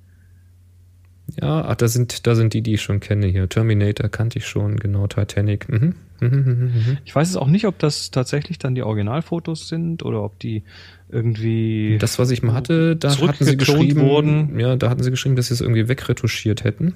Ja, 1.41 1.65
ach, 1.65 1.75
da 1.75 1.87
sind, 1.87 2.27
da 2.27 2.35
sind 2.35 2.53
die, 2.53 2.61
die 2.61 2.73
ich 2.73 2.81
schon 2.81 2.99
kenne 2.99 3.27
hier. 3.27 3.47
Terminator 3.49 4.09
kannte 4.09 4.39
ich 4.39 4.45
schon, 4.47 4.77
genau, 4.77 5.07
Titanic. 5.07 5.67
Mhm. 5.69 5.95
Mhm, 6.19 6.29
mhm, 6.29 6.71
mhm. 6.73 6.97
Ich 7.05 7.15
weiß 7.15 7.29
es 7.29 7.35
auch 7.35 7.47
nicht, 7.47 7.65
ob 7.65 7.79
das 7.79 8.11
tatsächlich 8.11 8.59
dann 8.59 8.75
die 8.75 8.83
Originalfotos 8.83 9.67
sind 9.67 10.03
oder 10.03 10.23
ob 10.23 10.39
die 10.39 10.63
irgendwie. 11.09 11.97
Das, 11.99 12.19
was 12.19 12.31
ich 12.31 12.43
mal 12.43 12.53
hatte, 12.53 12.95
da 12.95 13.17
hatten 13.17 13.43
sie 13.43 13.57
geschrieben, 13.57 14.01
wurden. 14.01 14.59
ja, 14.59 14.75
da 14.75 14.89
hatten 14.89 15.03
sie 15.03 15.11
geschrieben, 15.11 15.35
dass 15.35 15.47
sie 15.47 15.53
es 15.53 15.61
irgendwie 15.61 15.87
wegretuschiert 15.87 16.63
hätten. 16.63 16.95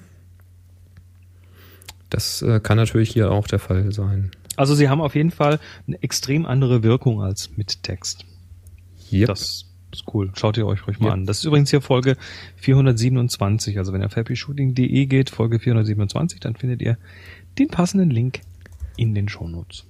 Das 2.10 2.41
äh, 2.41 2.60
kann 2.62 2.77
natürlich 2.77 3.10
hier 3.10 3.31
auch 3.31 3.47
der 3.47 3.60
Fall 3.60 3.91
sein. 3.91 4.31
Also 4.55 4.75
sie 4.75 4.88
haben 4.89 5.01
auf 5.01 5.13
jeden 5.13 5.31
Fall 5.31 5.60
eine 5.88 6.01
extrem 6.01 6.45
andere 6.45 6.81
Wirkung 6.83 7.21
als 7.21 7.57
mit 7.57 7.83
Text. 7.83 8.25
Yep. 9.12 9.27
Das 9.27 9.65
ist 9.91 10.04
cool. 10.13 10.32
Schaut 10.36 10.58
ihr 10.58 10.65
euch 10.67 10.86
ruhig 10.88 11.00
mal 11.00 11.08
Ja. 11.08 11.13
an. 11.13 11.26
Das 11.26 11.39
ist 11.39 11.45
übrigens 11.45 11.69
hier 11.69 11.82
Folge 11.82 12.17
427. 12.58 13.78
Also 13.78 13.93
wenn 13.93 14.02
ihr 14.02 14.06
auf 14.08 14.15
happyshooting.de 14.15 15.06
geht, 15.06 15.30
Folge 15.30 15.60
427, 15.60 16.39
dann 16.39 16.56
findet 16.56 16.82
ihr 16.82 16.97
den 17.58 17.67
passenden 17.69 18.10
Link 18.10 18.41
in 18.97 19.13
den 19.15 19.30
Shownotes. 19.30 19.86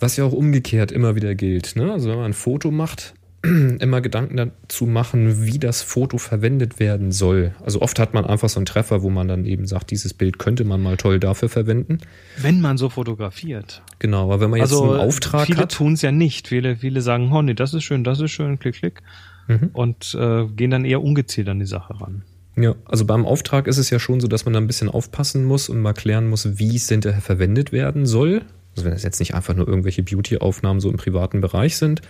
Was 0.00 0.16
ja 0.16 0.24
auch 0.24 0.32
umgekehrt 0.32 0.92
immer 0.92 1.14
wieder 1.14 1.34
gilt. 1.34 1.76
Ne? 1.76 1.92
Also 1.92 2.08
wenn 2.10 2.16
man 2.16 2.26
ein 2.26 2.32
Foto 2.32 2.70
macht, 2.70 3.14
immer 3.80 4.00
Gedanken 4.00 4.36
dazu 4.36 4.86
machen, 4.86 5.44
wie 5.44 5.58
das 5.58 5.82
Foto 5.82 6.18
verwendet 6.18 6.78
werden 6.78 7.10
soll. 7.10 7.52
Also 7.64 7.82
oft 7.82 7.98
hat 7.98 8.14
man 8.14 8.24
einfach 8.24 8.48
so 8.48 8.60
einen 8.60 8.66
Treffer, 8.66 9.02
wo 9.02 9.10
man 9.10 9.26
dann 9.26 9.44
eben 9.44 9.66
sagt, 9.66 9.90
dieses 9.90 10.14
Bild 10.14 10.38
könnte 10.38 10.64
man 10.64 10.80
mal 10.80 10.96
toll 10.96 11.18
dafür 11.18 11.48
verwenden. 11.48 11.98
Wenn 12.36 12.60
man 12.60 12.78
so 12.78 12.88
fotografiert. 12.88 13.82
Genau, 13.98 14.24
aber 14.24 14.40
wenn 14.40 14.50
man 14.50 14.60
jetzt 14.60 14.70
Also 14.72 14.92
einen 14.92 15.00
Auftrag 15.00 15.46
viele 15.46 15.58
hat, 15.58 15.72
tun 15.72 15.94
es 15.94 16.02
ja 16.02 16.12
nicht. 16.12 16.48
Viele, 16.48 16.76
viele 16.76 17.02
sagen, 17.02 17.32
oh 17.32 17.42
nee, 17.42 17.54
das 17.54 17.74
ist 17.74 17.82
schön, 17.82 18.04
das 18.04 18.20
ist 18.20 18.30
schön, 18.30 18.58
klick, 18.60 18.76
klick. 18.76 19.02
Mhm. 19.48 19.70
Und 19.72 20.16
äh, 20.18 20.46
gehen 20.46 20.70
dann 20.70 20.84
eher 20.84 21.02
ungezielt 21.02 21.48
an 21.48 21.58
die 21.58 21.66
Sache 21.66 22.00
ran. 22.00 22.22
Ja, 22.56 22.74
also 22.84 23.04
beim 23.06 23.24
Auftrag 23.24 23.66
ist 23.66 23.78
es 23.78 23.90
ja 23.90 23.98
schon 23.98 24.20
so, 24.20 24.28
dass 24.28 24.44
man 24.44 24.52
da 24.52 24.60
ein 24.60 24.66
bisschen 24.66 24.88
aufpassen 24.88 25.44
muss 25.44 25.68
und 25.68 25.80
mal 25.80 25.94
klären 25.94 26.28
muss, 26.28 26.58
wie 26.58 26.76
es 26.76 26.88
hinterher 26.88 27.22
verwendet 27.22 27.72
werden 27.72 28.06
soll. 28.06 28.42
Also 28.76 28.84
wenn 28.84 28.92
das 28.92 29.02
jetzt 29.02 29.20
nicht 29.20 29.34
einfach 29.34 29.54
nur 29.54 29.66
irgendwelche 29.66 30.02
Beauty-Aufnahmen 30.02 30.80
so 30.80 30.90
im 30.90 30.96
privaten 30.96 31.40
Bereich 31.40 31.76
sind. 31.76 32.02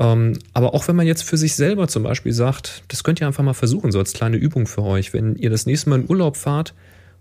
Ähm, 0.00 0.38
aber 0.54 0.72
auch 0.72 0.88
wenn 0.88 0.96
man 0.96 1.06
jetzt 1.06 1.22
für 1.22 1.36
sich 1.36 1.54
selber 1.54 1.86
zum 1.86 2.02
Beispiel 2.02 2.32
sagt, 2.32 2.84
das 2.88 3.04
könnt 3.04 3.20
ihr 3.20 3.26
einfach 3.26 3.44
mal 3.44 3.52
versuchen, 3.52 3.92
so 3.92 3.98
als 3.98 4.14
kleine 4.14 4.38
Übung 4.38 4.66
für 4.66 4.82
euch, 4.82 5.12
wenn 5.12 5.36
ihr 5.36 5.50
das 5.50 5.66
nächste 5.66 5.90
Mal 5.90 6.00
in 6.00 6.08
Urlaub 6.08 6.38
fahrt 6.38 6.74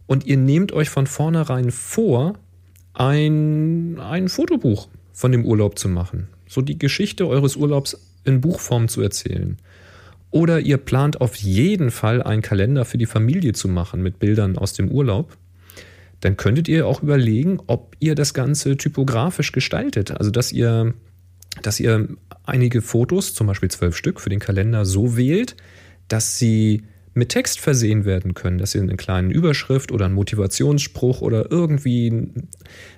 und 0.07 0.25
ihr 0.25 0.37
nehmt 0.37 0.71
euch 0.71 0.89
von 0.89 1.05
vornherein 1.05 1.71
vor, 1.71 2.35
ein, 2.93 3.99
ein 3.99 4.29
Fotobuch 4.29 4.87
von 5.11 5.31
dem 5.33 5.45
Urlaub 5.45 5.77
zu 5.77 5.89
machen. 5.89 6.29
So 6.47 6.61
die 6.61 6.79
Geschichte 6.79 7.27
eures 7.27 7.57
Urlaubs 7.57 7.99
in 8.23 8.39
Buchform 8.39 8.87
zu 8.87 9.01
erzählen. 9.01 9.57
Oder 10.31 10.61
ihr 10.61 10.77
plant 10.77 11.19
auf 11.19 11.35
jeden 11.35 11.91
Fall 11.91 12.23
einen 12.23 12.41
Kalender 12.41 12.85
für 12.85 12.97
die 12.97 13.05
Familie 13.05 13.53
zu 13.53 13.67
machen 13.67 14.01
mit 14.01 14.19
Bildern 14.19 14.57
aus 14.57 14.73
dem 14.73 14.89
Urlaub. 14.89 15.35
Dann 16.21 16.37
könntet 16.37 16.67
ihr 16.67 16.87
auch 16.87 17.03
überlegen, 17.03 17.59
ob 17.67 17.95
ihr 17.99 18.15
das 18.15 18.33
Ganze 18.33 18.77
typografisch 18.77 19.51
gestaltet. 19.51 20.11
Also 20.11 20.31
dass 20.31 20.51
ihr, 20.51 20.93
dass 21.61 21.79
ihr 21.79 22.07
einige 22.45 22.81
Fotos, 22.81 23.33
zum 23.33 23.47
Beispiel 23.47 23.69
zwölf 23.69 23.95
Stück 23.95 24.19
für 24.19 24.29
den 24.29 24.39
Kalender, 24.39 24.85
so 24.85 25.17
wählt, 25.17 25.55
dass 26.07 26.37
sie 26.37 26.83
mit 27.13 27.29
Text 27.29 27.59
versehen 27.59 28.05
werden 28.05 28.33
können, 28.33 28.57
dass 28.57 28.75
ihr 28.75 28.81
eine 28.81 28.95
kleine 28.95 29.33
Überschrift 29.33 29.91
oder 29.91 30.05
einen 30.05 30.15
Motivationsspruch 30.15 31.21
oder 31.21 31.51
irgendwie 31.51 32.09
einen 32.09 32.49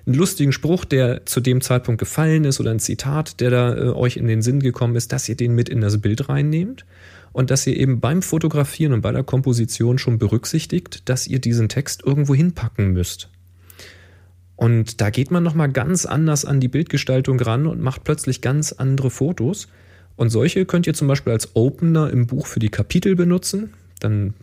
lustigen 0.06 0.52
Spruch, 0.52 0.84
der 0.84 1.26
zu 1.26 1.40
dem 1.40 1.60
Zeitpunkt 1.60 1.98
gefallen 1.98 2.44
ist 2.44 2.60
oder 2.60 2.70
ein 2.70 2.78
Zitat, 2.78 3.40
der 3.40 3.50
da 3.50 3.76
äh, 3.76 3.88
euch 3.90 4.16
in 4.16 4.28
den 4.28 4.42
Sinn 4.42 4.60
gekommen 4.60 4.96
ist, 4.96 5.12
dass 5.12 5.28
ihr 5.28 5.36
den 5.36 5.54
mit 5.54 5.68
in 5.68 5.80
das 5.80 6.00
Bild 6.00 6.28
reinnehmt 6.28 6.84
und 7.32 7.50
dass 7.50 7.66
ihr 7.66 7.76
eben 7.76 8.00
beim 8.00 8.22
Fotografieren 8.22 8.92
und 8.92 9.00
bei 9.00 9.12
der 9.12 9.24
Komposition 9.24 9.98
schon 9.98 10.18
berücksichtigt, 10.18 11.08
dass 11.08 11.26
ihr 11.26 11.40
diesen 11.40 11.68
Text 11.68 12.02
irgendwo 12.04 12.34
hinpacken 12.34 12.92
müsst. 12.92 13.30
Und 14.62 15.00
da 15.00 15.10
geht 15.10 15.32
man 15.32 15.42
nochmal 15.42 15.72
ganz 15.72 16.06
anders 16.06 16.44
an 16.44 16.60
die 16.60 16.68
Bildgestaltung 16.68 17.40
ran 17.40 17.66
und 17.66 17.80
macht 17.80 18.04
plötzlich 18.04 18.42
ganz 18.42 18.70
andere 18.70 19.10
Fotos. 19.10 19.66
Und 20.14 20.28
solche 20.28 20.66
könnt 20.66 20.86
ihr 20.86 20.94
zum 20.94 21.08
Beispiel 21.08 21.32
als 21.32 21.56
Opener 21.56 22.10
im 22.10 22.28
Buch 22.28 22.46
für 22.46 22.60
die 22.60 22.68
Kapitel 22.68 23.16
benutzen. 23.16 23.74
Dann 23.98 24.34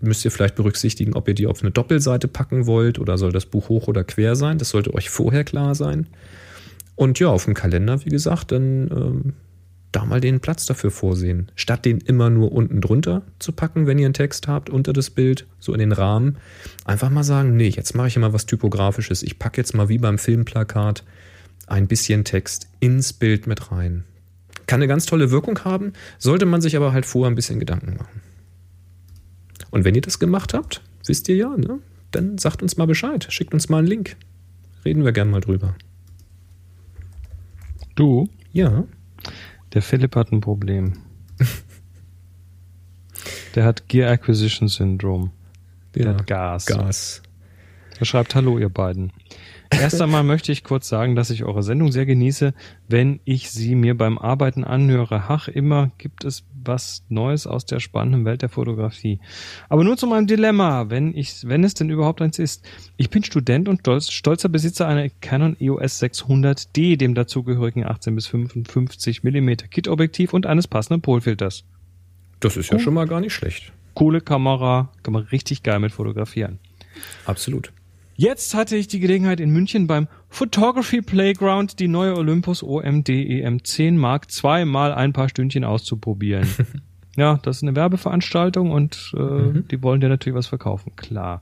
müsst 0.00 0.24
ihr 0.24 0.32
vielleicht 0.32 0.56
berücksichtigen, 0.56 1.14
ob 1.14 1.28
ihr 1.28 1.34
die 1.34 1.46
auf 1.46 1.62
eine 1.62 1.70
Doppelseite 1.70 2.26
packen 2.26 2.66
wollt 2.66 2.98
oder 2.98 3.16
soll 3.16 3.30
das 3.30 3.46
Buch 3.46 3.68
hoch 3.68 3.86
oder 3.86 4.02
quer 4.02 4.34
sein. 4.34 4.58
Das 4.58 4.70
sollte 4.70 4.92
euch 4.92 5.08
vorher 5.08 5.44
klar 5.44 5.76
sein. 5.76 6.08
Und 6.96 7.20
ja, 7.20 7.28
auf 7.28 7.44
dem 7.44 7.54
Kalender, 7.54 8.04
wie 8.04 8.10
gesagt, 8.10 8.50
dann 8.50 8.90
ähm, 8.90 9.34
da 9.92 10.04
mal 10.04 10.20
den 10.20 10.40
Platz 10.40 10.66
dafür 10.66 10.90
vorsehen. 10.90 11.50
Statt 11.54 11.84
den 11.84 11.98
immer 11.98 12.30
nur 12.30 12.52
unten 12.52 12.80
drunter 12.80 13.22
zu 13.38 13.52
packen, 13.52 13.86
wenn 13.86 13.98
ihr 13.98 14.06
einen 14.06 14.14
Text 14.14 14.48
habt, 14.48 14.70
unter 14.70 14.92
das 14.92 15.10
Bild, 15.10 15.46
so 15.58 15.72
in 15.72 15.80
den 15.80 15.92
Rahmen, 15.92 16.38
einfach 16.90 17.08
mal 17.08 17.24
sagen, 17.24 17.56
nee, 17.56 17.68
jetzt 17.68 17.94
mache 17.94 18.08
ich 18.08 18.16
immer 18.16 18.32
was 18.32 18.46
Typografisches. 18.46 19.22
Ich 19.22 19.38
packe 19.38 19.60
jetzt 19.60 19.74
mal 19.74 19.88
wie 19.88 19.98
beim 19.98 20.18
Filmplakat 20.18 21.04
ein 21.66 21.86
bisschen 21.86 22.24
Text 22.24 22.68
ins 22.80 23.12
Bild 23.12 23.46
mit 23.46 23.70
rein. 23.70 24.04
Kann 24.66 24.80
eine 24.80 24.88
ganz 24.88 25.06
tolle 25.06 25.30
Wirkung 25.30 25.60
haben, 25.64 25.92
sollte 26.18 26.46
man 26.46 26.60
sich 26.60 26.76
aber 26.76 26.92
halt 26.92 27.06
vorher 27.06 27.30
ein 27.30 27.36
bisschen 27.36 27.60
Gedanken 27.60 27.96
machen. 27.96 28.20
Und 29.70 29.84
wenn 29.84 29.94
ihr 29.94 30.00
das 30.00 30.18
gemacht 30.18 30.52
habt, 30.52 30.82
wisst 31.06 31.28
ihr 31.28 31.36
ja, 31.36 31.56
ne? 31.56 31.78
dann 32.10 32.38
sagt 32.38 32.60
uns 32.60 32.76
mal 32.76 32.86
Bescheid, 32.86 33.24
schickt 33.30 33.54
uns 33.54 33.68
mal 33.68 33.78
einen 33.78 33.86
Link. 33.86 34.16
Reden 34.84 35.04
wir 35.04 35.12
gern 35.12 35.30
mal 35.30 35.40
drüber. 35.40 35.76
Du? 37.94 38.28
Ja. 38.52 38.84
Der 39.74 39.82
Philipp 39.82 40.16
hat 40.16 40.32
ein 40.32 40.40
Problem. 40.40 40.94
Der 43.54 43.64
hat 43.64 43.88
Gear 43.88 44.10
Acquisition 44.10 44.68
Syndrome. 44.68 45.30
Ja. 45.96 46.08
hat 46.08 46.26
Gas. 46.26 46.66
Gas. 46.66 47.22
Er 47.98 48.06
schreibt 48.06 48.34
Hallo, 48.34 48.58
ihr 48.58 48.70
beiden. 48.70 49.12
Erst 49.70 50.00
einmal 50.00 50.22
möchte 50.24 50.52
ich 50.52 50.64
kurz 50.64 50.88
sagen, 50.88 51.14
dass 51.16 51.30
ich 51.30 51.44
eure 51.44 51.62
Sendung 51.62 51.92
sehr 51.92 52.06
genieße, 52.06 52.54
wenn 52.88 53.20
ich 53.24 53.50
sie 53.50 53.74
mir 53.74 53.96
beim 53.96 54.18
Arbeiten 54.18 54.64
anhöre. 54.64 55.24
Ach, 55.28 55.48
immer 55.48 55.90
gibt 55.98 56.24
es 56.24 56.44
was 56.64 57.04
Neues 57.08 57.46
aus 57.46 57.66
der 57.66 57.78
spannenden 57.78 58.24
Welt 58.24 58.42
der 58.42 58.48
Fotografie. 58.48 59.20
Aber 59.68 59.84
nur 59.84 59.96
zu 59.96 60.06
meinem 60.06 60.26
Dilemma, 60.26 60.90
wenn 60.90 61.14
ich, 61.14 61.46
wenn 61.46 61.62
es 61.62 61.74
denn 61.74 61.90
überhaupt 61.90 62.22
eins 62.22 62.38
ist. 62.38 62.66
Ich 62.96 63.10
bin 63.10 63.22
Student 63.22 63.68
und 63.68 63.80
stolz, 63.80 64.10
stolzer 64.10 64.48
Besitzer 64.48 64.88
einer 64.88 65.08
Canon 65.20 65.56
EOS 65.60 66.02
600D, 66.02 66.96
dem 66.96 67.14
dazugehörigen 67.14 67.84
18 67.84 68.14
bis 68.14 68.26
55 68.28 69.22
mm 69.22 69.50
Kit-Objektiv 69.70 70.32
und 70.32 70.46
eines 70.46 70.68
passenden 70.68 71.02
Polfilters. 71.02 71.64
Das 72.40 72.56
ist 72.56 72.72
ja 72.72 72.78
schon 72.78 72.94
mal 72.94 73.06
gar 73.06 73.20
nicht 73.20 73.34
schlecht. 73.34 73.72
Coole 73.94 74.20
Kamera, 74.20 74.90
kann 75.02 75.12
man 75.12 75.24
richtig 75.24 75.62
geil 75.62 75.78
mit 75.78 75.92
fotografieren. 75.92 76.58
Absolut. 77.26 77.72
Jetzt 78.16 78.54
hatte 78.54 78.76
ich 78.76 78.86
die 78.86 79.00
Gelegenheit 79.00 79.40
in 79.40 79.48
München 79.48 79.86
beim 79.86 80.06
Photography 80.28 81.00
Playground 81.00 81.80
die 81.80 81.88
neue 81.88 82.16
Olympus 82.16 82.62
OMD 82.62 83.08
EM10 83.08 83.92
Mark 83.92 84.26
II 84.44 84.66
mal 84.66 84.92
ein 84.92 85.14
paar 85.14 85.30
Stündchen 85.30 85.64
auszuprobieren. 85.64 86.46
ja, 87.16 87.38
das 87.42 87.56
ist 87.56 87.62
eine 87.62 87.74
Werbeveranstaltung 87.74 88.72
und 88.72 89.12
äh, 89.16 89.20
mhm. 89.20 89.68
die 89.68 89.82
wollen 89.82 90.02
dir 90.02 90.10
natürlich 90.10 90.36
was 90.36 90.48
verkaufen, 90.48 90.92
klar. 90.96 91.40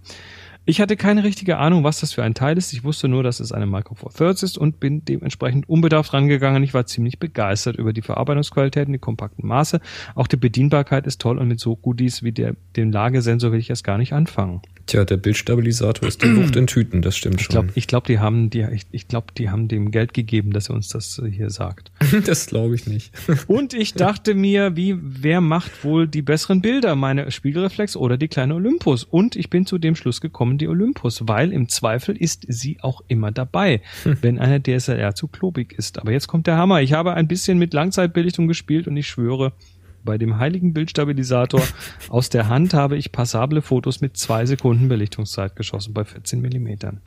Ich 0.68 0.82
hatte 0.82 0.98
keine 0.98 1.24
richtige 1.24 1.56
Ahnung, 1.56 1.82
was 1.82 2.00
das 2.00 2.12
für 2.12 2.22
ein 2.22 2.34
Teil 2.34 2.58
ist. 2.58 2.74
Ich 2.74 2.84
wusste 2.84 3.08
nur, 3.08 3.22
dass 3.22 3.40
es 3.40 3.52
eine 3.52 3.64
Micro 3.64 3.94
Four 3.94 4.12
Thirds 4.12 4.42
ist 4.42 4.58
und 4.58 4.80
bin 4.80 5.02
dementsprechend 5.02 5.66
unbedarft 5.66 6.12
rangegangen. 6.12 6.62
Ich 6.62 6.74
war 6.74 6.84
ziemlich 6.84 7.18
begeistert 7.18 7.76
über 7.76 7.94
die 7.94 8.02
Verarbeitungsqualität 8.02 8.86
und 8.86 8.92
die 8.92 8.98
kompakten 8.98 9.48
Maße. 9.48 9.80
Auch 10.14 10.26
die 10.26 10.36
Bedienbarkeit 10.36 11.06
ist 11.06 11.22
toll 11.22 11.38
und 11.38 11.48
mit 11.48 11.58
so 11.58 11.74
Goodies 11.74 12.22
wie 12.22 12.32
der, 12.32 12.54
dem 12.76 12.92
Lagesensor 12.92 13.50
will 13.50 13.60
ich 13.60 13.70
erst 13.70 13.82
gar 13.82 13.96
nicht 13.96 14.12
anfangen. 14.12 14.60
Tja, 14.88 15.06
der 15.06 15.16
Bildstabilisator 15.16 16.06
ist 16.06 16.22
die 16.22 16.36
Wucht 16.36 16.56
in 16.56 16.66
Tüten, 16.66 17.00
das 17.02 17.16
stimmt 17.16 17.40
Ich 17.40 17.48
glaube, 17.48 17.68
schon. 17.68 17.76
ich 17.76 17.86
glaube, 17.86 18.06
die 18.06 18.18
haben, 18.18 18.50
die, 18.50 18.66
ich, 18.70 18.86
ich 18.90 19.08
glaube, 19.08 19.28
die 19.36 19.48
haben 19.48 19.68
dem 19.68 19.90
Geld 19.90 20.12
gegeben, 20.12 20.50
dass 20.50 20.68
er 20.68 20.74
uns 20.74 20.88
das 20.88 21.18
äh, 21.18 21.30
hier 21.30 21.48
sagt. 21.48 21.92
das 22.26 22.46
glaube 22.46 22.74
ich 22.74 22.86
nicht. 22.86 23.12
Und 23.46 23.72
ich 23.72 23.94
dachte 23.94 24.34
mir, 24.34 24.76
wie, 24.76 24.96
wer 25.00 25.40
macht 25.40 25.82
wohl 25.82 26.06
die 26.06 26.22
besseren 26.22 26.60
Bilder? 26.60 26.94
Meine 26.94 27.30
Spiegelreflex 27.30 27.96
oder 27.96 28.18
die 28.18 28.28
kleine 28.28 28.54
Olympus? 28.54 29.04
Und 29.04 29.34
ich 29.34 29.48
bin 29.48 29.64
zu 29.64 29.78
dem 29.78 29.94
Schluss 29.94 30.20
gekommen, 30.20 30.57
die 30.58 30.68
Olympus, 30.68 31.26
weil 31.26 31.52
im 31.52 31.68
Zweifel 31.68 32.16
ist 32.16 32.44
sie 32.48 32.78
auch 32.80 33.02
immer 33.08 33.30
dabei, 33.30 33.80
wenn 34.04 34.38
eine 34.38 34.62
DSLR 34.62 35.14
zu 35.14 35.28
klobig 35.28 35.72
ist. 35.72 35.98
Aber 35.98 36.12
jetzt 36.12 36.28
kommt 36.28 36.46
der 36.46 36.56
Hammer. 36.56 36.82
Ich 36.82 36.92
habe 36.92 37.14
ein 37.14 37.28
bisschen 37.28 37.58
mit 37.58 37.72
Langzeitbelichtung 37.72 38.48
gespielt 38.48 38.86
und 38.88 38.96
ich 38.96 39.08
schwöre, 39.08 39.52
bei 40.04 40.16
dem 40.16 40.38
heiligen 40.38 40.72
Bildstabilisator 40.72 41.62
aus 42.08 42.30
der 42.30 42.48
Hand 42.48 42.74
habe 42.74 42.96
ich 42.96 43.12
passable 43.12 43.62
Fotos 43.62 44.00
mit 44.00 44.16
zwei 44.16 44.46
Sekunden 44.46 44.88
Belichtungszeit 44.88 45.56
geschossen 45.56 45.92
bei 45.92 46.04
14 46.04 46.40
Millimetern. 46.40 47.00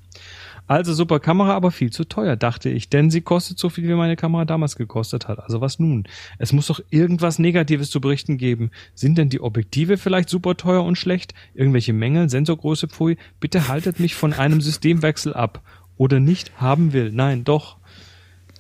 Also 0.72 0.94
super 0.94 1.20
Kamera, 1.20 1.54
aber 1.54 1.70
viel 1.70 1.92
zu 1.92 2.06
teuer, 2.06 2.38
dachte 2.38 2.70
ich, 2.70 2.88
denn 2.88 3.10
sie 3.10 3.20
kostet 3.20 3.60
so 3.60 3.68
viel, 3.68 3.90
wie 3.90 3.94
meine 3.94 4.16
Kamera 4.16 4.46
damals 4.46 4.78
gekostet 4.78 5.28
hat. 5.28 5.40
Also 5.40 5.60
was 5.60 5.80
nun? 5.80 6.08
Es 6.38 6.54
muss 6.54 6.68
doch 6.68 6.80
irgendwas 6.90 7.40
Negatives 7.40 7.90
zu 7.90 8.00
berichten 8.00 8.38
geben. 8.38 8.72
Sind 8.96 9.18
denn 9.18 9.28
die 9.28 9.42
Objektive 9.42 9.98
vielleicht 9.98 10.30
super 10.30 10.56
teuer 10.56 10.86
und 10.86 10.98
schlecht? 10.98 11.34
Irgendwelche 11.54 11.92
Mängel, 11.92 12.30
Sensorgröße, 12.30 12.88
Pfui? 12.88 13.18
Bitte 13.42 13.68
haltet 13.68 14.00
mich 14.00 14.16
von 14.16 14.32
einem 14.32 14.62
Systemwechsel 14.62 15.34
ab. 15.34 15.62
Oder 15.98 16.22
nicht 16.22 16.54
haben 16.62 16.94
will. 16.94 17.12
Nein, 17.12 17.44
doch. 17.44 17.76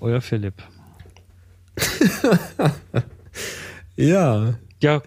Euer 0.02 0.20
Philipp. 0.20 0.56
Ja. 3.96 4.56
Ja, 4.82 5.02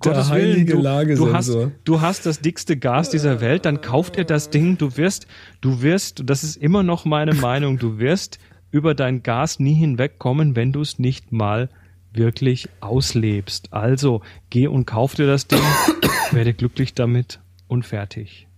Gottes 0.00 0.28
heilige 0.28 0.82
Willen, 0.82 1.08
du, 1.08 1.26
du, 1.26 1.32
hast, 1.32 1.56
du 1.84 2.00
hast 2.00 2.26
das 2.26 2.40
dickste 2.40 2.76
Gas 2.76 3.10
dieser 3.10 3.40
Welt, 3.40 3.64
dann 3.64 3.80
kauft 3.80 4.16
ihr 4.16 4.24
das 4.24 4.50
Ding, 4.50 4.76
du 4.76 4.96
wirst, 4.96 5.28
du 5.60 5.82
wirst, 5.82 6.22
das 6.24 6.42
ist 6.42 6.56
immer 6.56 6.82
noch 6.82 7.04
meine 7.04 7.34
Meinung, 7.34 7.78
du 7.78 7.98
wirst 7.98 8.40
über 8.72 8.94
dein 8.94 9.22
Gas 9.22 9.60
nie 9.60 9.74
hinwegkommen, 9.74 10.56
wenn 10.56 10.72
du 10.72 10.80
es 10.80 10.98
nicht 10.98 11.30
mal 11.30 11.68
wirklich 12.12 12.68
auslebst. 12.80 13.72
Also 13.72 14.22
geh 14.50 14.66
und 14.66 14.86
kauf 14.86 15.14
dir 15.14 15.26
das 15.26 15.46
Ding, 15.46 15.60
werde 16.32 16.52
glücklich 16.52 16.94
damit 16.94 17.40
und 17.68 17.86
fertig. 17.86 18.48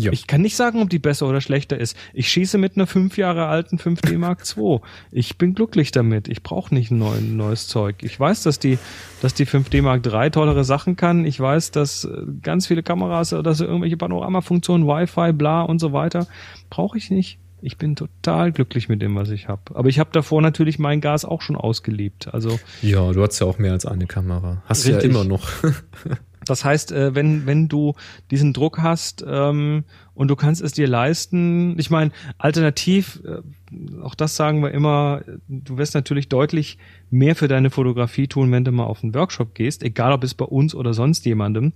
Ja. 0.00 0.12
Ich 0.12 0.28
kann 0.28 0.42
nicht 0.42 0.54
sagen, 0.54 0.80
ob 0.80 0.90
die 0.90 1.00
besser 1.00 1.26
oder 1.26 1.40
schlechter 1.40 1.76
ist. 1.76 1.96
Ich 2.14 2.30
schieße 2.30 2.56
mit 2.56 2.76
einer 2.76 2.86
fünf 2.86 3.18
Jahre 3.18 3.46
alten 3.46 3.78
5D 3.78 4.16
Mark 4.16 4.44
II. 4.56 4.78
Ich 5.10 5.38
bin 5.38 5.54
glücklich 5.54 5.90
damit. 5.90 6.28
Ich 6.28 6.44
brauche 6.44 6.72
nicht 6.72 6.92
ein 6.92 6.98
neu, 6.98 7.20
neues 7.20 7.66
Zeug. 7.66 7.96
Ich 8.02 8.18
weiß, 8.18 8.44
dass 8.44 8.60
die, 8.60 8.78
dass 9.22 9.34
die 9.34 9.44
5D 9.44 9.82
Mark 9.82 10.06
III 10.06 10.30
tollere 10.30 10.62
Sachen 10.62 10.94
kann. 10.94 11.24
Ich 11.24 11.40
weiß, 11.40 11.72
dass 11.72 12.04
äh, 12.04 12.10
ganz 12.42 12.68
viele 12.68 12.84
Kameras 12.84 13.32
oder 13.32 13.54
so 13.54 13.64
irgendwelche 13.64 13.96
Panoramafunktionen, 13.96 14.86
Wi-Fi, 14.86 15.32
bla 15.32 15.62
und 15.62 15.80
so 15.80 15.92
weiter, 15.92 16.28
brauche 16.70 16.96
ich 16.96 17.10
nicht. 17.10 17.40
Ich 17.60 17.76
bin 17.76 17.96
total 17.96 18.52
glücklich 18.52 18.88
mit 18.88 19.02
dem, 19.02 19.16
was 19.16 19.30
ich 19.30 19.48
habe. 19.48 19.62
Aber 19.74 19.88
ich 19.88 19.98
habe 19.98 20.10
davor 20.12 20.40
natürlich 20.40 20.78
mein 20.78 21.00
Gas 21.00 21.24
auch 21.24 21.42
schon 21.42 21.56
ausgeliebt. 21.56 22.32
Also 22.32 22.60
Ja, 22.82 23.10
du 23.10 23.20
hast 23.20 23.40
ja 23.40 23.48
auch 23.48 23.58
mehr 23.58 23.72
als 23.72 23.84
eine 23.84 24.06
Kamera. 24.06 24.62
Hast 24.66 24.84
du 24.84 24.90
ja 24.90 24.98
Richtig. 24.98 25.10
immer 25.10 25.24
noch. 25.24 25.48
Das 26.48 26.64
heißt, 26.64 26.92
äh, 26.92 27.14
wenn, 27.14 27.46
wenn 27.46 27.68
du 27.68 27.94
diesen 28.30 28.52
Druck 28.52 28.78
hast 28.78 29.24
ähm, 29.26 29.84
und 30.14 30.28
du 30.28 30.36
kannst 30.36 30.62
es 30.62 30.72
dir 30.72 30.88
leisten, 30.88 31.78
ich 31.78 31.90
meine, 31.90 32.10
alternativ, 32.38 33.22
äh, 33.24 34.02
auch 34.02 34.14
das 34.14 34.36
sagen 34.36 34.62
wir 34.62 34.70
immer, 34.72 35.22
du 35.48 35.78
wirst 35.78 35.94
natürlich 35.94 36.28
deutlich 36.28 36.78
mehr 37.10 37.36
für 37.36 37.48
deine 37.48 37.70
Fotografie 37.70 38.28
tun, 38.28 38.50
wenn 38.52 38.64
du 38.64 38.72
mal 38.72 38.84
auf 38.84 39.02
einen 39.02 39.14
Workshop 39.14 39.54
gehst, 39.54 39.82
egal 39.82 40.12
ob 40.12 40.24
es 40.24 40.34
bei 40.34 40.44
uns 40.44 40.74
oder 40.74 40.94
sonst 40.94 41.24
jemandem. 41.26 41.72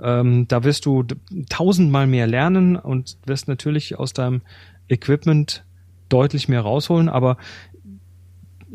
Ähm, 0.00 0.48
da 0.48 0.64
wirst 0.64 0.86
du 0.86 1.04
tausendmal 1.48 2.06
mehr 2.06 2.26
lernen 2.26 2.76
und 2.76 3.16
wirst 3.26 3.48
natürlich 3.48 3.98
aus 3.98 4.12
deinem 4.12 4.42
Equipment 4.88 5.64
deutlich 6.08 6.48
mehr 6.48 6.60
rausholen, 6.60 7.08
aber 7.08 7.36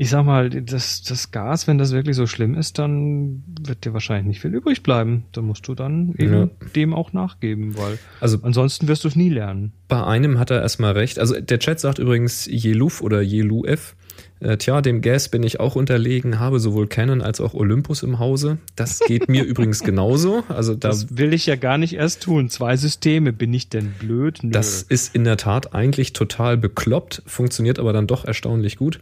ich 0.01 0.09
sag 0.11 0.23
mal, 0.23 0.49
das, 0.49 1.01
das 1.03 1.31
Gas, 1.31 1.67
wenn 1.67 1.77
das 1.77 1.91
wirklich 1.91 2.15
so 2.15 2.25
schlimm 2.25 2.55
ist, 2.55 2.79
dann 2.79 3.43
wird 3.61 3.83
dir 3.83 3.91
wahrscheinlich 3.91 4.27
nicht 4.27 4.39
viel 4.39 4.53
übrig 4.55 4.81
bleiben. 4.81 5.25
Da 5.33 5.41
musst 5.41 5.67
du 5.67 5.75
dann 5.75 6.15
eben 6.17 6.33
Ja. 6.33 6.49
dem 6.73 6.93
auch 6.93 7.11
nachgeben, 7.11 7.77
weil 7.77 7.99
Also 8.21 8.37
ansonsten 8.43 8.87
wirst 8.87 9.03
du 9.03 9.09
es 9.09 9.17
nie 9.17 9.27
lernen. 9.29 9.73
bei 9.89 10.01
einem 10.01 10.39
hat 10.39 10.51
er 10.51 10.61
erstmal 10.61 10.93
recht. 10.93 11.19
Also 11.19 11.37
der 11.41 11.59
Chat 11.59 11.81
sagt 11.81 11.99
übrigens 11.99 12.47
Jeluf 12.49 13.01
oder 13.01 13.21
Jeluf. 13.21 13.97
Äh, 14.41 14.55
tja, 14.55 14.81
dem 14.81 15.01
Gas 15.01 15.27
bin 15.27 15.43
ich 15.43 15.59
auch 15.59 15.75
unterlegen, 15.75 16.39
habe 16.39 16.61
sowohl 16.61 16.87
Canon 16.87 17.21
als 17.21 17.41
auch 17.41 17.53
Olympus 17.53 18.03
im 18.03 18.19
Hause. 18.19 18.57
Das 18.77 18.99
geht 18.99 19.27
mir 19.27 19.43
übrigens 19.45 19.81
genauso. 19.83 20.43
Also 20.47 20.75
da 20.75 20.87
Das 20.89 21.17
will 21.17 21.33
ich 21.33 21.45
ja 21.45 21.57
gar 21.57 21.77
nicht 21.77 21.93
erst 21.95 22.23
tun. 22.23 22.49
Zwei 22.49 22.77
Systeme, 22.77 23.33
bin 23.33 23.53
ich 23.53 23.67
denn 23.67 23.91
blöd? 23.99 24.39
Nö. 24.43 24.51
Das 24.51 24.81
ist 24.81 25.13
in 25.13 25.25
der 25.25 25.35
Tat 25.35 25.73
eigentlich 25.73 26.13
total 26.13 26.55
bekloppt, 26.55 27.21
funktioniert 27.25 27.79
aber 27.79 27.91
dann 27.91 28.07
doch 28.07 28.23
erstaunlich 28.23 28.77
gut. 28.77 28.99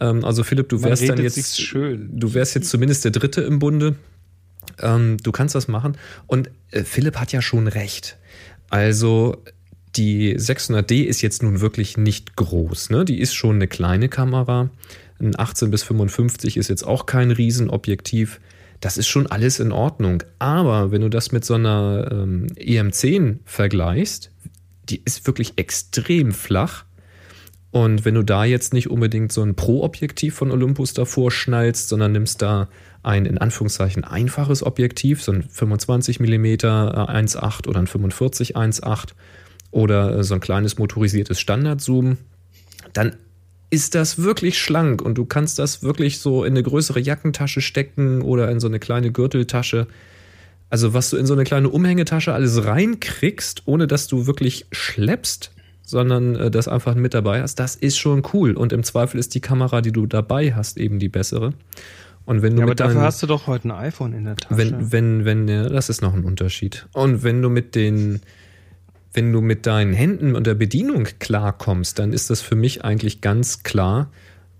Ähm, 0.00 0.24
also 0.24 0.44
Philipp, 0.44 0.68
du 0.68 0.82
wärst 0.82 1.08
dann 1.08 1.22
jetzt, 1.22 1.60
schön. 1.60 2.10
du 2.12 2.34
wärst 2.34 2.54
jetzt 2.54 2.70
zumindest 2.70 3.04
der 3.04 3.10
Dritte 3.10 3.42
im 3.42 3.58
Bunde. 3.58 3.96
Ähm, 4.80 5.16
du 5.22 5.32
kannst 5.32 5.54
das 5.54 5.68
machen. 5.68 5.96
Und 6.26 6.50
äh, 6.70 6.84
Philipp 6.84 7.16
hat 7.16 7.32
ja 7.32 7.42
schon 7.42 7.68
recht. 7.68 8.18
Also 8.70 9.42
die 9.96 10.36
600D 10.36 11.04
ist 11.04 11.22
jetzt 11.22 11.42
nun 11.42 11.60
wirklich 11.60 11.96
nicht 11.96 12.36
groß. 12.36 12.90
Ne? 12.90 13.04
Die 13.04 13.18
ist 13.18 13.34
schon 13.34 13.56
eine 13.56 13.68
kleine 13.68 14.08
Kamera. 14.08 14.70
Ein 15.20 15.38
18 15.38 15.70
bis 15.70 15.82
55 15.82 16.56
ist 16.56 16.68
jetzt 16.68 16.84
auch 16.84 17.06
kein 17.06 17.30
Riesenobjektiv. 17.30 18.40
Das 18.80 18.96
ist 18.96 19.08
schon 19.08 19.26
alles 19.26 19.58
in 19.58 19.72
Ordnung. 19.72 20.22
Aber 20.38 20.92
wenn 20.92 21.00
du 21.00 21.08
das 21.08 21.32
mit 21.32 21.44
so 21.44 21.54
einer 21.54 22.08
ähm, 22.12 22.46
EM10 22.56 23.38
vergleichst, 23.44 24.30
die 24.88 25.02
ist 25.04 25.26
wirklich 25.26 25.54
extrem 25.56 26.32
flach. 26.32 26.84
Und 27.70 28.04
wenn 28.04 28.14
du 28.14 28.22
da 28.22 28.44
jetzt 28.44 28.72
nicht 28.72 28.90
unbedingt 28.90 29.30
so 29.30 29.42
ein 29.42 29.54
Pro-Objektiv 29.54 30.34
von 30.34 30.50
Olympus 30.50 30.94
davor 30.94 31.30
schnallst, 31.30 31.88
sondern 31.88 32.12
nimmst 32.12 32.40
da 32.40 32.68
ein 33.02 33.26
in 33.26 33.38
Anführungszeichen 33.38 34.04
einfaches 34.04 34.62
Objektiv, 34.62 35.22
so 35.22 35.32
ein 35.32 35.42
25 35.42 36.18
mm 36.18 36.44
1.8 36.44 37.68
oder 37.68 37.80
ein 37.80 37.86
45 37.86 38.56
1.8 38.56 39.10
oder 39.70 40.18
äh, 40.18 40.24
so 40.24 40.34
ein 40.34 40.40
kleines 40.40 40.78
motorisiertes 40.78 41.38
Standardzoom, 41.40 42.16
dann 42.94 43.16
ist 43.70 43.94
das 43.94 44.22
wirklich 44.22 44.58
schlank 44.58 45.02
und 45.02 45.16
du 45.16 45.26
kannst 45.26 45.58
das 45.58 45.82
wirklich 45.82 46.20
so 46.20 46.44
in 46.44 46.54
eine 46.54 46.62
größere 46.62 47.00
Jackentasche 47.00 47.60
stecken 47.60 48.22
oder 48.22 48.50
in 48.50 48.60
so 48.60 48.66
eine 48.66 48.78
kleine 48.78 49.12
Gürteltasche. 49.12 49.86
Also 50.70 50.94
was 50.94 51.10
du 51.10 51.18
in 51.18 51.26
so 51.26 51.34
eine 51.34 51.44
kleine 51.44 51.68
Umhängetasche 51.68 52.32
alles 52.32 52.64
reinkriegst, 52.64 53.62
ohne 53.66 53.86
dass 53.86 54.06
du 54.06 54.26
wirklich 54.26 54.66
schleppst, 54.72 55.52
sondern 55.88 56.36
äh, 56.36 56.50
das 56.50 56.68
einfach 56.68 56.94
mit 56.94 57.14
dabei 57.14 57.40
hast, 57.40 57.54
das 57.58 57.74
ist 57.74 57.96
schon 57.98 58.22
cool. 58.34 58.52
Und 58.52 58.74
im 58.74 58.82
Zweifel 58.82 59.18
ist 59.18 59.34
die 59.34 59.40
Kamera, 59.40 59.80
die 59.80 59.90
du 59.90 60.04
dabei 60.06 60.52
hast, 60.54 60.76
eben 60.76 60.98
die 60.98 61.08
bessere. 61.08 61.54
Und 62.26 62.42
wenn 62.42 62.52
du 62.54 62.58
Ja, 62.58 62.64
aber 62.64 62.72
mit 62.72 62.80
dafür 62.80 62.94
deinen- 62.96 63.04
hast 63.04 63.22
du 63.22 63.26
doch 63.26 63.46
heute 63.46 63.68
ein 63.68 63.70
iPhone 63.72 64.12
in 64.12 64.24
der 64.24 64.36
Tasche. 64.36 64.58
wenn, 64.58 64.92
wenn, 64.92 65.24
wenn, 65.24 65.48
ja, 65.48 65.66
das 65.70 65.88
ist 65.88 66.02
noch 66.02 66.12
ein 66.12 66.24
Unterschied. 66.24 66.86
Und 66.92 67.22
wenn 67.22 67.40
du 67.40 67.48
mit 67.48 67.74
den, 67.74 68.20
wenn 69.14 69.32
du 69.32 69.40
mit 69.40 69.64
deinen 69.64 69.94
Händen 69.94 70.36
und 70.36 70.46
der 70.46 70.54
Bedienung 70.54 71.08
klarkommst, 71.20 71.98
dann 71.98 72.12
ist 72.12 72.28
das 72.28 72.42
für 72.42 72.54
mich 72.54 72.84
eigentlich 72.84 73.22
ganz 73.22 73.62
klar, 73.62 74.10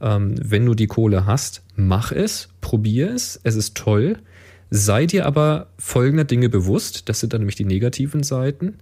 ähm, 0.00 0.34
wenn 0.42 0.64
du 0.64 0.74
die 0.74 0.86
Kohle 0.86 1.26
hast, 1.26 1.62
mach 1.76 2.10
es, 2.10 2.48
probier 2.62 3.12
es, 3.12 3.38
es 3.44 3.54
ist 3.54 3.76
toll. 3.76 4.16
Sei 4.70 5.04
dir 5.04 5.26
aber 5.26 5.66
folgender 5.78 6.24
Dinge 6.24 6.48
bewusst, 6.48 7.08
das 7.10 7.20
sind 7.20 7.34
dann 7.34 7.42
nämlich 7.42 7.56
die 7.56 7.64
negativen 7.66 8.22
Seiten. 8.22 8.78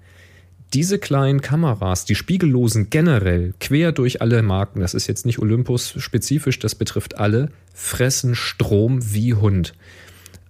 Diese 0.72 0.98
kleinen 0.98 1.40
Kameras, 1.40 2.04
die 2.04 2.14
spiegellosen 2.14 2.90
generell, 2.90 3.54
quer 3.60 3.92
durch 3.92 4.20
alle 4.20 4.42
Marken, 4.42 4.80
das 4.80 4.94
ist 4.94 5.06
jetzt 5.06 5.24
nicht 5.24 5.38
Olympus 5.38 5.94
spezifisch, 5.96 6.58
das 6.58 6.74
betrifft 6.74 7.18
alle, 7.18 7.50
fressen 7.72 8.34
Strom 8.34 9.12
wie 9.12 9.34
Hund. 9.34 9.74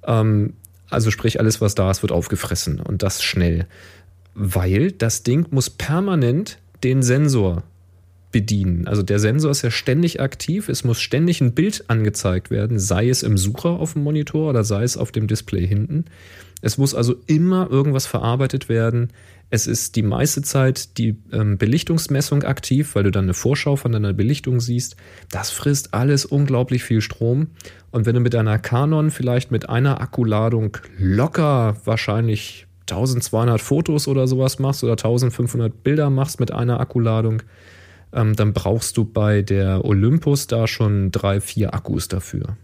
Ähm, 0.07 0.55
also 0.89 1.11
sprich, 1.11 1.39
alles, 1.39 1.61
was 1.61 1.75
da 1.75 1.91
ist, 1.91 2.03
wird 2.03 2.13
aufgefressen 2.13 2.81
und 2.81 3.03
das 3.03 3.23
schnell. 3.23 3.67
Weil 4.35 4.93
das 4.93 5.23
Ding 5.23 5.47
muss 5.51 5.71
permanent 5.71 6.59
den 6.83 7.03
Sensor 7.03 7.63
bedienen. 8.33 8.87
Also 8.87 9.03
der 9.03 9.19
Sensor 9.19 9.51
ist 9.51 9.63
ja 9.63 9.71
ständig 9.71 10.21
aktiv, 10.21 10.69
es 10.69 10.85
muss 10.85 11.01
ständig 11.01 11.41
ein 11.41 11.53
Bild 11.53 11.85
angezeigt 11.89 12.51
werden, 12.51 12.79
sei 12.79 13.09
es 13.09 13.23
im 13.23 13.39
Sucher 13.39 13.71
auf 13.71 13.95
dem 13.95 14.03
Monitor 14.03 14.51
oder 14.51 14.65
sei 14.65 14.83
es 14.83 14.97
auf 14.97 15.11
dem 15.11 15.27
Display 15.27 15.67
hinten. 15.67 16.05
Es 16.61 16.79
muss 16.79 16.95
also 16.95 17.17
immer 17.27 17.71
irgendwas 17.71 18.07
verarbeitet 18.07 18.69
werden. 18.69 19.11
Es 19.49 19.67
ist 19.69 19.95
die 19.95 20.03
meiste 20.03 20.43
Zeit 20.43 20.99
die 20.99 21.17
ähm, 21.33 21.57
Belichtungsmessung 21.57 22.43
aktiv, 22.43 22.95
weil 22.95 23.05
du 23.05 23.13
dann 23.13 23.27
eine 23.27 23.35
Vorschau 23.35 23.77
von 23.77 23.93
deiner 23.93 24.13
Belichtung 24.13 24.61
siehst. 24.61 24.97
Das 25.31 25.51
frisst 25.51 25.95
alles 25.95 26.25
unglaublich 26.25 26.83
viel 26.83 27.01
Strom. 27.01 27.49
Und 27.93 28.07
wenn 28.07 28.15
du 28.15 28.21
mit 28.21 28.35
deiner 28.35 28.59
Canon 28.59 29.11
vielleicht 29.11 29.53
mit 29.53 29.69
einer 29.69 30.01
Akkuladung 30.01 30.77
locker 30.99 31.77
wahrscheinlich 31.85 32.67
1200 32.91 33.61
Fotos 33.61 34.09
oder 34.09 34.27
sowas 34.27 34.59
machst 34.59 34.83
oder 34.83 34.93
1500 34.93 35.83
Bilder 35.85 36.11
machst 36.11 36.41
mit 36.41 36.51
einer 36.51 36.81
Akkuladung, 36.81 37.43
ähm, 38.13 38.35
dann 38.35 38.53
brauchst 38.53 38.97
du 38.97 39.05
bei 39.05 39.43
der 39.43 39.85
Olympus 39.85 40.49
da 40.49 40.67
schon 40.67 41.13
drei, 41.13 41.41
vier 41.41 41.73
Akkus 41.73 42.09
dafür. 42.09 42.57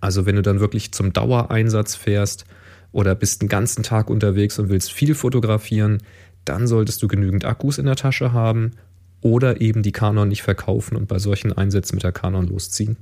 Also 0.00 0.26
wenn 0.26 0.36
du 0.36 0.42
dann 0.42 0.58
wirklich 0.58 0.92
zum 0.92 1.12
Dauereinsatz 1.12 1.94
fährst 1.94 2.44
oder 2.92 3.14
bist 3.14 3.42
den 3.42 3.48
ganzen 3.48 3.82
Tag 3.82 4.10
unterwegs 4.10 4.58
und 4.58 4.68
willst 4.68 4.92
viel 4.92 5.14
fotografieren, 5.14 6.02
dann 6.44 6.66
solltest 6.66 7.02
du 7.02 7.08
genügend 7.08 7.44
Akkus 7.44 7.78
in 7.78 7.86
der 7.86 7.96
Tasche 7.96 8.32
haben 8.32 8.72
oder 9.20 9.60
eben 9.60 9.82
die 9.82 9.92
Canon 9.92 10.28
nicht 10.28 10.42
verkaufen 10.42 10.96
und 10.96 11.08
bei 11.08 11.18
solchen 11.18 11.52
Einsätzen 11.52 11.96
mit 11.96 12.04
der 12.04 12.12
Canon 12.12 12.46
losziehen. 12.46 12.96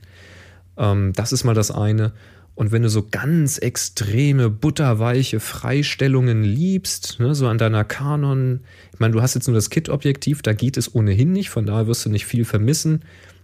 Ähm, 0.77 1.13
das 1.15 1.33
ist 1.33 1.45
mal 1.45 1.55
das 1.55 1.71
eine. 1.71 2.13
Und 2.55 2.73
wenn 2.73 2.83
du 2.83 2.91
so 2.91 3.07
ganz 3.11 3.57
extreme, 3.57 4.51
butterweiche 4.51 5.41
Freistellungen 5.41 6.43
liebst, 6.43 7.19
ne, 7.19 7.35
so 7.35 7.49
an 7.49 7.57
deiner 7.57 7.85
Canon, 7.85 8.61
ich 8.93 9.01
meine, 9.01 9.15
du 9.15 9.23
hast 9.23 9.35
jetzt 9.35 9.47
nur 9.47 9.55
das 9.55 9.71
Kit-Objektiv, 9.71 10.43
da 10.43 10.53
geht 10.53 10.77
es 10.77 10.95
ohnehin 10.95 11.33
nicht, 11.33 11.49
von 11.49 11.65
daher 11.65 11.87
wirst 11.87 12.05
du 12.05 12.11
nicht 12.11 12.27
viel 12.27 12.45
vermissen. 12.45 13.03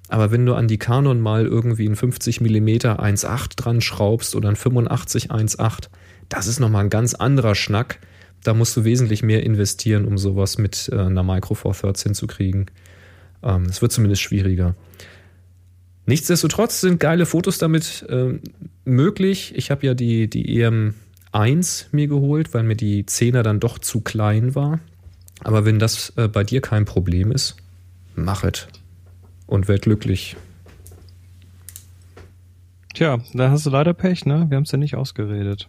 Aber 0.09 0.31
wenn 0.31 0.45
du 0.45 0.55
an 0.55 0.69
die 0.69 0.79
Canon 0.79 1.21
mal 1.21 1.47
irgendwie 1.47 1.89
ein 1.89 1.97
50 1.97 2.41
mm 2.41 2.69
1.8 2.69 3.57
dran 3.57 3.81
schraubst 3.81 4.37
oder 4.37 4.51
ein 4.51 4.57
85 4.57 5.31
1.8, 5.31 5.89
das 6.29 6.47
ist 6.47 6.61
nochmal 6.61 6.85
ein 6.85 6.91
ganz 6.91 7.15
anderer 7.15 7.55
Schnack. 7.55 8.01
Da 8.43 8.55
musst 8.55 8.77
du 8.77 8.85
wesentlich 8.85 9.23
mehr 9.23 9.43
investieren, 9.43 10.05
um 10.05 10.19
sowas 10.19 10.59
mit 10.59 10.89
äh, 10.93 10.99
einer 10.99 11.23
Micro 11.23 11.55
Four 11.55 11.75
Thirds 11.75 12.03
hinzukriegen. 12.03 12.67
Ähm, 13.43 13.65
Es 13.67 13.83
wird 13.83 13.93
zumindest 13.93 14.23
schwieriger. 14.23 14.75
Nichtsdestotrotz 16.07 16.81
sind 16.81 17.01
geile 17.01 17.27
Fotos 17.27 17.59
damit 17.59 18.07
ähm, 18.09 18.41
möglich. 18.85 19.53
Ich 19.57 19.71
habe 19.73 19.85
ja 19.87 19.95
die, 19.95 20.31
die 20.31 20.63
EM1 20.65 21.87
mir 21.91 22.07
geholt, 22.07 22.55
weil 22.55 22.63
mir 22.63 22.77
die 22.77 23.03
10er 23.05 23.43
dann 23.43 23.59
doch 23.59 23.79
zu 23.81 24.01
klein 24.01 24.55
war. 24.55 24.79
Aber 25.43 25.65
wenn 25.65 25.79
das 25.81 26.13
äh, 26.17 26.29
bei 26.29 26.45
dir 26.45 26.61
kein 26.61 26.85
Problem 26.85 27.33
ist, 27.33 27.57
mach 28.15 28.45
es. 28.45 28.69
Und 29.47 29.69
werd 29.69 29.83
glücklich. 29.83 30.37
Tja, 32.95 33.19
da 33.35 33.51
hast 33.51 33.67
du 33.67 33.71
leider 33.71 33.93
Pech, 33.93 34.25
ne? 34.25 34.47
Wir 34.49 34.57
haben 34.57 34.65
es 34.65 34.73
ja 34.73 34.79
nicht 34.79 34.95
ausgeredet. 34.95 35.69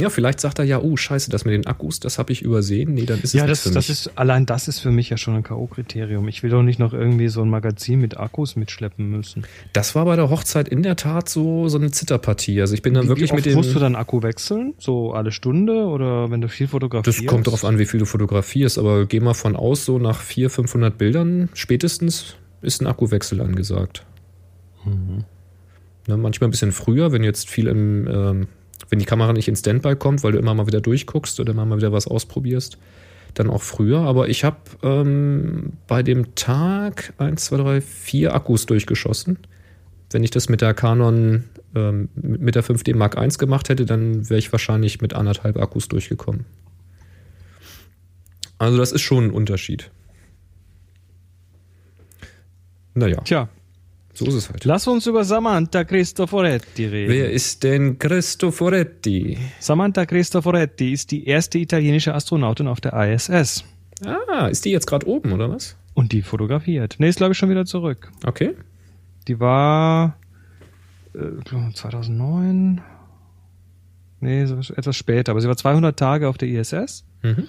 Ja, 0.00 0.08
vielleicht 0.08 0.40
sagt 0.40 0.58
er 0.58 0.64
ja, 0.64 0.80
oh, 0.80 0.96
scheiße, 0.96 1.30
das 1.30 1.44
mit 1.44 1.52
den 1.52 1.66
Akkus, 1.66 2.00
das 2.00 2.18
habe 2.18 2.32
ich 2.32 2.40
übersehen. 2.40 2.94
Nee, 2.94 3.04
dann 3.04 3.18
ist 3.18 3.24
es 3.26 3.32
Ja, 3.34 3.42
nichts 3.44 3.64
das, 3.64 3.68
für 3.68 3.74
das 3.74 3.88
mich. 3.90 4.06
ist, 4.06 4.18
allein 4.18 4.46
das 4.46 4.66
ist 4.66 4.78
für 4.78 4.90
mich 4.90 5.10
ja 5.10 5.18
schon 5.18 5.34
ein 5.36 5.42
K.O.-Kriterium. 5.42 6.28
Ich 6.28 6.42
will 6.42 6.48
doch 6.48 6.62
nicht 6.62 6.78
noch 6.78 6.94
irgendwie 6.94 7.28
so 7.28 7.42
ein 7.42 7.50
Magazin 7.50 8.00
mit 8.00 8.16
Akkus 8.16 8.56
mitschleppen 8.56 9.10
müssen. 9.10 9.42
Das 9.74 9.94
war 9.94 10.06
bei 10.06 10.16
der 10.16 10.30
Hochzeit 10.30 10.66
in 10.68 10.82
der 10.82 10.96
Tat 10.96 11.28
so, 11.28 11.68
so 11.68 11.76
eine 11.76 11.90
Zitterpartie. 11.90 12.58
Also 12.62 12.72
ich 12.72 12.80
bin 12.80 12.94
dann 12.94 13.04
Wie- 13.04 13.08
wirklich 13.08 13.32
wie 13.32 13.36
mit 13.36 13.44
dem. 13.44 13.54
musst 13.54 13.74
du 13.74 13.78
dann 13.80 13.94
Akku 13.94 14.22
wechseln? 14.22 14.72
So 14.78 15.12
alle 15.12 15.30
Stunde 15.30 15.84
oder 15.84 16.30
wenn 16.30 16.40
du 16.40 16.48
viel 16.48 16.68
fotografierst? 16.68 17.18
Das 17.18 17.26
kommt 17.26 17.46
darauf 17.46 17.62
an, 17.66 17.78
wie 17.78 17.84
viel 17.84 18.00
du 18.00 18.06
fotografierst, 18.06 18.78
aber 18.78 19.04
geh 19.04 19.20
mal 19.20 19.34
von 19.34 19.56
aus, 19.56 19.84
so 19.84 19.98
nach 19.98 20.20
400, 20.22 20.52
500 20.54 20.96
Bildern 20.96 21.50
spätestens 21.52 22.36
ist 22.62 22.80
ein 22.80 22.86
Akkuwechsel 22.86 23.42
angesagt. 23.42 24.06
Ne, 24.86 26.16
manchmal 26.16 26.48
ein 26.48 26.50
bisschen 26.50 26.72
früher, 26.72 27.12
wenn 27.12 27.22
jetzt 27.24 27.48
viel 27.50 27.66
im, 27.68 28.08
ähm, 28.08 28.46
wenn 28.88 28.98
die 28.98 29.04
Kamera 29.04 29.32
nicht 29.32 29.48
in 29.48 29.56
Standby 29.56 29.96
kommt, 29.96 30.22
weil 30.22 30.32
du 30.32 30.38
immer 30.38 30.54
mal 30.54 30.66
wieder 30.66 30.80
durchguckst 30.80 31.40
oder 31.40 31.52
immer 31.52 31.64
mal 31.64 31.78
wieder 31.78 31.92
was 31.92 32.06
ausprobierst, 32.06 32.78
dann 33.34 33.50
auch 33.50 33.62
früher. 33.62 34.00
Aber 34.00 34.28
ich 34.28 34.44
habe 34.44 34.58
ähm, 34.82 35.72
bei 35.86 36.02
dem 36.02 36.34
Tag 36.34 37.14
1, 37.18 37.44
2, 37.46 37.56
3, 37.56 37.80
4 37.80 38.34
Akkus 38.34 38.66
durchgeschossen. 38.66 39.38
Wenn 40.10 40.24
ich 40.24 40.30
das 40.30 40.48
mit 40.48 40.60
der 40.60 40.74
Canon, 40.74 41.44
ähm, 41.74 42.08
mit 42.14 42.54
der 42.54 42.64
5D 42.64 42.94
Mark 42.94 43.16
I 43.18 43.28
gemacht 43.28 43.68
hätte, 43.68 43.86
dann 43.86 44.28
wäre 44.28 44.38
ich 44.38 44.52
wahrscheinlich 44.52 45.00
mit 45.00 45.14
anderthalb 45.14 45.56
Akkus 45.58 45.88
durchgekommen. 45.88 46.44
Also 48.58 48.78
das 48.78 48.92
ist 48.92 49.00
schon 49.00 49.24
ein 49.24 49.30
Unterschied. 49.30 49.90
Naja, 52.94 53.20
Tja, 53.22 53.48
so 54.14 54.26
ist 54.26 54.34
es 54.34 54.50
halt. 54.50 54.64
lass 54.64 54.86
uns 54.86 55.06
über 55.06 55.24
Samantha 55.24 55.84
Cristoforetti 55.84 56.86
reden. 56.86 57.10
Wer 57.12 57.30
ist 57.30 57.62
denn 57.62 57.98
Cristoforetti? 57.98 59.38
Samantha 59.58 60.04
Cristoforetti 60.06 60.92
ist 60.92 61.10
die 61.10 61.26
erste 61.26 61.58
italienische 61.58 62.14
Astronautin 62.14 62.66
auf 62.68 62.80
der 62.80 62.92
ISS. 62.92 63.64
Ah, 64.04 64.46
ist 64.48 64.64
die 64.64 64.70
jetzt 64.70 64.86
gerade 64.86 65.06
oben, 65.06 65.32
oder 65.32 65.48
was? 65.50 65.76
Und 65.94 66.12
die 66.12 66.22
fotografiert. 66.22 66.96
Nee, 66.98 67.08
ist 67.08 67.16
glaube 67.18 67.32
ich 67.32 67.38
schon 67.38 67.50
wieder 67.50 67.64
zurück. 67.64 68.10
Okay. 68.24 68.54
Die 69.28 69.38
war 69.38 70.16
äh, 71.14 71.72
2009. 71.74 72.80
Nee, 74.20 74.42
etwas 74.42 74.96
später. 74.96 75.32
Aber 75.32 75.40
sie 75.40 75.48
war 75.48 75.56
200 75.56 75.98
Tage 75.98 76.28
auf 76.28 76.38
der 76.38 76.48
ISS 76.48 77.04
Mhm. 77.22 77.46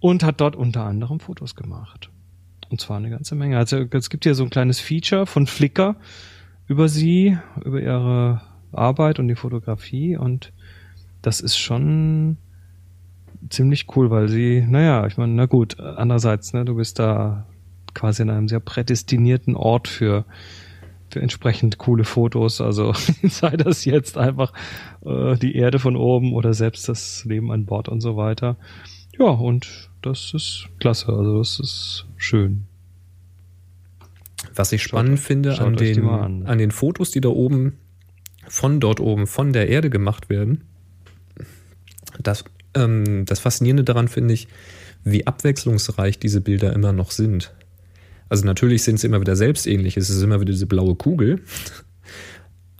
und 0.00 0.22
hat 0.22 0.40
dort 0.40 0.54
unter 0.56 0.84
anderem 0.84 1.18
Fotos 1.20 1.54
gemacht. 1.56 2.10
Und 2.70 2.80
zwar 2.80 2.96
eine 2.96 3.10
ganze 3.10 3.34
Menge. 3.34 3.58
Also 3.58 3.84
es 3.90 4.10
gibt 4.10 4.24
hier 4.24 4.34
so 4.34 4.44
ein 4.44 4.50
kleines 4.50 4.80
Feature 4.80 5.26
von 5.26 5.46
Flickr 5.46 5.96
über 6.66 6.88
sie, 6.88 7.38
über 7.64 7.80
ihre 7.80 8.42
Arbeit 8.72 9.18
und 9.18 9.28
die 9.28 9.36
Fotografie 9.36 10.16
und 10.16 10.52
das 11.22 11.40
ist 11.40 11.56
schon 11.56 12.38
ziemlich 13.48 13.86
cool, 13.96 14.10
weil 14.10 14.28
sie, 14.28 14.64
naja, 14.66 15.06
ich 15.06 15.16
meine, 15.16 15.32
na 15.32 15.46
gut, 15.46 15.78
andererseits, 15.78 16.52
ne, 16.52 16.64
du 16.64 16.74
bist 16.74 16.98
da 16.98 17.46
quasi 17.94 18.22
in 18.22 18.30
einem 18.30 18.48
sehr 18.48 18.60
prädestinierten 18.60 19.54
Ort 19.54 19.88
für, 19.88 20.24
entsprechend 21.14 21.78
coole 21.78 22.04
Fotos. 22.04 22.60
Also 22.60 22.92
sei 23.22 23.56
das 23.56 23.84
jetzt 23.84 24.18
einfach 24.18 24.52
äh, 25.04 25.36
die 25.36 25.54
Erde 25.56 25.78
von 25.78 25.96
oben 25.96 26.32
oder 26.32 26.54
selbst 26.54 26.88
das 26.88 27.24
Leben 27.24 27.50
an 27.52 27.66
Bord 27.66 27.88
und 27.88 28.00
so 28.00 28.16
weiter. 28.16 28.56
Ja, 29.18 29.26
und 29.26 29.85
das 30.02 30.32
ist 30.34 30.68
klasse. 30.78 31.08
Also 31.08 31.38
das 31.38 31.60
ist 31.60 32.06
schön. 32.16 32.64
Was 34.54 34.72
ich 34.72 34.82
spannend 34.82 35.18
finde 35.18 35.54
schaut 35.54 35.66
an 35.66 35.76
den, 35.76 36.06
an. 36.06 36.46
an 36.46 36.58
den 36.58 36.70
Fotos, 36.70 37.10
die 37.10 37.20
da 37.20 37.28
oben 37.28 37.78
von 38.48 38.80
dort 38.80 39.00
oben, 39.00 39.26
von 39.26 39.52
der 39.52 39.68
Erde 39.68 39.90
gemacht 39.90 40.30
werden, 40.30 40.64
das, 42.22 42.44
ähm, 42.74 43.24
das 43.26 43.40
Faszinierende 43.40 43.84
daran 43.84 44.08
finde 44.08 44.34
ich, 44.34 44.48
wie 45.04 45.26
abwechslungsreich 45.26 46.18
diese 46.18 46.40
Bilder 46.40 46.72
immer 46.72 46.92
noch 46.92 47.10
sind. 47.10 47.52
Also 48.28 48.44
natürlich 48.44 48.82
sind 48.82 48.98
sie 48.98 49.06
immer 49.06 49.20
wieder 49.20 49.36
selbstähnlich, 49.36 49.96
es 49.96 50.10
ist 50.10 50.22
immer 50.22 50.40
wieder 50.40 50.52
diese 50.52 50.66
blaue 50.66 50.94
Kugel. 50.94 51.42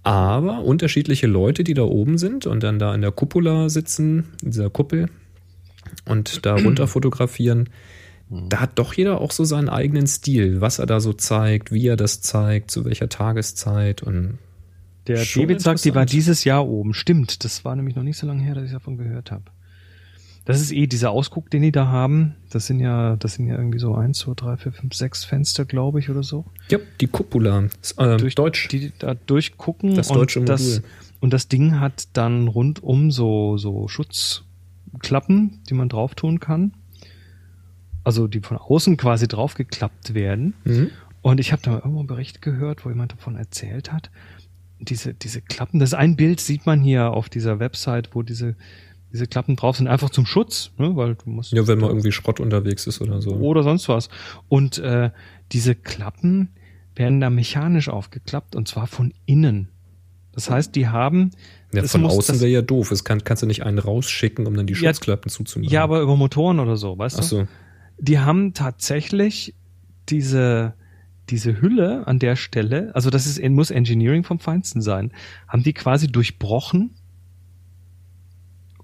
Aber 0.02 0.62
unterschiedliche 0.62 1.26
Leute, 1.26 1.64
die 1.64 1.74
da 1.74 1.82
oben 1.82 2.16
sind 2.16 2.46
und 2.46 2.62
dann 2.62 2.78
da 2.78 2.94
in 2.94 3.00
der 3.00 3.10
Cupola 3.10 3.68
sitzen, 3.68 4.24
in 4.42 4.52
dieser 4.52 4.70
Kuppel 4.70 5.08
und 6.04 6.44
da 6.46 6.54
runter 6.54 6.86
fotografieren, 6.86 7.68
da 8.28 8.60
hat 8.60 8.78
doch 8.78 8.92
jeder 8.94 9.20
auch 9.20 9.30
so 9.30 9.44
seinen 9.44 9.68
eigenen 9.68 10.06
Stil, 10.06 10.60
was 10.60 10.78
er 10.78 10.86
da 10.86 10.98
so 11.00 11.12
zeigt, 11.12 11.70
wie 11.70 11.86
er 11.86 11.96
das 11.96 12.20
zeigt, 12.20 12.70
zu 12.70 12.84
welcher 12.84 13.08
Tageszeit 13.08 14.02
und 14.02 14.38
Der 15.06 15.24
David 15.24 15.60
sagt, 15.60 15.84
die 15.84 15.94
war 15.94 16.06
dieses 16.06 16.42
Jahr 16.42 16.66
oben. 16.66 16.92
Stimmt, 16.92 17.44
das 17.44 17.64
war 17.64 17.76
nämlich 17.76 17.94
noch 17.94 18.02
nicht 18.02 18.18
so 18.18 18.26
lange 18.26 18.42
her, 18.42 18.54
dass 18.54 18.64
ich 18.64 18.72
davon 18.72 18.96
gehört 18.96 19.30
habe. 19.30 19.44
Das 20.44 20.60
ist 20.60 20.72
eh 20.72 20.86
dieser 20.86 21.10
Ausguck, 21.10 21.50
den 21.50 21.62
die 21.62 21.72
da 21.72 21.88
haben. 21.88 22.36
Das 22.50 22.66
sind 22.66 22.78
ja, 22.78 23.16
das 23.16 23.34
sind 23.34 23.48
ja 23.48 23.56
irgendwie 23.56 23.80
so 23.80 23.94
eins, 23.96 24.18
zwei, 24.20 24.32
drei, 24.34 24.56
vier, 24.56 24.72
fünf, 24.72 24.94
sechs 24.94 25.24
Fenster, 25.24 25.64
glaube 25.64 25.98
ich, 25.98 26.08
oder 26.08 26.22
so. 26.22 26.44
ja, 26.68 26.78
die 27.00 27.08
Cupola, 27.08 27.64
äh, 27.96 28.16
durch, 28.16 28.36
Deutsch. 28.36 28.68
Die 28.68 28.92
da 28.96 29.14
durchgucken. 29.14 29.96
Das 29.96 30.06
deutsche 30.08 30.38
und 30.38 30.48
das, 30.48 30.82
und 31.18 31.32
das 31.32 31.48
Ding 31.48 31.80
hat 31.80 32.08
dann 32.12 32.46
rundum 32.46 33.10
so, 33.10 33.56
so 33.56 33.88
Schutzklappen, 34.92 35.62
die 35.68 35.74
man 35.74 35.88
drauf 35.88 36.14
tun 36.14 36.40
kann. 36.40 36.72
Also 38.04 38.28
die 38.28 38.40
von 38.40 38.56
außen 38.56 38.96
quasi 38.96 39.26
draufgeklappt 39.26 40.14
werden. 40.14 40.54
Mhm. 40.64 40.90
Und 41.22 41.40
ich 41.40 41.50
habe 41.52 41.62
da 41.62 41.72
mal 41.72 41.78
irgendwo 41.78 41.98
einen 41.98 42.06
Bericht 42.06 42.40
gehört, 42.40 42.84
wo 42.84 42.88
jemand 42.88 43.12
davon 43.12 43.36
erzählt 43.36 43.92
hat. 43.92 44.10
Diese, 44.78 45.14
diese 45.14 45.40
Klappen, 45.40 45.80
das 45.80 45.90
ist 45.90 45.94
ein 45.94 46.16
Bild, 46.16 46.38
sieht 46.38 46.66
man 46.66 46.80
hier 46.80 47.10
auf 47.10 47.28
dieser 47.28 47.58
Website, 47.58 48.14
wo 48.14 48.22
diese, 48.22 48.54
diese 49.12 49.26
Klappen 49.26 49.56
drauf 49.56 49.76
sind, 49.76 49.88
einfach 49.88 50.10
zum 50.10 50.26
Schutz, 50.26 50.70
ne? 50.78 50.94
weil 50.94 51.16
du 51.16 51.30
musst. 51.30 51.52
Ja, 51.52 51.66
wenn 51.66 51.80
mal 51.80 51.88
irgendwie 51.88 52.12
Schrott 52.12 52.38
unterwegs 52.38 52.86
ist 52.86 53.00
oder 53.00 53.20
so. 53.20 53.30
Oder 53.32 53.64
sonst 53.64 53.88
was. 53.88 54.08
Und 54.48 54.78
äh, 54.78 55.10
diese 55.50 55.74
Klappen 55.74 56.50
werden 56.94 57.20
da 57.20 57.30
mechanisch 57.30 57.88
aufgeklappt 57.88 58.54
und 58.54 58.68
zwar 58.68 58.86
von 58.86 59.12
innen. 59.24 59.68
Das 60.32 60.50
heißt, 60.50 60.76
die 60.76 60.88
haben. 60.88 61.30
Ja, 61.76 61.88
von 61.88 62.02
muss 62.02 62.16
außen 62.16 62.40
wäre 62.40 62.50
ja 62.50 62.62
doof. 62.62 62.90
Es 62.90 63.04
kann, 63.04 63.24
kannst 63.24 63.42
du 63.42 63.46
nicht 63.46 63.64
einen 63.64 63.78
rausschicken, 63.78 64.46
um 64.46 64.54
dann 64.54 64.66
die 64.66 64.74
Ja, 64.74 64.92
Schutzklappen 64.92 65.30
zuzumachen. 65.30 65.72
Ja, 65.72 65.82
aber 65.82 66.00
über 66.00 66.16
Motoren 66.16 66.60
oder 66.60 66.76
so, 66.76 66.96
weißt 66.98 67.16
Ach 67.18 67.20
du? 67.20 67.26
so. 67.26 67.48
Die 67.98 68.18
haben 68.18 68.54
tatsächlich 68.54 69.54
diese, 70.08 70.74
diese 71.30 71.60
Hülle 71.60 72.06
an 72.06 72.18
der 72.18 72.36
Stelle, 72.36 72.94
also 72.94 73.10
das 73.10 73.26
ist, 73.26 73.42
muss 73.48 73.70
Engineering 73.70 74.24
vom 74.24 74.38
Feinsten 74.38 74.82
sein, 74.82 75.12
haben 75.48 75.62
die 75.62 75.72
quasi 75.72 76.06
durchbrochen. 76.06 76.90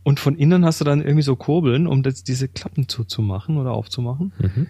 Und 0.04 0.18
von 0.18 0.34
innen 0.36 0.64
hast 0.64 0.80
du 0.80 0.84
dann 0.84 1.00
irgendwie 1.00 1.22
so 1.22 1.36
Kurbeln, 1.36 1.86
um 1.86 2.02
das, 2.02 2.24
diese 2.24 2.48
Klappen 2.48 2.88
zuzumachen 2.88 3.56
oder 3.56 3.72
aufzumachen. 3.72 4.32
Mhm. 4.38 4.66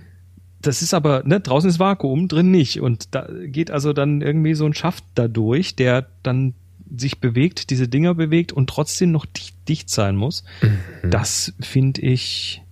Das 0.60 0.82
ist 0.82 0.94
aber, 0.94 1.22
ne, 1.24 1.40
draußen 1.40 1.68
ist 1.68 1.80
Vakuum, 1.80 2.28
drin 2.28 2.50
nicht. 2.50 2.80
Und 2.80 3.14
da 3.14 3.28
geht 3.46 3.70
also 3.70 3.92
dann 3.92 4.20
irgendwie 4.20 4.54
so 4.54 4.66
ein 4.66 4.74
Schaft 4.74 5.04
da 5.14 5.26
durch, 5.26 5.74
der 5.74 6.06
dann 6.22 6.54
sich 6.96 7.20
bewegt, 7.20 7.70
diese 7.70 7.88
Dinger 7.88 8.14
bewegt 8.14 8.52
und 8.52 8.68
trotzdem 8.68 9.10
noch 9.12 9.26
dicht, 9.26 9.56
dicht 9.68 9.90
sein 9.90 10.16
muss. 10.16 10.44
Mhm. 10.62 11.10
Das 11.10 11.52
finde 11.60 12.00
ich 12.02 12.62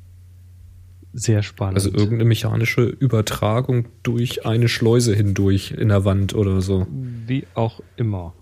sehr 1.13 1.43
spannend. 1.43 1.75
Also 1.77 1.91
irgendeine 1.91 2.25
mechanische 2.25 2.83
Übertragung 2.83 3.87
durch 4.03 4.47
eine 4.47 4.69
Schleuse 4.69 5.15
hindurch 5.15 5.73
in 5.73 5.89
der 5.89 6.05
Wand 6.05 6.35
oder 6.35 6.61
so. 6.61 6.87
Wie 7.27 7.47
auch 7.55 7.81
immer. 7.97 8.35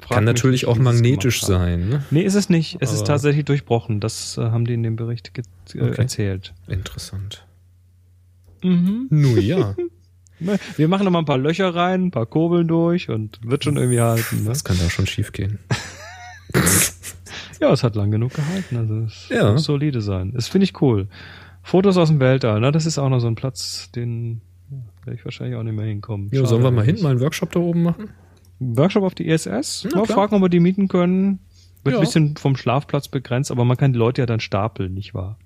Frag 0.00 0.16
Kann 0.16 0.24
mich 0.24 0.34
natürlich 0.34 0.66
auch 0.66 0.76
magnetisch 0.76 1.42
sein. 1.42 1.88
Ne? 1.88 2.04
Nee, 2.10 2.22
ist 2.22 2.34
es 2.34 2.48
nicht. 2.50 2.76
Es 2.80 2.92
ist 2.92 3.00
Aber- 3.00 3.06
tatsächlich 3.08 3.44
durchbrochen. 3.44 4.00
Das 4.00 4.36
äh, 4.36 4.42
haben 4.42 4.66
die 4.66 4.74
in 4.74 4.82
dem 4.82 4.96
Bericht 4.96 5.30
äh, 5.38 5.80
Okay. 5.80 5.94
erzählt. 6.02 6.52
Interessant. 6.66 7.46
Mhm. 8.62 9.06
Nun 9.10 9.40
ja, 9.40 9.76
Wir 10.76 10.88
machen 10.88 11.04
noch 11.04 11.12
mal 11.12 11.20
ein 11.20 11.24
paar 11.24 11.38
Löcher 11.38 11.74
rein, 11.74 12.06
ein 12.06 12.10
paar 12.10 12.26
Kurbeln 12.26 12.66
durch 12.68 13.08
und 13.08 13.38
wird 13.42 13.64
schon 13.64 13.76
irgendwie 13.76 14.00
halten. 14.00 14.42
Ne? 14.44 14.46
was 14.50 14.64
kann 14.64 14.76
da 14.78 14.90
schon 14.90 15.06
schief 15.06 15.32
gehen? 15.32 15.58
Ja, 17.60 17.72
es 17.72 17.82
hat 17.82 17.94
lang 17.96 18.10
genug 18.10 18.34
gehalten. 18.34 18.76
Also 18.76 18.94
es 19.00 19.28
Ja. 19.30 19.52
muss 19.52 19.64
solide 19.64 20.00
sein. 20.00 20.32
Das 20.34 20.48
finde 20.48 20.64
ich 20.64 20.80
cool. 20.82 21.08
Fotos 21.62 21.96
aus 21.96 22.08
dem 22.08 22.20
Weltall, 22.20 22.60
ne? 22.60 22.72
das 22.72 22.84
ist 22.84 22.98
auch 22.98 23.08
noch 23.08 23.20
so 23.20 23.26
ein 23.26 23.36
Platz, 23.36 23.90
den 23.92 24.42
ja, 24.70 24.76
werde 25.06 25.18
ich 25.18 25.24
wahrscheinlich 25.24 25.56
auch 25.56 25.62
nicht 25.62 25.74
mehr 25.74 25.86
hinkommen. 25.86 26.28
Ja, 26.30 26.38
Schade 26.38 26.48
sollen 26.48 26.62
wir 26.62 26.70
mal 26.70 26.82
hin, 26.82 26.90
eigentlich. 26.90 27.02
mal 27.04 27.10
einen 27.12 27.20
Workshop 27.20 27.52
da 27.52 27.60
oben 27.60 27.82
machen? 27.84 28.10
Workshop 28.58 29.02
auf 29.02 29.14
die 29.14 29.26
ISS? 29.28 29.86
Na 29.90 29.98
Mal 29.98 30.04
klar. 30.04 30.06
fragen, 30.18 30.34
ob 30.36 30.42
wir 30.42 30.48
die 30.50 30.60
mieten 30.60 30.88
können. 30.88 31.38
Wird 31.84 31.94
Ja. 31.94 32.00
ein 32.00 32.04
bisschen 32.04 32.36
vom 32.36 32.56
Schlafplatz 32.56 33.08
begrenzt, 33.08 33.50
aber 33.50 33.64
man 33.64 33.76
kann 33.76 33.92
die 33.92 33.98
Leute 33.98 34.22
ja 34.22 34.26
dann 34.26 34.40
stapeln, 34.40 34.92
nicht 34.94 35.14
wahr? 35.14 35.38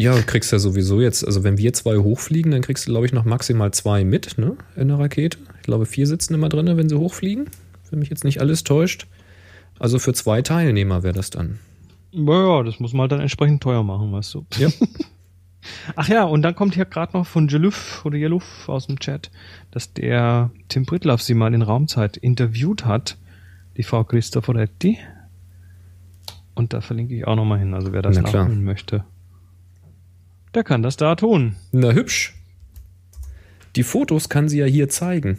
Ja, 0.00 0.16
du 0.16 0.22
kriegst 0.22 0.50
ja 0.50 0.58
sowieso 0.58 1.00
jetzt, 1.00 1.26
also 1.26 1.44
wenn 1.44 1.58
wir 1.58 1.74
zwei 1.74 1.98
hochfliegen, 1.98 2.52
dann 2.52 2.62
kriegst 2.62 2.86
du, 2.86 2.90
glaube 2.90 3.04
ich, 3.04 3.12
noch 3.12 3.26
maximal 3.26 3.70
zwei 3.72 4.02
mit, 4.02 4.38
ne, 4.38 4.56
in 4.74 4.88
der 4.88 4.98
Rakete. 4.98 5.36
Ich 5.56 5.62
glaube, 5.62 5.84
vier 5.84 6.06
sitzen 6.06 6.32
immer 6.32 6.48
drin, 6.48 6.74
wenn 6.74 6.88
sie 6.88 6.98
hochfliegen. 6.98 7.50
Wenn 7.90 7.98
mich 7.98 8.08
jetzt 8.08 8.24
nicht 8.24 8.40
alles 8.40 8.64
täuscht. 8.64 9.06
Also 9.78 9.98
für 9.98 10.14
zwei 10.14 10.42
Teilnehmer 10.42 11.02
wäre 11.02 11.12
das 11.12 11.30
dann. 11.30 11.58
Naja, 12.12 12.62
das 12.62 12.80
muss 12.80 12.92
man 12.92 13.02
halt 13.02 13.12
dann 13.12 13.20
entsprechend 13.20 13.62
teuer 13.62 13.82
machen, 13.82 14.12
weißt 14.12 14.34
du. 14.34 14.46
Ja. 14.56 14.68
Ach 15.96 16.08
ja, 16.08 16.24
und 16.24 16.42
dann 16.42 16.54
kommt 16.54 16.74
hier 16.74 16.86
gerade 16.86 17.16
noch 17.16 17.26
von 17.26 17.48
Jeluf 17.48 18.02
oder 18.06 18.16
Jeluf 18.16 18.68
aus 18.68 18.86
dem 18.86 18.98
Chat, 19.00 19.30
dass 19.70 19.92
der 19.92 20.50
Tim 20.68 20.86
Pritlaff 20.86 21.20
sie 21.20 21.34
mal 21.34 21.52
in 21.52 21.62
Raumzeit 21.62 22.16
interviewt 22.16 22.86
hat, 22.86 23.18
die 23.76 23.82
Frau 23.82 24.04
Cristoforetti. 24.04 24.98
Und 26.54 26.72
da 26.72 26.80
verlinke 26.80 27.14
ich 27.14 27.26
auch 27.26 27.36
nochmal 27.36 27.58
hin, 27.58 27.74
also 27.74 27.92
wer 27.92 28.02
das 28.02 28.16
nachholen 28.16 28.64
möchte. 28.64 29.04
Der 30.54 30.64
kann 30.64 30.82
das 30.82 30.96
da 30.96 31.14
tun. 31.14 31.56
Na 31.70 31.92
hübsch. 31.92 32.34
Die 33.76 33.84
Fotos 33.84 34.28
kann 34.28 34.48
sie 34.48 34.58
ja 34.58 34.66
hier 34.66 34.88
zeigen. 34.88 35.38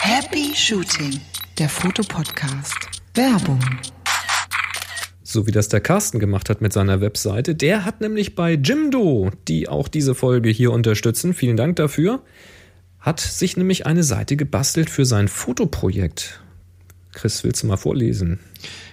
Happy 0.00 0.54
Shooting, 0.54 1.20
der 1.58 1.68
Fotopodcast. 1.68 2.74
Werbung. 3.14 3.60
So 5.22 5.46
wie 5.46 5.50
das 5.50 5.68
der 5.68 5.82
Carsten 5.82 6.20
gemacht 6.20 6.48
hat 6.48 6.62
mit 6.62 6.72
seiner 6.72 7.02
Webseite. 7.02 7.54
Der 7.54 7.84
hat 7.84 8.00
nämlich 8.00 8.34
bei 8.34 8.54
Jimdo, 8.54 9.30
die 9.46 9.68
auch 9.68 9.88
diese 9.88 10.14
Folge 10.14 10.48
hier 10.48 10.72
unterstützen, 10.72 11.34
vielen 11.34 11.58
Dank 11.58 11.76
dafür, 11.76 12.22
hat 12.98 13.20
sich 13.20 13.58
nämlich 13.58 13.84
eine 13.84 14.04
Seite 14.04 14.36
gebastelt 14.36 14.88
für 14.88 15.04
sein 15.04 15.28
Fotoprojekt. 15.28 16.40
Chris, 17.12 17.44
willst 17.44 17.62
du 17.62 17.66
mal 17.66 17.76
vorlesen? 17.76 18.38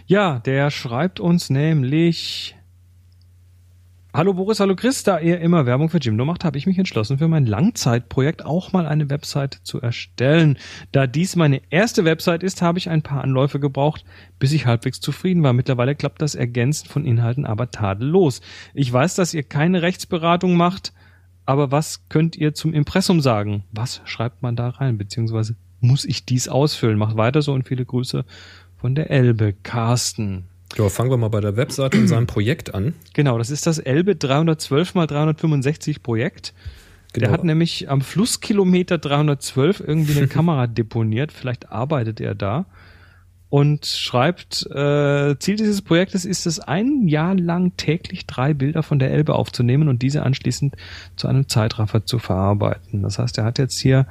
Ja, 0.08 0.38
der 0.38 0.70
schreibt 0.70 1.20
uns 1.20 1.50
nämlich. 1.50 2.56
Hallo 4.14 4.36
Boris, 4.36 4.60
hallo 4.60 4.76
Chris, 4.76 5.02
da 5.02 5.20
ihr 5.20 5.42
immer 5.42 5.66
Werbung 5.66 5.90
für 5.90 5.98
Jimdo 5.98 6.26
macht, 6.26 6.46
habe 6.46 6.60
ich 6.60 6.68
mich 6.68 6.78
entschlossen, 6.78 7.18
für 7.18 7.28
mein 7.28 7.48
Langzeitprojekt 7.48 8.46
auch 8.46 8.72
mal 8.72 8.86
eine 8.86 9.10
Website 9.10 9.60
zu 9.64 9.82
erstellen. 9.82 10.60
Da 10.92 11.08
dies 11.08 11.36
meine 11.36 11.60
erste 11.72 12.06
Website 12.06 12.44
ist, 12.44 12.62
habe 12.62 12.78
ich 12.78 12.88
ein 12.88 13.02
paar 13.02 13.24
Anläufe 13.24 13.60
gebraucht, 13.60 14.06
bis 14.38 14.52
ich 14.52 14.68
halbwegs 14.68 15.02
zufrieden 15.02 15.42
war. 15.42 15.54
Mittlerweile 15.54 15.96
klappt 15.96 16.22
das 16.22 16.36
Ergänzen 16.36 16.88
von 16.88 17.04
Inhalten 17.04 17.46
aber 17.48 17.72
tadellos. 17.72 18.42
Ich 18.76 18.94
weiß, 18.94 19.16
dass 19.16 19.34
ihr 19.34 19.44
keine 19.44 19.82
Rechtsberatung 19.82 20.56
macht, 20.56 20.94
aber 21.48 21.72
was 21.72 22.08
könnt 22.10 22.36
ihr 22.38 22.54
zum 22.54 22.76
Impressum 22.76 23.22
sagen? 23.22 23.64
Was 23.72 24.02
schreibt 24.06 24.44
man 24.44 24.56
da 24.56 24.70
rein? 24.70 25.00
Beziehungsweise 25.00 25.56
muss 25.80 26.06
ich 26.06 26.26
dies 26.26 26.48
ausfüllen? 26.48 27.00
Macht 27.00 27.18
weiter 27.18 27.42
so 27.42 27.54
und 27.54 27.68
viele 27.68 27.86
Grüße 27.86 28.24
von 28.78 28.96
der 28.96 29.10
Elbe, 29.10 29.54
Carsten. 29.64 30.46
Ja, 30.78 30.90
fangen 30.90 31.10
wir 31.10 31.18
mal 31.18 31.30
bei 31.30 31.42
der 31.42 31.56
Webseite 31.56 31.98
und 31.98 32.08
seinem 32.08 32.28
Projekt 32.28 32.74
an. 32.76 32.94
Genau, 33.14 33.38
das 33.38 33.50
ist 33.50 33.66
das 33.66 33.80
Elbe 33.80 34.16
312 34.16 34.96
mal 34.96 35.08
365 35.08 36.04
Projekt. 36.04 36.54
Der 37.16 37.22
Genau. 37.22 37.34
hat 37.34 37.44
nämlich 37.46 37.90
am 37.90 38.02
Flusskilometer 38.02 38.98
312 38.98 39.80
irgendwie 39.80 40.18
eine 40.18 40.28
Kamera 40.28 40.68
deponiert. 40.68 41.32
Vielleicht 41.32 41.72
arbeitet 41.72 42.20
er 42.20 42.36
da. 42.36 42.66
Und 43.48 43.86
schreibt, 43.86 44.66
äh, 44.72 45.36
Ziel 45.40 45.56
dieses 45.56 45.82
Projektes 45.82 46.26
ist 46.26 46.46
es, 46.46 46.60
ein 46.60 47.08
Jahr 47.08 47.36
lang 47.36 47.78
täglich 47.78 48.26
drei 48.26 48.54
Bilder 48.54 48.84
von 48.84 49.00
der 49.00 49.12
Elbe 49.12 49.36
aufzunehmen 49.36 49.88
und 49.88 50.02
diese 50.02 50.24
anschließend 50.24 50.76
zu 51.16 51.28
einem 51.30 51.48
Zeitraffer 51.48 52.06
zu 52.06 52.20
verarbeiten. 52.20 53.04
Das 53.04 53.18
heißt, 53.18 53.38
er 53.38 53.46
hat 53.46 53.60
jetzt 53.60 53.80
hier 53.80 54.08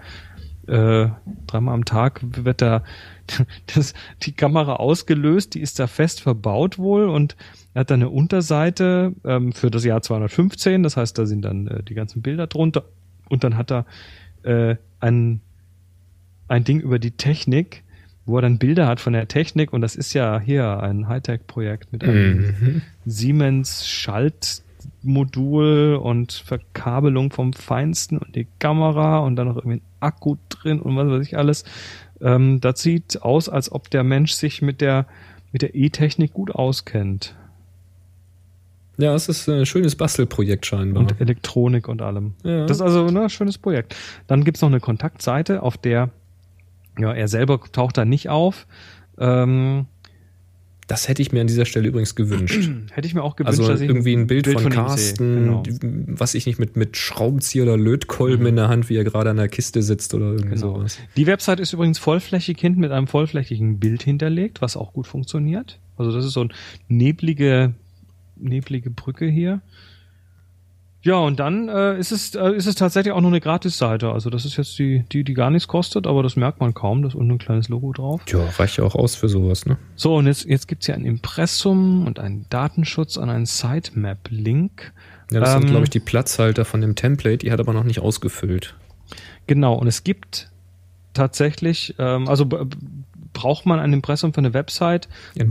äh, 0.66 1.08
dreimal 1.46 1.74
am 1.74 1.84
Tag 1.84 2.20
wird 2.22 2.62
da 2.62 2.84
das, 3.74 3.94
die 4.22 4.32
Kamera 4.32 4.76
ausgelöst, 4.76 5.54
die 5.54 5.60
ist 5.60 5.78
da 5.78 5.86
fest 5.86 6.20
verbaut 6.20 6.78
wohl 6.78 7.08
und 7.08 7.36
er 7.74 7.80
hat 7.80 7.90
dann 7.90 8.02
eine 8.02 8.10
Unterseite 8.10 9.12
ähm, 9.24 9.52
für 9.52 9.70
das 9.70 9.84
Jahr 9.84 10.02
215, 10.02 10.82
das 10.82 10.96
heißt, 10.96 11.18
da 11.18 11.26
sind 11.26 11.42
dann 11.42 11.66
äh, 11.66 11.82
die 11.82 11.94
ganzen 11.94 12.22
Bilder 12.22 12.46
drunter 12.46 12.84
Und 13.28 13.44
dann 13.44 13.56
hat 13.56 13.72
er 13.72 13.86
äh, 14.42 14.76
ein, 15.00 15.40
ein 16.48 16.64
Ding 16.64 16.80
über 16.80 16.98
die 16.98 17.12
Technik, 17.12 17.82
wo 18.26 18.38
er 18.38 18.42
dann 18.42 18.58
Bilder 18.58 18.86
hat 18.86 19.00
von 19.00 19.12
der 19.12 19.28
Technik 19.28 19.72
und 19.72 19.80
das 19.80 19.96
ist 19.96 20.14
ja 20.14 20.40
hier 20.40 20.80
ein 20.80 21.08
Hightech-Projekt 21.08 21.92
mit 21.92 22.04
einem 22.04 22.36
Mhm. 22.36 22.82
Siemens 23.04 23.86
Schaltmodul 23.86 25.96
und 25.96 26.32
Verkabelung 26.32 27.32
vom 27.32 27.52
Feinsten 27.52 28.18
und 28.18 28.34
die 28.34 28.46
Kamera 28.58 29.18
und 29.18 29.36
dann 29.36 29.48
noch 29.48 29.56
irgendwie 29.56 29.78
ein 29.78 29.82
Akku 30.00 30.36
drin 30.48 30.80
und 30.80 30.96
was 30.96 31.08
weiß 31.08 31.26
ich 31.26 31.36
alles. 31.36 31.64
Ähm, 32.24 32.60
das 32.60 32.80
sieht 32.80 33.22
aus, 33.22 33.48
als 33.48 33.70
ob 33.70 33.90
der 33.90 34.02
Mensch 34.02 34.32
sich 34.32 34.62
mit 34.62 34.80
der 34.80 35.06
mit 35.52 35.62
der 35.62 35.76
E-Technik 35.76 36.32
gut 36.32 36.50
auskennt 36.50 37.36
Ja, 38.96 39.14
es 39.14 39.28
ist 39.28 39.48
ein 39.48 39.66
schönes 39.66 39.94
Bastelprojekt 39.94 40.66
scheinbar. 40.66 41.02
und 41.02 41.20
Elektronik 41.20 41.86
und 41.86 42.02
allem. 42.02 42.34
Ja. 42.42 42.66
Das 42.66 42.78
ist 42.78 42.82
also 42.82 43.06
ein 43.06 43.30
schönes 43.30 43.58
Projekt. 43.58 43.94
Dann 44.26 44.42
gibt's 44.42 44.62
noch 44.62 44.68
eine 44.70 44.80
Kontaktseite, 44.80 45.62
auf 45.62 45.76
der 45.76 46.10
ja 46.98 47.12
er 47.12 47.28
selber 47.28 47.60
taucht 47.70 47.98
da 47.98 48.04
nicht 48.04 48.28
auf. 48.30 48.66
Ähm, 49.18 49.86
das 50.86 51.08
hätte 51.08 51.22
ich 51.22 51.32
mir 51.32 51.40
an 51.40 51.46
dieser 51.46 51.64
Stelle 51.64 51.88
übrigens 51.88 52.14
gewünscht. 52.14 52.70
hätte 52.92 53.06
ich 53.06 53.14
mir 53.14 53.22
auch 53.22 53.36
gewünscht, 53.36 53.58
Also 53.60 53.70
dass 53.70 53.80
ich 53.80 53.88
irgendwie 53.88 54.14
ein 54.14 54.26
Bild, 54.26 54.46
von, 54.46 54.54
ihm 54.56 54.60
sehe. 54.60 54.70
Carsten, 54.70 55.34
Genau. 55.34 55.62
was 56.06 56.34
ich 56.34 56.46
nicht 56.46 56.58
mit, 56.58 56.76
mit 56.76 56.96
Schraubenzieher 56.96 57.62
oder 57.64 57.76
Lötkolben 57.76 58.46
in 58.46 58.56
der 58.56 58.68
Hand, 58.68 58.88
wie 58.90 58.96
er 58.96 59.04
gerade 59.04 59.30
an 59.30 59.36
der 59.36 59.48
Kiste 59.48 59.82
sitzt 59.82 60.14
oder 60.14 60.26
irgendwie 60.32 60.54
Genau. 60.56 60.76
sowas. 60.76 60.98
Die 61.16 61.26
Website 61.26 61.60
ist 61.60 61.72
übrigens 61.72 61.98
vollflächig 61.98 62.58
hinten 62.60 62.80
mit 62.80 62.90
einem 62.92 63.06
vollflächigen 63.06 63.78
Bild 63.78 64.02
hinterlegt, 64.02 64.60
was 64.62 64.76
auch 64.76 64.92
gut 64.92 65.06
funktioniert. 65.06 65.78
Also 65.96 66.12
das 66.12 66.24
ist 66.24 66.32
so 66.32 66.40
eine 66.42 66.50
neblige, 66.88 67.74
neblige 68.36 68.90
Brücke 68.90 69.26
hier. 69.26 69.60
Ja, 71.04 71.18
und 71.18 71.38
dann 71.38 71.68
äh, 71.68 71.98
ist 71.98 72.12
es 72.12 72.34
äh, 72.34 72.50
ist 72.52 72.66
es 72.66 72.76
tatsächlich 72.76 73.12
auch 73.12 73.20
noch 73.20 73.28
eine 73.28 73.40
Gratis-Seite. 73.40 74.10
Also 74.10 74.30
das 74.30 74.46
ist 74.46 74.56
jetzt 74.56 74.78
die, 74.78 75.04
die, 75.12 75.22
die 75.22 75.34
gar 75.34 75.50
nichts 75.50 75.68
kostet, 75.68 76.06
aber 76.06 76.22
das 76.22 76.34
merkt 76.34 76.60
man 76.60 76.72
kaum. 76.72 77.02
Da 77.02 77.08
ist 77.08 77.14
unten 77.14 77.32
ein 77.32 77.38
kleines 77.38 77.68
Logo 77.68 77.92
drauf. 77.92 78.22
Tja, 78.24 78.40
reicht 78.56 78.78
ja 78.78 78.84
auch 78.84 78.94
aus 78.94 79.14
für 79.14 79.28
sowas, 79.28 79.66
ne? 79.66 79.76
So, 79.96 80.16
und 80.16 80.26
jetzt, 80.26 80.46
jetzt 80.46 80.66
gibt's 80.66 80.86
hier 80.86 80.94
ein 80.94 81.04
Impressum 81.04 82.06
und 82.06 82.18
einen 82.18 82.46
Datenschutz 82.48 83.18
und 83.18 83.28
einen 83.28 83.44
Sitemap-Link. 83.44 84.92
Ja, 85.30 85.40
das 85.40 85.54
Ähm, 85.54 85.60
sind, 85.60 85.70
glaube 85.70 85.84
ich, 85.84 85.90
die 85.90 86.00
Platzhalter 86.00 86.64
von 86.64 86.80
dem 86.80 86.94
Template, 86.94 87.38
die 87.38 87.52
hat 87.52 87.60
aber 87.60 87.74
noch 87.74 87.84
nicht 87.84 88.00
ausgefüllt. 88.00 88.74
Genau, 89.46 89.74
und 89.74 89.86
es 89.86 90.04
gibt 90.04 90.50
tatsächlich, 91.12 91.94
ähm, 91.98 92.28
also 92.28 92.48
braucht 93.34 93.66
man 93.66 93.78
ein 93.78 93.92
Impressum 93.92 94.32
für 94.32 94.38
eine 94.38 94.54
Website, 94.54 95.08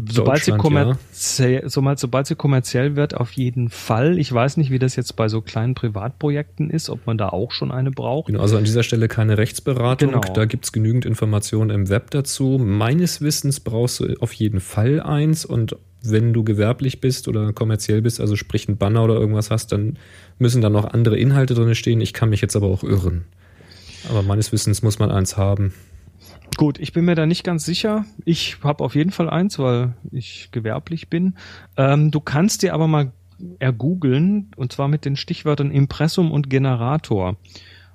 sobald 0.10 0.44
sie, 0.44 0.52
ja. 0.52 0.58
kommerziell, 0.58 1.70
sobald, 1.70 2.00
sobald 2.00 2.26
sie 2.26 2.36
kommerziell 2.36 2.96
wird, 2.96 3.16
auf 3.16 3.34
jeden 3.34 3.70
Fall. 3.70 4.18
Ich 4.18 4.34
weiß 4.34 4.58
nicht, 4.58 4.72
wie 4.72 4.80
das 4.80 4.96
jetzt 4.96 5.16
bei 5.16 5.28
so 5.28 5.42
kleinen 5.42 5.76
Privatprojekten 5.76 6.72
ist, 6.72 6.90
ob 6.90 7.06
man 7.06 7.20
da 7.20 7.30
auch 7.30 7.52
schon 7.52 7.72
eine 7.72 7.92
braucht. 7.92 8.28
Genau, 8.28 8.42
also 8.42 8.58
an 8.58 8.64
dieser 8.64 8.82
Stelle 8.82 9.08
keine 9.08 9.38
Rechtsberatung. 9.38 10.14
Genau. 10.14 10.34
Da 10.34 10.46
gibt's 10.46 10.72
genügend 10.72 11.06
Informationen 11.06 11.70
im 11.70 11.90
Web 11.90 12.10
dazu. 12.10 12.58
Meines 12.60 13.22
Wissens 13.22 13.60
brauchst 13.60 14.00
du 14.00 14.16
auf 14.20 14.34
jeden 14.34 14.60
Fall 14.60 15.00
eins 15.00 15.46
und 15.46 15.76
wenn 16.06 16.34
du 16.34 16.44
gewerblich 16.44 17.00
bist 17.00 17.28
oder 17.28 17.54
kommerziell 17.54 18.02
bist, 18.02 18.20
also 18.20 18.36
sprich 18.36 18.68
ein 18.68 18.78
Banner 18.78 19.04
oder 19.04 19.16
irgendwas 19.16 19.52
hast, 19.52 19.72
dann 19.72 19.98
müssen 20.38 20.62
da 20.62 20.70
noch 20.70 20.86
andere 20.86 21.18
Inhalte 21.18 21.54
drin 21.54 21.76
stehen. 21.76 22.02
Ich 22.02 22.14
kann 22.14 22.30
mich 22.30 22.42
jetzt 22.42 22.56
aber 22.56 22.68
auch 22.68 22.84
irren. 22.84 23.26
Aber 24.10 24.22
meines 24.22 24.52
Wissens 24.52 24.82
muss 24.82 25.00
man 25.00 25.12
eins 25.12 25.38
haben. 25.38 25.74
Gut, 26.58 26.80
ich 26.80 26.94
bin 26.94 27.06
mir 27.06 27.16
da 27.16 27.26
nicht 27.26 27.44
ganz 27.44 27.66
sicher. 27.66 28.06
Ich 28.26 28.58
habe 28.64 28.84
auf 28.84 28.96
jeden 28.96 29.12
Fall 29.12 29.30
eins, 29.30 29.58
weil 29.60 29.94
ich 30.12 30.50
gewerblich 30.52 31.10
bin. 31.10 31.36
Ähm, 31.78 32.12
du 32.12 32.20
kannst 32.20 32.62
dir 32.62 32.74
aber 32.74 32.88
mal 32.88 33.12
ergoogeln, 33.60 34.52
und 34.56 34.72
zwar 34.72 34.88
mit 34.88 35.06
den 35.06 35.16
Stichwörtern 35.16 35.72
Impressum 35.72 36.32
und 36.32 36.50
Generator. 36.50 37.38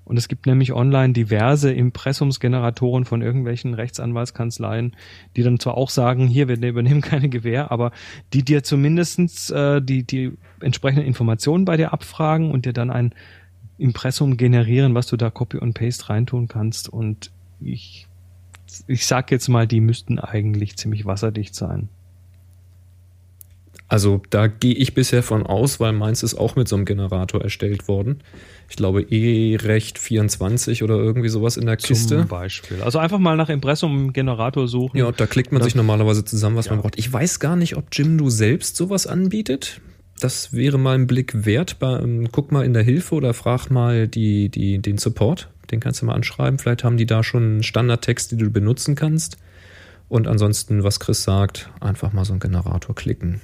Und 0.04 0.16
es 0.16 0.28
gibt 0.28 0.46
nämlich 0.46 0.72
online 0.72 1.12
diverse 1.12 1.70
Impressumsgeneratoren 1.70 3.04
von 3.04 3.20
irgendwelchen 3.20 3.74
Rechtsanwaltskanzleien, 3.74 4.96
die 5.36 5.42
dann 5.42 5.60
zwar 5.60 5.76
auch 5.76 5.90
sagen, 5.90 6.26
hier, 6.26 6.48
wir 6.48 6.56
übernehmen 6.66 7.02
keine 7.02 7.28
Gewähr, 7.28 7.70
aber 7.70 7.92
die 8.32 8.42
dir 8.42 8.62
zumindestens 8.64 9.50
äh, 9.50 9.82
die, 9.82 10.04
die 10.04 10.32
entsprechenden 10.60 11.06
Informationen 11.06 11.66
bei 11.66 11.76
dir 11.76 11.92
abfragen 11.92 12.50
und 12.50 12.64
dir 12.64 12.72
dann 12.72 12.90
ein 12.90 13.14
Impressum 13.76 14.36
generieren, 14.36 14.94
was 14.94 15.06
du 15.06 15.16
da 15.16 15.30
Copy 15.30 15.58
und 15.58 15.74
Paste 15.74 16.08
reintun 16.08 16.48
kannst. 16.48 16.88
Und 16.88 17.30
ich 17.60 18.07
ich 18.86 19.06
sag 19.06 19.30
jetzt 19.30 19.48
mal, 19.48 19.66
die 19.66 19.80
müssten 19.80 20.18
eigentlich 20.18 20.76
ziemlich 20.76 21.06
wasserdicht 21.06 21.54
sein. 21.54 21.88
Also 23.90 24.20
da 24.28 24.48
gehe 24.48 24.74
ich 24.74 24.92
bisher 24.92 25.22
von 25.22 25.46
aus, 25.46 25.80
weil 25.80 25.92
meins 25.94 26.22
ist 26.22 26.34
auch 26.34 26.56
mit 26.56 26.68
so 26.68 26.76
einem 26.76 26.84
Generator 26.84 27.40
erstellt 27.42 27.88
worden. 27.88 28.18
Ich 28.68 28.76
glaube 28.76 29.00
E-Recht 29.00 29.98
24 29.98 30.82
oder 30.82 30.96
irgendwie 30.96 31.30
sowas 31.30 31.56
in 31.56 31.64
der 31.64 31.78
Kiste. 31.78 32.18
Zum 32.18 32.28
Beispiel. 32.28 32.82
Also 32.82 32.98
einfach 32.98 33.18
mal 33.18 33.34
nach 33.38 33.48
Impressum 33.48 34.12
Generator 34.12 34.68
suchen. 34.68 34.98
Ja, 34.98 35.10
da 35.10 35.26
klickt 35.26 35.52
man 35.52 35.62
sich 35.62 35.74
normalerweise 35.74 36.22
zusammen, 36.22 36.56
was 36.56 36.68
man 36.68 36.78
Ja. 36.78 36.82
braucht. 36.82 36.98
Ich 36.98 37.10
weiß 37.10 37.40
gar 37.40 37.56
nicht, 37.56 37.76
ob 37.78 37.86
Jimdo 37.92 38.28
selbst 38.28 38.76
sowas 38.76 39.06
anbietet. 39.06 39.80
Das 40.20 40.52
wäre 40.52 40.78
mal 40.78 40.94
ein 40.94 41.06
Blick 41.06 41.46
wert. 41.46 41.76
Ähm, 41.80 42.28
guck 42.32 42.50
mal 42.50 42.64
in 42.64 42.72
der 42.72 42.82
Hilfe 42.82 43.14
oder 43.14 43.34
frag 43.34 43.70
mal 43.70 44.08
die, 44.08 44.48
die, 44.48 44.78
den 44.78 44.98
Support. 44.98 45.48
Den 45.70 45.80
kannst 45.80 46.02
du 46.02 46.06
mal 46.06 46.14
anschreiben. 46.14 46.58
Vielleicht 46.58 46.84
haben 46.84 46.96
die 46.96 47.06
da 47.06 47.22
schon 47.22 47.42
einen 47.42 47.62
Standardtext, 47.62 48.32
den 48.32 48.38
du 48.38 48.50
benutzen 48.50 48.94
kannst. 48.94 49.38
Und 50.08 50.26
ansonsten, 50.26 50.82
was 50.82 51.00
Chris 51.00 51.22
sagt, 51.22 51.70
einfach 51.80 52.12
mal 52.12 52.24
so 52.24 52.32
einen 52.32 52.40
Generator 52.40 52.94
klicken. 52.94 53.40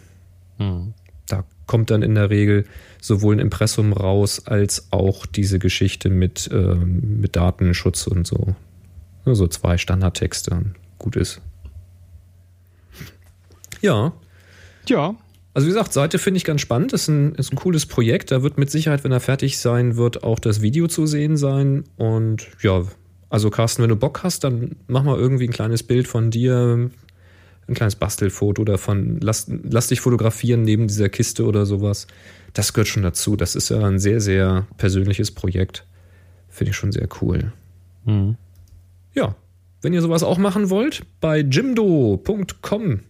Hm. 0.59 0.95
Da 1.27 1.45
kommt 1.67 1.91
dann 1.91 2.03
in 2.03 2.15
der 2.15 2.31
Regel 2.31 2.65
sowohl 3.01 3.37
ein 3.37 3.41
Impressum 3.41 3.93
raus, 3.93 4.47
als 4.47 4.89
auch 4.91 5.27
diese 5.27 5.59
Geschichte 5.59 6.11
mit, 6.11 6.49
ähm, 6.53 7.21
mit 7.21 7.37
Datenschutz 7.37 8.07
und 8.07 8.27
so. 8.27 8.55
So 9.27 9.47
zwei 9.47 9.79
Standardtexte 9.79 10.75
gut 10.99 11.17
ist. 11.17 11.41
Ja, 13.81 14.13
Ja, 14.89 15.15
also 15.55 15.67
wie 15.67 15.71
gesagt, 15.71 15.93
Seite 15.93 16.19
finde 16.19 16.39
ich 16.39 16.45
ganz 16.45 16.61
spannend. 16.61 16.93
Ist 16.93 17.07
ein, 17.07 17.37
ist 17.37 17.53
ein 17.53 17.57
cooles 17.57 17.87
Projekt. 17.87 18.33
Da 18.33 18.43
wird 18.43 18.59
mit 18.59 18.71
Sicherheit, 18.71 19.05
wenn 19.05 19.13
er 19.13 19.21
fertig 19.21 19.59
sein 19.59 19.97
wird, 19.97 20.25
auch 20.25 20.41
das 20.41 20.63
Video 20.63 20.89
zu 20.89 21.07
sehen 21.07 21.37
sein. 21.37 21.85
Und 21.97 22.49
ja, 22.61 22.83
also 23.31 23.51
Carsten, 23.51 23.83
wenn 23.83 23.89
du 23.89 23.97
Bock 23.97 24.25
hast, 24.25 24.43
dann 24.43 24.77
mach 24.89 25.05
mal 25.05 25.17
irgendwie 25.17 25.47
ein 25.47 25.53
kleines 25.53 25.85
Bild 25.85 26.09
von 26.09 26.33
dir, 26.33 26.91
ein 27.69 27.75
kleines 27.75 27.95
Bastelfoto 27.95 28.63
oder 28.63 28.79
von, 28.79 29.21
lass, 29.21 29.47
lass 29.49 29.87
dich 29.87 30.01
fotografieren 30.01 30.63
neben 30.63 30.89
dieser 30.89 31.09
Kiste 31.09 31.45
oder 31.45 31.67
sowas. 31.67 32.09
Das 32.53 32.73
gehört 32.73 32.89
schon 32.89 33.05
dazu. 33.05 33.37
Das 33.37 33.55
ist 33.55 33.69
ja 33.69 33.79
ein 33.87 34.01
sehr, 34.01 34.21
sehr 34.21 34.67
persönliches 34.77 35.31
Projekt. 35.31 35.87
Finde 36.49 36.71
ich 36.71 36.77
schon 36.77 36.91
sehr 36.91 37.09
cool. 37.21 37.53
Hm. 38.07 38.37
Ja, 39.15 39.37
wenn 39.83 39.93
ihr 39.93 40.03
sowas 40.03 40.25
auch 40.25 40.39
machen 40.39 40.69
wollt, 40.69 41.05
bei 41.21 41.39
jimdo.com. 41.39 43.01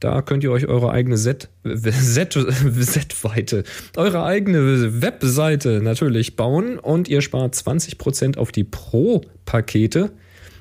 Da 0.00 0.20
könnt 0.22 0.44
ihr 0.44 0.52
euch 0.52 0.66
eure 0.66 0.90
eigene 0.90 1.16
Set, 1.16 1.48
Set, 1.64 2.32
Setweite, 2.34 3.64
eure 3.96 4.24
eigene 4.24 5.00
Webseite 5.02 5.80
natürlich 5.82 6.36
bauen 6.36 6.78
und 6.78 7.08
ihr 7.08 7.22
spart 7.22 7.54
20% 7.54 8.36
auf 8.36 8.52
die 8.52 8.64
Pro-Pakete 8.64 10.12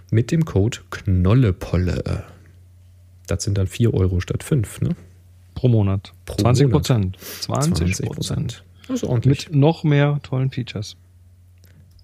mit 0.09 0.31
dem 0.31 0.45
Code 0.45 0.79
Knollepolle. 0.89 2.23
Das 3.27 3.43
sind 3.43 3.57
dann 3.57 3.67
4 3.67 3.93
Euro 3.93 4.21
statt 4.21 4.43
5, 4.43 4.81
ne? 4.81 4.95
pro 5.55 5.69
Monat. 5.69 6.13
Pro 6.25 6.35
20 6.35 6.67
Monat. 6.67 6.73
Prozent. 6.73 7.17
20 7.19 8.05
Prozent. 8.05 8.63
Das 8.87 8.97
ist 8.97 9.03
ordentlich. 9.03 9.49
Mit 9.49 9.57
noch 9.57 9.83
mehr 9.83 10.19
tollen 10.21 10.51
Features. 10.51 10.95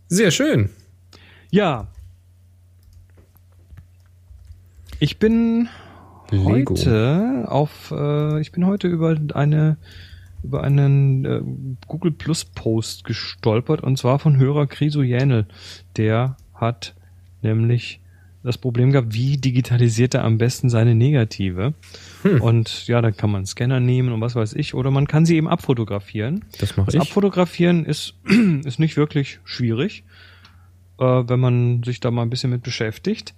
Sehr 0.08 0.32
schön. 0.32 0.70
Ja. 1.52 1.88
Ich 5.00 5.20
bin 5.20 5.70
Lego. 6.32 6.76
heute 6.76 7.46
auf, 7.48 7.92
äh, 7.96 8.40
ich 8.42 8.52
bin 8.52 8.66
heute 8.66 8.88
über 8.88 9.18
eine, 9.34 9.78
über 10.44 10.64
einen 10.64 11.26
äh, 11.26 11.42
Google 11.88 12.12
Plus 12.12 12.46
Post 12.46 13.04
gestolpert 13.04 13.82
und 13.82 13.98
zwar 13.98 14.20
von 14.20 14.38
Hörer 14.38 14.68
Kriso 14.68 15.02
Jänel. 15.02 15.46
Der 15.98 16.38
hat 16.54 16.96
nämlich 17.42 18.00
das 18.44 18.58
Problem 18.58 18.92
gehabt, 18.92 19.14
wie 19.14 19.38
digitalisiert 19.38 20.16
er 20.16 20.24
am 20.24 20.38
besten 20.38 20.70
seine 20.70 20.96
Negative. 20.96 21.74
Hm. 22.24 22.42
Und 22.42 22.88
ja, 22.88 23.02
dann 23.02 23.16
kann 23.16 23.30
man 23.30 23.40
einen 23.40 23.46
Scanner 23.46 23.80
nehmen 23.80 24.12
und 24.12 24.22
was 24.22 24.36
weiß 24.36 24.54
ich, 24.54 24.74
oder 24.74 24.90
man 24.90 25.08
kann 25.08 25.26
sie 25.26 25.36
eben 25.36 25.48
abfotografieren. 25.48 26.44
Das 26.60 26.76
mache 26.76 26.90
ich. 26.92 27.00
Abfotografieren 27.00 27.86
ist, 27.86 28.16
ist 28.66 28.80
nicht 28.80 28.98
wirklich 28.98 29.40
schwierig, 29.44 30.04
äh, 31.00 31.04
wenn 31.04 31.40
man 31.40 31.84
sich 31.84 32.00
da 32.00 32.10
mal 32.10 32.24
ein 32.24 32.32
bisschen 32.32 32.50
mit 32.50 32.64
beschäftigt. 32.64 33.36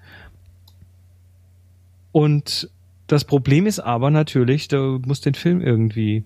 Und 2.13 2.69
das 3.13 3.25
Problem 3.25 3.65
ist 3.65 3.79
aber 3.79 4.09
natürlich, 4.11 4.67
du 4.67 4.99
musst 5.05 5.25
den 5.25 5.33
Film 5.35 5.61
irgendwie 5.61 6.23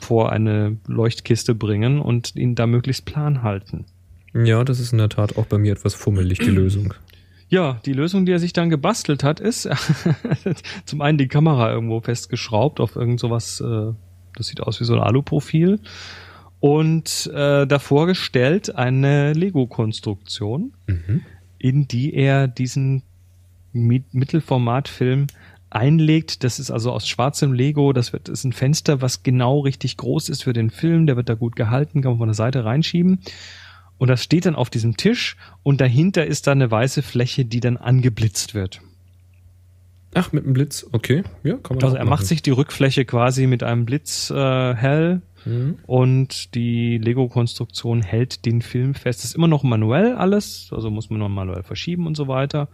vor 0.00 0.30
eine 0.30 0.76
Leuchtkiste 0.86 1.54
bringen 1.54 2.00
und 2.00 2.36
ihn 2.36 2.54
da 2.54 2.66
möglichst 2.66 3.04
plan 3.04 3.42
halten. 3.42 3.84
Ja, 4.34 4.62
das 4.62 4.78
ist 4.78 4.92
in 4.92 4.98
der 4.98 5.08
Tat 5.08 5.36
auch 5.36 5.46
bei 5.46 5.58
mir 5.58 5.72
etwas 5.72 5.94
fummelig, 5.94 6.38
die 6.38 6.50
Lösung. 6.50 6.94
Ja, 7.48 7.80
die 7.86 7.94
Lösung, 7.94 8.26
die 8.26 8.32
er 8.32 8.38
sich 8.38 8.52
dann 8.52 8.68
gebastelt 8.70 9.24
hat, 9.24 9.40
ist 9.40 9.68
zum 10.84 11.00
einen 11.00 11.18
die 11.18 11.28
Kamera 11.28 11.72
irgendwo 11.72 12.00
festgeschraubt 12.00 12.78
auf 12.78 12.94
irgend 12.94 13.18
sowas, 13.20 13.60
äh, 13.60 13.92
das 14.36 14.46
sieht 14.48 14.60
aus 14.60 14.78
wie 14.80 14.84
so 14.84 14.94
ein 14.94 15.00
Aluprofil. 15.00 15.80
und 16.60 17.30
äh, 17.34 17.66
davor 17.66 18.06
gestellt 18.06 18.74
eine 18.76 19.32
Lego-Konstruktion, 19.32 20.72
Mhm. 20.86 21.22
in 21.58 21.88
die 21.88 22.14
er 22.14 22.48
diesen 22.48 23.02
Mi- 23.72 24.02
Mittelformatfilm 24.12 25.26
einlegt. 25.70 26.44
Das 26.44 26.58
ist 26.58 26.70
also 26.70 26.92
aus 26.92 27.08
schwarzem 27.08 27.52
Lego. 27.52 27.92
Das 27.92 28.12
wird 28.12 28.28
ist 28.28 28.44
ein 28.44 28.52
Fenster, 28.52 29.00
was 29.00 29.22
genau 29.22 29.60
richtig 29.60 29.96
groß 29.96 30.28
ist 30.28 30.44
für 30.44 30.52
den 30.52 30.70
Film. 30.70 31.06
Der 31.06 31.16
wird 31.16 31.28
da 31.28 31.34
gut 31.34 31.56
gehalten, 31.56 32.02
kann 32.02 32.12
man 32.12 32.18
von 32.18 32.28
der 32.28 32.34
Seite 32.34 32.64
reinschieben. 32.64 33.20
Und 33.98 34.08
das 34.08 34.22
steht 34.22 34.46
dann 34.46 34.54
auf 34.54 34.70
diesem 34.70 34.96
Tisch 34.96 35.36
und 35.62 35.80
dahinter 35.80 36.24
ist 36.24 36.46
dann 36.46 36.58
eine 36.58 36.70
weiße 36.70 37.02
Fläche, 37.02 37.44
die 37.44 37.60
dann 37.60 37.76
angeblitzt 37.76 38.54
wird. 38.54 38.80
Ach, 40.14 40.32
mit 40.32 40.44
einem 40.44 40.54
Blitz. 40.54 40.86
Okay, 40.92 41.22
ja, 41.42 41.56
kann 41.56 41.76
man 41.76 41.84
Also 41.84 41.96
er 41.96 42.04
macht 42.04 42.24
sich 42.24 42.40
die 42.40 42.50
Rückfläche 42.50 43.04
quasi 43.04 43.46
mit 43.46 43.62
einem 43.62 43.84
Blitz 43.84 44.30
äh, 44.30 44.74
hell 44.74 45.22
Mhm. 45.44 45.78
und 45.86 46.54
die 46.54 46.98
Lego-Konstruktion 46.98 48.02
hält 48.02 48.44
den 48.44 48.60
Film 48.60 48.94
fest. 48.94 49.24
ist 49.24 49.34
immer 49.36 49.48
noch 49.48 49.62
manuell 49.62 50.14
alles, 50.14 50.68
also 50.72 50.90
muss 50.90 51.10
man 51.10 51.20
noch 51.20 51.28
manuell 51.28 51.62
verschieben 51.62 52.06
und 52.06 52.16
so 52.16 52.28
weiter. 52.28 52.68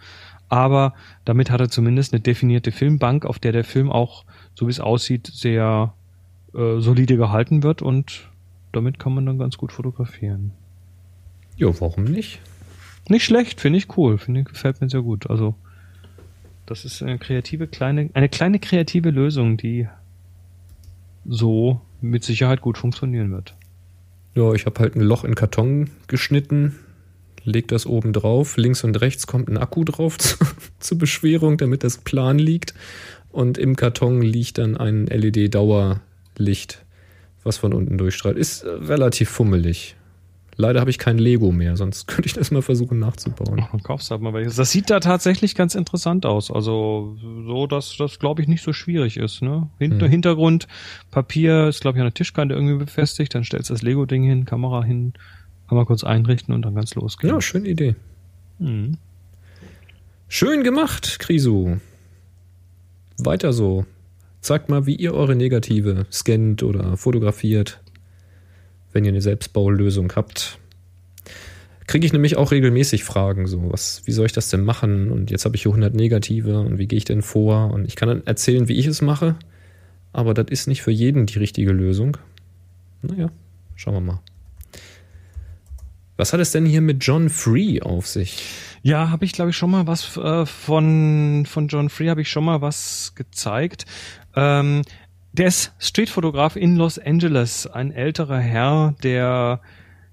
Aber 0.48 0.94
damit 1.24 1.50
hat 1.50 1.60
er 1.60 1.68
zumindest 1.68 2.12
eine 2.12 2.20
definierte 2.20 2.72
Filmbank, 2.72 3.24
auf 3.26 3.38
der 3.38 3.52
der 3.52 3.64
Film 3.64 3.90
auch, 3.90 4.24
so 4.54 4.66
wie 4.66 4.70
es 4.70 4.80
aussieht, 4.80 5.26
sehr 5.26 5.94
äh, 6.54 6.80
solide 6.80 7.16
gehalten 7.16 7.62
wird 7.62 7.82
und 7.82 8.30
damit 8.72 8.98
kann 8.98 9.14
man 9.14 9.26
dann 9.26 9.38
ganz 9.38 9.56
gut 9.56 9.72
fotografieren. 9.72 10.52
Ja, 11.56 11.68
warum 11.80 12.04
nicht? 12.04 12.40
Nicht 13.08 13.24
schlecht, 13.24 13.60
finde 13.60 13.78
ich 13.78 13.96
cool, 13.96 14.18
finde 14.18 14.40
ich, 14.40 14.46
gefällt 14.46 14.80
mir 14.80 14.88
sehr 14.88 15.02
gut. 15.02 15.28
Also 15.30 15.54
das 16.66 16.84
ist 16.84 17.02
eine 17.02 17.18
kreative 17.18 17.66
kleine, 17.66 18.10
eine 18.14 18.28
kleine 18.28 18.58
kreative 18.58 19.10
Lösung, 19.10 19.56
die 19.56 19.88
so 21.26 21.80
mit 22.00 22.24
Sicherheit 22.24 22.60
gut 22.60 22.78
funktionieren 22.78 23.30
wird. 23.30 23.54
Ja, 24.34 24.52
ich 24.52 24.66
habe 24.66 24.80
halt 24.80 24.96
ein 24.96 25.00
Loch 25.00 25.24
in 25.24 25.34
Karton 25.34 25.90
geschnitten, 26.06 26.78
leg 27.44 27.68
das 27.68 27.86
oben 27.86 28.12
drauf, 28.12 28.56
links 28.56 28.84
und 28.84 29.00
rechts 29.00 29.26
kommt 29.26 29.48
ein 29.48 29.58
Akku 29.58 29.84
drauf 29.84 30.18
zu, 30.18 30.36
zur 30.80 30.98
Beschwerung, 30.98 31.56
damit 31.56 31.84
das 31.84 31.98
plan 31.98 32.38
liegt. 32.38 32.74
Und 33.30 33.58
im 33.58 33.76
Karton 33.76 34.22
liegt 34.22 34.58
dann 34.58 34.76
ein 34.76 35.06
LED-Dauerlicht, 35.06 36.84
was 37.42 37.58
von 37.58 37.72
unten 37.72 37.98
durchstrahlt. 37.98 38.36
Ist 38.36 38.62
äh, 38.62 38.68
relativ 38.68 39.28
fummelig. 39.28 39.96
Leider 40.56 40.78
habe 40.78 40.90
ich 40.90 40.98
kein 40.98 41.18
Lego 41.18 41.50
mehr, 41.50 41.76
sonst 41.76 42.06
könnte 42.06 42.26
ich 42.26 42.32
das 42.34 42.52
mal 42.52 42.62
versuchen 42.62 43.00
nachzubauen. 43.00 43.66
Dann 43.72 43.82
kaufst 43.82 44.08
du 44.08 44.12
halt 44.12 44.22
mal 44.22 44.32
welches. 44.32 44.54
Das 44.54 44.70
sieht 44.70 44.88
da 44.88 45.00
tatsächlich 45.00 45.56
ganz 45.56 45.74
interessant 45.74 46.26
aus. 46.26 46.50
Also 46.52 47.16
so, 47.44 47.66
dass 47.66 47.96
das, 47.96 48.20
glaube 48.20 48.40
ich, 48.42 48.46
nicht 48.46 48.62
so 48.62 48.72
schwierig 48.72 49.16
ist. 49.16 49.42
Ne? 49.42 49.68
Hinter, 49.78 50.04
Hm. 50.06 50.10
Hintergrund, 50.12 50.68
Papier 51.10 51.66
ist, 51.66 51.80
glaube 51.80 51.98
ich, 51.98 52.00
an 52.02 52.06
der 52.06 52.14
Tischkante 52.14 52.54
irgendwie 52.54 52.76
befestigt. 52.78 53.34
Dann 53.34 53.42
stellst 53.42 53.70
du 53.70 53.74
das 53.74 53.82
Lego-Ding 53.82 54.22
hin, 54.22 54.44
Kamera 54.44 54.84
hin, 54.84 55.14
einmal 55.68 55.86
kurz 55.86 56.04
einrichten 56.04 56.54
und 56.54 56.62
dann 56.62 56.74
ganz 56.74 56.94
losgehen. 56.94 57.32
Ja, 57.32 57.40
schöne 57.40 57.68
Idee. 57.68 57.96
Mhm. 58.58 58.98
Schön 60.28 60.64
gemacht, 60.64 61.18
Krisu. 61.20 61.76
Weiter 63.18 63.52
so. 63.52 63.86
Zeigt 64.40 64.68
mal, 64.68 64.86
wie 64.86 64.96
ihr 64.96 65.14
eure 65.14 65.36
Negative 65.36 66.06
scannt 66.12 66.62
oder 66.62 66.96
fotografiert, 66.96 67.80
wenn 68.92 69.04
ihr 69.04 69.10
eine 69.10 69.22
Selbstbaulösung 69.22 70.12
habt. 70.16 70.58
Kriege 71.86 72.06
ich 72.06 72.12
nämlich 72.12 72.36
auch 72.36 72.50
regelmäßig 72.50 73.04
Fragen, 73.04 73.46
so, 73.46 73.70
was, 73.70 74.02
wie 74.06 74.12
soll 74.12 74.26
ich 74.26 74.32
das 74.32 74.48
denn 74.48 74.64
machen? 74.64 75.10
Und 75.10 75.30
jetzt 75.30 75.44
habe 75.44 75.56
ich 75.56 75.62
hier 75.62 75.70
100 75.70 75.94
Negative 75.94 76.60
und 76.60 76.78
wie 76.78 76.86
gehe 76.86 76.96
ich 76.96 77.04
denn 77.04 77.22
vor? 77.22 77.72
Und 77.72 77.86
ich 77.86 77.94
kann 77.94 78.08
dann 78.08 78.26
erzählen, 78.26 78.68
wie 78.68 78.74
ich 78.74 78.86
es 78.86 79.02
mache, 79.02 79.36
aber 80.12 80.34
das 80.34 80.46
ist 80.48 80.66
nicht 80.66 80.82
für 80.82 80.90
jeden 80.90 81.26
die 81.26 81.38
richtige 81.38 81.72
Lösung. 81.72 82.16
Naja, 83.02 83.30
schauen 83.76 83.94
wir 83.94 84.00
mal. 84.00 84.20
Was 86.16 86.32
hat 86.32 86.40
es 86.40 86.52
denn 86.52 86.64
hier 86.66 86.80
mit 86.80 87.04
John 87.04 87.28
Free 87.28 87.80
auf 87.80 88.06
sich? 88.06 88.42
Ja, 88.82 89.10
habe 89.10 89.24
ich 89.24 89.32
glaube 89.32 89.50
ich 89.50 89.56
schon 89.56 89.70
mal 89.70 89.86
was 89.86 90.16
äh, 90.16 90.46
von 90.46 91.44
von 91.48 91.68
John 91.68 91.88
Free 91.90 92.08
habe 92.10 92.20
ich 92.20 92.28
schon 92.28 92.44
mal 92.44 92.60
was 92.60 93.14
gezeigt. 93.14 93.84
Ähm, 94.36 94.82
der 95.32 95.48
ist 95.48 95.72
Streetfotograf 95.78 96.54
in 96.54 96.76
Los 96.76 96.98
Angeles, 96.98 97.66
ein 97.66 97.90
älterer 97.90 98.38
Herr, 98.38 98.94
der 99.02 99.60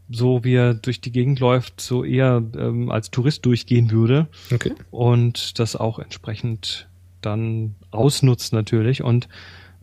so 0.10 0.43
wie 0.43 0.56
er 0.56 0.74
durch 0.74 0.99
die 0.99 1.12
Gegend 1.12 1.39
läuft, 1.39 1.80
so 1.80 2.04
eher 2.04 2.43
ähm, 2.58 2.91
als 2.91 3.12
Tourist 3.12 3.45
durchgehen 3.45 3.91
würde 3.91 4.28
Okay. 4.52 4.74
und 4.89 5.58
das 5.60 5.76
auch 5.76 5.99
entsprechend 5.99 6.88
dann 7.22 7.76
ausnutzt 7.91 8.52
natürlich. 8.52 9.04
Und 9.04 9.30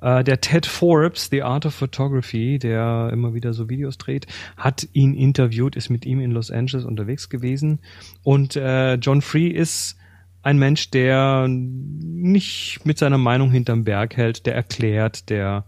äh, 0.00 0.24
der 0.24 0.40
Ted 0.40 0.66
Forbes, 0.66 1.28
The 1.30 1.42
Art 1.42 1.66
of 1.66 1.74
Photography, 1.74 2.58
der 2.58 3.10
immer 3.12 3.34
wieder 3.34 3.52
so 3.52 3.68
Videos 3.68 3.98
dreht, 3.98 4.26
hat 4.56 4.88
ihn 4.92 5.14
interviewt, 5.14 5.76
ist 5.76 5.90
mit 5.90 6.06
ihm 6.06 6.20
in 6.20 6.30
Los 6.30 6.50
Angeles 6.50 6.84
unterwegs 6.84 7.28
gewesen. 7.28 7.80
Und 8.22 8.56
äh, 8.56 8.94
John 8.94 9.22
Free 9.22 9.48
ist 9.48 9.96
ein 10.42 10.58
Mensch, 10.58 10.90
der 10.90 11.46
nicht 11.48 12.80
mit 12.84 12.98
seiner 12.98 13.18
Meinung 13.18 13.50
hinterm 13.50 13.84
Berg 13.84 14.16
hält, 14.16 14.46
der 14.46 14.54
erklärt, 14.54 15.30
der 15.30 15.64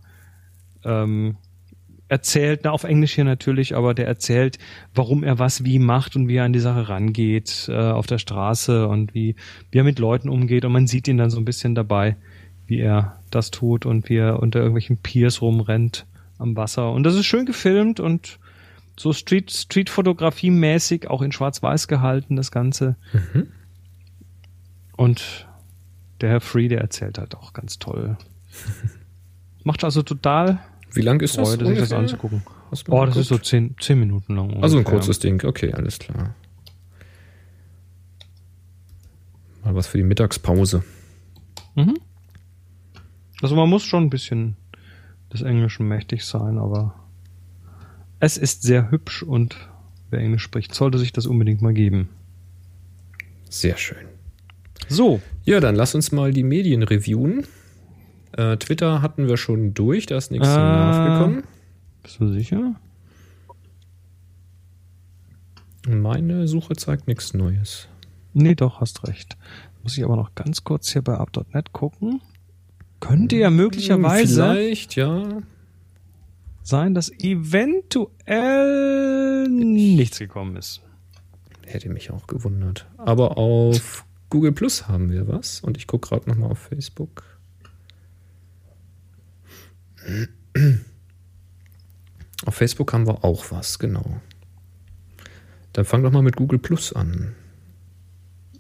ähm, 0.85 1.37
erzählt, 2.09 2.61
na, 2.65 2.71
auf 2.71 2.85
Englisch 2.85 3.15
hier 3.15 3.25
natürlich, 3.25 3.77
aber 3.77 3.95
der 3.95 4.07
erzählt, 4.07 4.59
warum 4.95 5.23
er 5.23 5.39
was 5.39 5.65
wie 5.65 5.79
macht 5.79 6.17
und 6.17 6.29
wie 6.29 6.37
er 6.37 6.45
an 6.45 6.53
die 6.53 6.61
Sache 6.61 6.89
rangeht 6.89 7.69
äh, 7.69 7.77
auf 7.77 8.07
der 8.07 8.19
Straße 8.19 8.89
und 8.89 9.15
wie, 9.15 9.37
wie 9.71 9.79
er 9.79 9.85
mit 9.85 9.99
Leuten 9.99 10.29
umgeht 10.29 10.65
und 10.65 10.73
man 10.73 10.87
sieht 10.87 11.07
ihn 11.09 11.19
dann 11.19 11.31
so 11.31 11.39
ein 11.39 11.45
bisschen 11.45 11.75
dabei, 11.75 12.17
wie 12.71 12.79
er 12.81 13.21
das 13.31 13.51
tut 13.51 13.85
und 13.85 14.09
wie 14.09 14.17
er 14.17 14.41
unter 14.41 14.61
irgendwelchen 14.61 14.97
Piers 14.97 15.43
rumrennt 15.43 16.07
am 16.39 16.57
Wasser 16.57 16.93
und 16.93 17.03
das 17.03 17.17
ist 17.17 17.27
schön 17.27 17.45
gefilmt 17.45 18.01
und 18.01 18.39
so 18.97 19.13
Street 19.13 19.51
Streetfotografie 19.51 20.51
mäßig 20.51 21.09
auch 21.09 21.21
in 21.21 21.33
Schwarz-Weiß 21.33 21.89
gehalten 21.89 22.37
das 22.37 22.51
Ganze 22.51 22.97
und 24.97 25.47
der 26.21 26.31
Herr 26.31 26.41
Free 26.41 26.69
der 26.69 26.81
erzählt 26.81 27.19
halt 27.19 27.35
auch 27.35 27.53
ganz 27.53 27.79
toll 27.79 28.17
macht 29.65 29.85
also 29.85 30.03
total 30.03 30.61
Wie 30.93 31.03
lang 31.03 31.21
ist 31.21 31.37
das? 31.37 31.49
Freude, 31.49 31.67
sich 31.67 31.79
das 31.79 31.93
ungefähr? 31.93 31.99
anzugucken. 31.99 32.43
Oh, 32.89 33.05
das 33.05 33.17
ist 33.17 33.29
so 33.29 33.39
zehn, 33.39 33.75
zehn 33.81 33.99
Minuten 33.99 34.37
lang. 34.37 34.63
Also 34.63 34.77
ein 34.77 34.85
ungefähr. 34.85 34.99
kurzes 34.99 35.19
Ding, 35.19 35.45
okay, 35.45 35.73
alles 35.73 35.99
klar. 35.99 36.35
Mal 39.65 39.75
was 39.75 39.89
für 39.89 39.99
die 39.99 40.05
Mittagspause. 40.05 40.85
Mhm. 41.75 41.97
Also 43.43 43.57
man 43.57 43.69
muss 43.69 43.83
schon 43.85 44.05
ein 44.05 44.11
bisschen 44.11 44.57
des 45.33 45.43
Englischen 45.43 45.87
mächtig 45.89 46.25
sein, 46.25 46.59
aber 46.59 46.95
es 48.19 48.37
ist 48.37 48.63
sehr 48.63 48.91
hübsch 48.91 49.23
und 49.23 49.57
wer 50.11 50.21
Englisch 50.21 50.43
spricht, 50.43 50.75
sollte 50.75 50.99
sich 50.99 51.13
das 51.13 51.27
unbedingt 51.27 51.63
mal 51.63 51.73
geben. 51.73 52.09
Sehr 53.49 53.77
schön. 53.77 54.07
So, 54.89 55.21
Ja, 55.45 55.61
dann 55.61 55.75
lass 55.75 55.95
uns 55.95 56.13
mal 56.13 56.33
die 56.33 56.43
Medien 56.43 56.83
reviewen. 56.83 57.45
Äh, 58.33 58.57
Twitter 58.59 59.03
hatten 59.03 59.27
wir 59.29 59.37
schon 59.37 59.73
durch, 59.75 60.07
da 60.07 60.17
ist 60.17 60.31
nichts 60.31 60.49
Äh. 60.49 60.57
nachgekommen. 60.57 61.43
bist 62.03 62.21
du 62.21 62.29
sicher? 62.33 62.75
Meine 65.89 66.47
Suche 66.47 66.77
zeigt 66.77 67.09
nichts 67.09 67.33
Neues. 67.35 67.89
Nee, 68.33 68.55
doch, 68.55 68.81
hast 68.81 69.07
recht. 69.09 69.37
Muss 69.83 69.97
ich 69.97 70.05
aber 70.05 70.17
noch 70.17 70.35
ganz 70.35 70.63
kurz 70.63 70.93
hier 70.93 71.03
bei 71.03 71.15
up.net 71.15 71.73
gucken. 71.73 72.21
Könnte 73.01 73.37
ja 73.37 73.51
möglicherweise 73.51 74.45
Hm, 74.45 74.53
Vielleicht, 74.57 74.95
ja. 74.97 75.43
sein, 76.63 76.95
dass 76.95 77.11
eventuell 77.19 78.29
nichts 79.49 80.19
gekommen 80.19 80.57
ist. 80.57 80.83
Hätte 81.67 81.89
mich 81.89 82.11
auch 82.11 82.27
gewundert. 82.27 82.87
Aber 82.99 83.39
auf 83.39 84.05
Google 84.29 84.53
Plus 84.53 84.87
haben 84.89 85.11
wir 85.11 85.27
was. 85.29 85.61
Und 85.61 85.77
ich 85.77 85.87
gucke 85.87 86.09
gerade 86.09 86.29
nochmal 86.29 86.51
auf 86.51 86.59
Facebook. 86.59 87.25
Auf 92.47 92.55
Facebook 92.55 92.93
haben 92.93 93.07
wir 93.07 93.25
auch 93.25 93.51
was, 93.51 93.79
genau. 93.79 94.21
Dann 95.73 95.85
fang 95.85 96.03
doch 96.03 96.11
mal 96.11 96.23
mit 96.23 96.37
Google 96.37 96.59
Plus 96.59 96.93
an. 96.93 97.35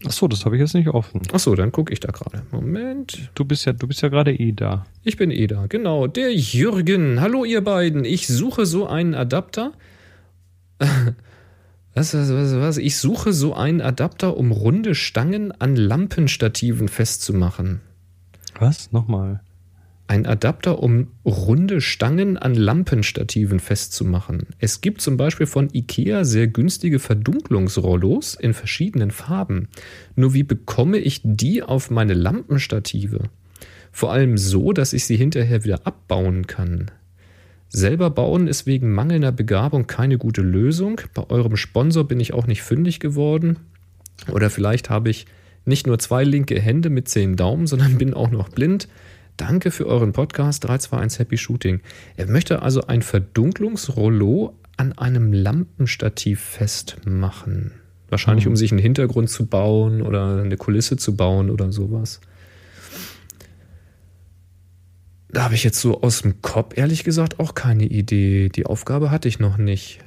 Ach 0.06 0.12
so, 0.12 0.28
das 0.28 0.46
habe 0.46 0.56
ich 0.56 0.60
jetzt 0.60 0.74
nicht 0.74 0.88
offen. 0.88 1.20
Achso, 1.32 1.54
dann 1.54 1.72
gucke 1.72 1.92
ich 1.92 2.00
da 2.00 2.10
gerade. 2.10 2.42
Moment. 2.50 3.30
Du 3.34 3.44
bist 3.44 3.66
ja, 3.66 3.72
du 3.72 3.86
bist 3.86 4.00
ja 4.00 4.08
gerade 4.08 4.32
eh 4.32 4.52
da. 4.52 4.86
Ich 5.04 5.18
bin 5.18 5.30
eh 5.30 5.46
da, 5.46 5.66
genau. 5.66 6.06
Der 6.06 6.34
Jürgen. 6.34 7.20
Hallo, 7.20 7.44
ihr 7.44 7.62
beiden. 7.62 8.04
Ich 8.04 8.26
suche 8.26 8.64
so 8.64 8.86
einen 8.86 9.14
Adapter. 9.14 9.72
Was, 11.92 12.14
was, 12.14 12.32
was, 12.32 12.54
was? 12.54 12.78
Ich 12.78 12.96
suche 12.98 13.32
so 13.32 13.52
einen 13.52 13.80
Adapter, 13.80 14.36
um 14.36 14.52
runde 14.52 14.94
Stangen 14.94 15.50
an 15.60 15.74
Lampenstativen 15.74 16.86
festzumachen. 16.86 17.80
Was? 18.60 18.92
Nochmal. 18.92 19.40
Ein 20.10 20.26
Adapter, 20.26 20.82
um 20.82 21.06
runde 21.24 21.80
Stangen 21.80 22.36
an 22.36 22.56
Lampenstativen 22.56 23.60
festzumachen. 23.60 24.48
Es 24.58 24.80
gibt 24.80 25.00
zum 25.02 25.16
Beispiel 25.16 25.46
von 25.46 25.68
IKEA 25.72 26.24
sehr 26.24 26.48
günstige 26.48 26.98
Verdunklungsrollos 26.98 28.34
in 28.34 28.52
verschiedenen 28.52 29.12
Farben. 29.12 29.68
Nur 30.16 30.34
wie 30.34 30.42
bekomme 30.42 30.98
ich 30.98 31.20
die 31.22 31.62
auf 31.62 31.92
meine 31.92 32.14
Lampenstative? 32.14 33.30
Vor 33.92 34.10
allem 34.10 34.36
so, 34.36 34.72
dass 34.72 34.94
ich 34.94 35.04
sie 35.04 35.16
hinterher 35.16 35.62
wieder 35.62 35.86
abbauen 35.86 36.48
kann. 36.48 36.90
Selber 37.68 38.10
bauen 38.10 38.48
ist 38.48 38.66
wegen 38.66 38.90
mangelnder 38.90 39.30
Begabung 39.30 39.86
keine 39.86 40.18
gute 40.18 40.42
Lösung. 40.42 41.00
Bei 41.14 41.30
eurem 41.30 41.56
Sponsor 41.56 42.02
bin 42.02 42.18
ich 42.18 42.34
auch 42.34 42.48
nicht 42.48 42.62
fündig 42.62 42.98
geworden. 42.98 43.60
Oder 44.32 44.50
vielleicht 44.50 44.90
habe 44.90 45.08
ich 45.08 45.26
nicht 45.66 45.86
nur 45.86 46.00
zwei 46.00 46.24
linke 46.24 46.60
Hände 46.60 46.90
mit 46.90 47.06
zehn 47.06 47.36
Daumen, 47.36 47.68
sondern 47.68 47.96
bin 47.96 48.12
auch 48.12 48.32
noch 48.32 48.48
blind. 48.48 48.88
Danke 49.40 49.70
für 49.70 49.86
euren 49.86 50.12
Podcast 50.12 50.64
321 50.64 51.18
Happy 51.18 51.38
Shooting. 51.38 51.80
Er 52.18 52.26
möchte 52.26 52.60
also 52.60 52.82
ein 52.88 53.00
Verdunklungsrollo 53.00 54.54
an 54.76 54.92
einem 54.98 55.32
Lampenstativ 55.32 56.42
festmachen. 56.42 57.72
Wahrscheinlich, 58.10 58.46
um 58.46 58.54
sich 58.54 58.70
einen 58.70 58.82
Hintergrund 58.82 59.30
zu 59.30 59.46
bauen 59.46 60.02
oder 60.02 60.42
eine 60.42 60.58
Kulisse 60.58 60.98
zu 60.98 61.16
bauen 61.16 61.48
oder 61.48 61.72
sowas. 61.72 62.20
Da 65.30 65.44
habe 65.44 65.54
ich 65.54 65.64
jetzt 65.64 65.80
so 65.80 66.02
aus 66.02 66.20
dem 66.20 66.42
Kopf 66.42 66.76
ehrlich 66.76 67.02
gesagt 67.02 67.40
auch 67.40 67.54
keine 67.54 67.86
Idee. 67.86 68.50
Die 68.50 68.66
Aufgabe 68.66 69.10
hatte 69.10 69.26
ich 69.26 69.38
noch 69.38 69.56
nicht. 69.56 70.00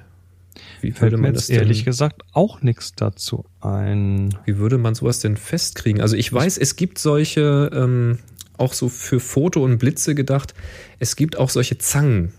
Wie 0.82 1.00
würde 1.00 1.18
man 1.18 1.34
das 1.34 1.48
denn, 1.48 1.58
ehrlich 1.58 1.86
gesagt 1.86 2.24
auch 2.34 2.62
nichts 2.62 2.94
dazu 2.94 3.46
ein? 3.62 4.38
Wie 4.46 4.58
würde 4.58 4.78
man 4.78 4.96
sowas 4.96 5.20
denn 5.20 5.38
festkriegen? 5.38 6.02
Also 6.02 6.16
ich 6.16 6.32
weiß, 6.32 6.58
es 6.58 6.76
gibt 6.76 7.00
solche, 7.00 7.72
ähm, 7.74 8.20
auch 8.58 8.74
so 8.74 8.90
für 8.90 9.20
Foto 9.20 9.64
und 9.64 9.78
Blitze 9.78 10.16
gedacht, 10.16 10.54
es 11.00 11.16
gibt 11.16 11.38
auch 11.38 11.50
solche 11.50 11.78
Zangen. 11.78 12.34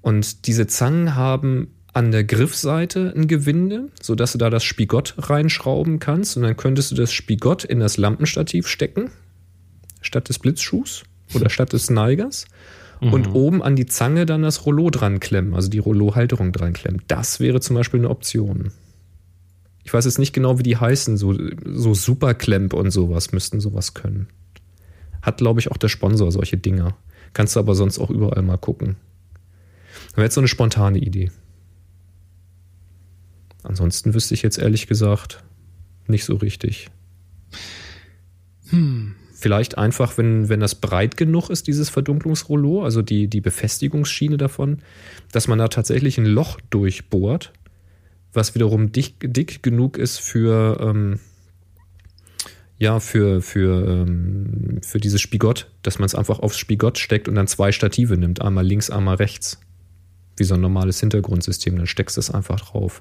Und 0.00 0.46
diese 0.46 0.66
Zangen 0.66 1.14
haben 1.14 1.68
an 1.92 2.10
der 2.10 2.24
Griffseite 2.24 3.12
ein 3.14 3.28
Gewinde, 3.28 3.88
sodass 4.00 4.32
du 4.32 4.38
da 4.38 4.50
das 4.50 4.64
Spigott 4.64 5.14
reinschrauben 5.18 5.98
kannst. 5.98 6.36
Und 6.36 6.42
dann 6.42 6.56
könntest 6.56 6.90
du 6.90 6.94
das 6.94 7.12
Spigott 7.12 7.64
in 7.64 7.80
das 7.80 7.96
Lampenstativ 7.96 8.66
stecken, 8.66 9.10
statt 10.00 10.28
des 10.28 10.38
Blitzschuhs 10.38 11.04
oder 11.34 11.50
statt 11.50 11.72
des 11.72 11.90
Neigers. 11.90 12.46
Und 13.00 13.30
mhm. 13.30 13.34
oben 13.34 13.62
an 13.64 13.74
die 13.74 13.86
Zange 13.86 14.26
dann 14.26 14.42
das 14.42 14.64
Rollo 14.64 14.88
dran 14.88 15.18
klemmen, 15.18 15.54
also 15.54 15.68
die 15.68 15.80
Rollo-Halterung 15.80 16.52
dran 16.52 16.72
klemmen. 16.72 17.02
Das 17.08 17.40
wäre 17.40 17.60
zum 17.60 17.74
Beispiel 17.74 17.98
eine 17.98 18.08
Option. 18.08 18.70
Ich 19.82 19.92
weiß 19.92 20.04
jetzt 20.04 20.20
nicht 20.20 20.32
genau, 20.32 20.60
wie 20.60 20.62
die 20.62 20.76
heißen, 20.76 21.16
so, 21.16 21.36
so 21.64 21.94
Superklemp 21.94 22.72
und 22.74 22.92
sowas 22.92 23.32
müssten 23.32 23.58
sowas 23.58 23.94
können. 23.94 24.28
Hat, 25.22 25.38
glaube 25.38 25.60
ich, 25.60 25.70
auch 25.70 25.76
der 25.76 25.88
Sponsor 25.88 26.30
solche 26.32 26.56
Dinger. 26.56 26.96
Kannst 27.32 27.56
du 27.56 27.60
aber 27.60 27.74
sonst 27.74 27.98
auch 27.98 28.10
überall 28.10 28.42
mal 28.42 28.58
gucken. 28.58 28.96
Wäre 30.14 30.24
jetzt 30.24 30.34
so 30.34 30.40
eine 30.40 30.48
spontane 30.48 30.98
Idee. 30.98 31.30
Ansonsten 33.62 34.14
wüsste 34.14 34.34
ich 34.34 34.42
jetzt 34.42 34.58
ehrlich 34.58 34.86
gesagt 34.86 35.42
nicht 36.06 36.24
so 36.24 36.34
richtig. 36.36 36.90
Hm. 38.70 39.14
Vielleicht 39.34 39.76
einfach, 39.76 40.18
wenn, 40.18 40.48
wenn 40.48 40.60
das 40.60 40.76
breit 40.76 41.16
genug 41.16 41.50
ist, 41.50 41.66
dieses 41.66 41.88
Verdunklungsrollo, 41.88 42.84
also 42.84 43.02
die, 43.02 43.26
die 43.26 43.40
Befestigungsschiene 43.40 44.36
davon, 44.36 44.82
dass 45.32 45.48
man 45.48 45.58
da 45.58 45.66
tatsächlich 45.66 46.16
ein 46.18 46.26
Loch 46.26 46.60
durchbohrt, 46.70 47.52
was 48.32 48.54
wiederum 48.54 48.92
dick, 48.92 49.14
dick 49.20 49.62
genug 49.62 49.98
ist 49.98 50.20
für, 50.20 50.78
ähm, 50.80 51.18
ja, 52.82 52.98
für, 52.98 53.40
für, 53.42 53.86
ähm, 53.86 54.80
für 54.82 54.98
dieses 54.98 55.20
Spigott, 55.20 55.70
dass 55.82 56.00
man 56.00 56.06
es 56.06 56.16
einfach 56.16 56.40
aufs 56.40 56.58
Spigott 56.58 56.98
steckt 56.98 57.28
und 57.28 57.36
dann 57.36 57.46
zwei 57.46 57.70
Stative 57.70 58.16
nimmt, 58.16 58.42
einmal 58.42 58.66
links, 58.66 58.90
einmal 58.90 59.14
rechts. 59.14 59.60
Wie 60.36 60.42
so 60.42 60.54
ein 60.54 60.60
normales 60.60 60.98
Hintergrundsystem, 60.98 61.76
dann 61.76 61.86
steckst 61.86 62.16
du 62.16 62.20
es 62.20 62.32
einfach 62.32 62.60
drauf. 62.60 63.00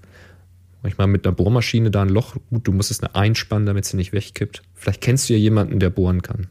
Manchmal 0.83 1.07
mit 1.07 1.25
einer 1.25 1.35
Bohrmaschine 1.35 1.89
da 1.89 2.03
ein 2.03 2.09
Loch, 2.09 2.35
gut, 2.51 2.67
du 2.67 2.73
musst 2.73 2.91
es 2.91 3.01
einspannen, 3.01 3.65
damit 3.65 3.85
sie 3.85 3.97
nicht 3.97 4.13
wegkippt. 4.13 4.61
Vielleicht 4.75 5.01
kennst 5.01 5.27
du 5.27 5.33
ja 5.33 5.39
jemanden, 5.39 5.79
der 5.79 5.89
bohren 5.89 6.21
kann. 6.21 6.45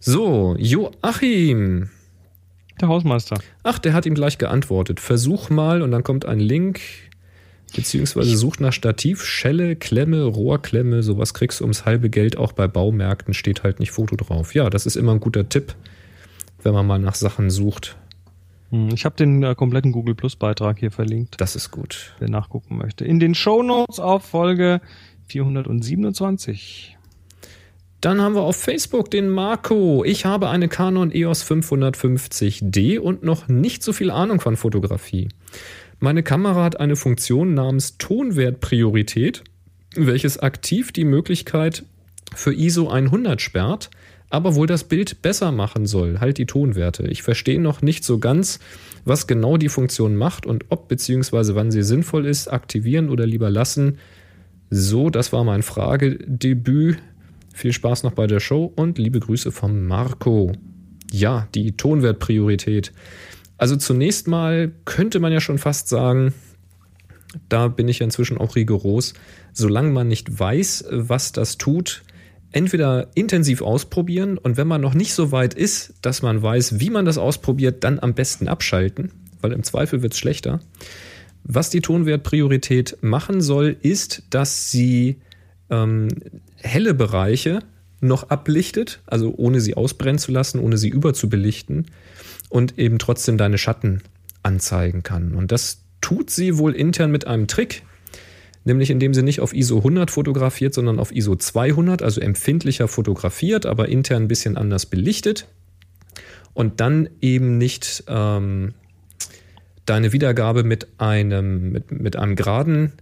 So, 0.00 0.56
Joachim. 0.58 1.90
Der 2.80 2.88
Hausmeister. 2.88 3.38
Ach, 3.62 3.78
der 3.78 3.92
hat 3.92 4.06
ihm 4.06 4.14
gleich 4.14 4.38
geantwortet. 4.38 4.98
Versuch 4.98 5.50
mal 5.50 5.82
und 5.82 5.90
dann 5.90 6.04
kommt 6.04 6.24
ein 6.24 6.40
Link. 6.40 6.80
Beziehungsweise 7.74 8.36
sucht 8.36 8.60
nach 8.60 8.72
Stativ, 8.72 9.24
Schelle, 9.24 9.74
Klemme, 9.76 10.24
Rohrklemme, 10.24 11.02
sowas 11.02 11.34
kriegst 11.34 11.60
du 11.60 11.64
ums 11.64 11.84
halbe 11.84 12.08
Geld 12.08 12.36
auch 12.36 12.52
bei 12.52 12.68
Baumärkten, 12.68 13.34
steht 13.34 13.62
halt 13.62 13.80
nicht 13.80 13.90
Foto 13.90 14.16
drauf. 14.16 14.54
Ja, 14.54 14.70
das 14.70 14.86
ist 14.86 14.96
immer 14.96 15.12
ein 15.12 15.20
guter 15.20 15.48
Tipp, 15.48 15.74
wenn 16.62 16.72
man 16.72 16.86
mal 16.86 16.98
nach 16.98 17.16
Sachen 17.16 17.50
sucht. 17.50 17.96
Hm, 18.70 18.90
ich 18.94 19.04
habe 19.04 19.16
den 19.16 19.42
äh, 19.42 19.54
kompletten 19.54 19.92
Google 19.92 20.14
Plus 20.14 20.36
Beitrag 20.36 20.78
hier 20.78 20.90
verlinkt. 20.90 21.40
Das 21.40 21.56
ist 21.56 21.70
gut. 21.70 22.14
Wer 22.18 22.30
nachgucken 22.30 22.76
möchte. 22.76 23.04
In 23.04 23.18
den 23.18 23.34
Show 23.34 23.62
Notes 23.62 23.98
auf 23.98 24.24
Folge 24.24 24.80
427. 25.26 26.96
Dann 28.00 28.20
haben 28.20 28.34
wir 28.34 28.42
auf 28.42 28.56
Facebook 28.56 29.10
den 29.10 29.30
Marco. 29.30 30.04
Ich 30.04 30.26
habe 30.26 30.50
eine 30.50 30.68
Canon 30.68 31.10
EOS 31.10 31.42
550D 31.50 32.98
und 32.98 33.22
noch 33.22 33.48
nicht 33.48 33.82
so 33.82 33.94
viel 33.94 34.10
Ahnung 34.10 34.40
von 34.40 34.56
Fotografie. 34.56 35.28
Meine 36.04 36.22
Kamera 36.22 36.62
hat 36.62 36.80
eine 36.80 36.96
Funktion 36.96 37.54
namens 37.54 37.96
Tonwertpriorität, 37.96 39.42
welches 39.96 40.38
aktiv 40.38 40.92
die 40.92 41.06
Möglichkeit 41.06 41.86
für 42.34 42.52
ISO 42.52 42.90
100 42.90 43.40
sperrt 43.40 43.88
aber 44.28 44.54
wohl 44.54 44.66
das 44.66 44.84
Bild 44.84 45.22
besser 45.22 45.50
machen 45.52 45.86
soll, 45.86 46.18
halt 46.20 46.38
die 46.38 46.46
Tonwerte. 46.46 47.06
Ich 47.06 47.22
verstehe 47.22 47.60
noch 47.60 47.80
nicht 47.80 48.04
so 48.04 48.18
ganz, 48.18 48.58
was 49.04 49.26
genau 49.26 49.56
die 49.56 49.68
Funktion 49.68 50.16
macht 50.16 50.44
und 50.44 50.66
ob 50.70 50.88
bzw. 50.88 51.54
wann 51.54 51.70
sie 51.70 51.84
sinnvoll 51.84 52.26
ist, 52.26 52.48
aktivieren 52.48 53.08
oder 53.08 53.26
lieber 53.26 53.48
lassen. 53.48 53.98
So, 54.68 55.08
das 55.08 55.32
war 55.32 55.44
mein 55.44 55.62
Fragedebüt. 55.62 56.98
Viel 57.54 57.72
Spaß 57.72 58.02
noch 58.02 58.12
bei 58.12 58.26
der 58.26 58.40
Show 58.40 58.72
und 58.74 58.98
liebe 58.98 59.20
Grüße 59.20 59.52
vom 59.52 59.86
Marco. 59.86 60.52
Ja, 61.12 61.46
die 61.54 61.76
Tonwertpriorität. 61.76 62.92
Also 63.56 63.76
zunächst 63.76 64.28
mal 64.28 64.72
könnte 64.84 65.20
man 65.20 65.32
ja 65.32 65.40
schon 65.40 65.58
fast 65.58 65.88
sagen, 65.88 66.34
da 67.48 67.68
bin 67.68 67.88
ich 67.88 68.00
inzwischen 68.00 68.38
auch 68.38 68.56
rigoros, 68.56 69.14
solange 69.52 69.90
man 69.90 70.08
nicht 70.08 70.38
weiß, 70.38 70.86
was 70.90 71.32
das 71.32 71.58
tut, 71.58 72.02
entweder 72.52 73.08
intensiv 73.14 73.62
ausprobieren 73.62 74.38
und 74.38 74.56
wenn 74.56 74.68
man 74.68 74.80
noch 74.80 74.94
nicht 74.94 75.14
so 75.14 75.32
weit 75.32 75.54
ist, 75.54 75.94
dass 76.02 76.22
man 76.22 76.42
weiß, 76.42 76.78
wie 76.78 76.90
man 76.90 77.04
das 77.04 77.18
ausprobiert, 77.18 77.82
dann 77.82 77.98
am 77.98 78.14
besten 78.14 78.48
abschalten, 78.48 79.10
weil 79.40 79.52
im 79.52 79.64
Zweifel 79.64 80.02
wird 80.02 80.12
es 80.12 80.18
schlechter. 80.18 80.60
Was 81.42 81.70
die 81.70 81.80
Tonwertpriorität 81.80 82.98
machen 83.02 83.40
soll, 83.40 83.76
ist, 83.82 84.22
dass 84.30 84.70
sie 84.70 85.20
ähm, 85.68 86.08
helle 86.56 86.94
Bereiche 86.94 87.58
noch 88.00 88.30
ablichtet, 88.30 89.00
also 89.06 89.34
ohne 89.36 89.60
sie 89.60 89.74
ausbrennen 89.76 90.18
zu 90.18 90.30
lassen, 90.30 90.60
ohne 90.60 90.78
sie 90.78 90.88
überzubelichten 90.88 91.86
und 92.54 92.78
eben 92.78 93.00
trotzdem 93.00 93.36
deine 93.36 93.58
Schatten 93.58 94.00
anzeigen 94.44 95.02
kann. 95.02 95.34
Und 95.34 95.50
das 95.50 95.82
tut 96.00 96.30
sie 96.30 96.56
wohl 96.56 96.72
intern 96.72 97.10
mit 97.10 97.26
einem 97.26 97.48
Trick, 97.48 97.82
nämlich 98.62 98.90
indem 98.90 99.12
sie 99.12 99.24
nicht 99.24 99.40
auf 99.40 99.52
ISO 99.52 99.78
100 99.78 100.12
fotografiert, 100.12 100.72
sondern 100.72 101.00
auf 101.00 101.10
ISO 101.10 101.34
200, 101.34 102.00
also 102.00 102.20
empfindlicher 102.20 102.86
fotografiert, 102.86 103.66
aber 103.66 103.88
intern 103.88 104.22
ein 104.22 104.28
bisschen 104.28 104.56
anders 104.56 104.86
belichtet 104.86 105.48
und 106.52 106.78
dann 106.78 107.08
eben 107.20 107.58
nicht 107.58 108.04
ähm, 108.06 108.74
deine 109.84 110.12
Wiedergabe 110.12 110.62
mit 110.62 110.86
einem, 110.98 111.72
mit, 111.72 111.90
mit 111.90 112.14
einem 112.14 112.36
geraden, 112.36 112.92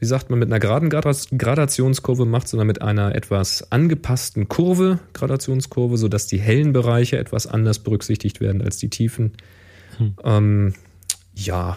wie 0.00 0.06
sagt 0.06 0.30
man, 0.30 0.38
mit 0.38 0.48
einer 0.48 0.58
geraden 0.58 0.88
Gradationskurve 0.88 2.24
macht, 2.24 2.48
sondern 2.48 2.66
mit 2.66 2.80
einer 2.80 3.14
etwas 3.14 3.70
angepassten 3.70 4.48
Kurve, 4.48 4.98
Gradationskurve, 5.12 5.98
sodass 5.98 6.26
die 6.26 6.40
hellen 6.40 6.72
Bereiche 6.72 7.18
etwas 7.18 7.46
anders 7.46 7.80
berücksichtigt 7.80 8.40
werden 8.40 8.62
als 8.62 8.78
die 8.78 8.88
tiefen. 8.88 9.34
Hm. 9.98 10.14
Ähm, 10.24 10.74
ja, 11.34 11.76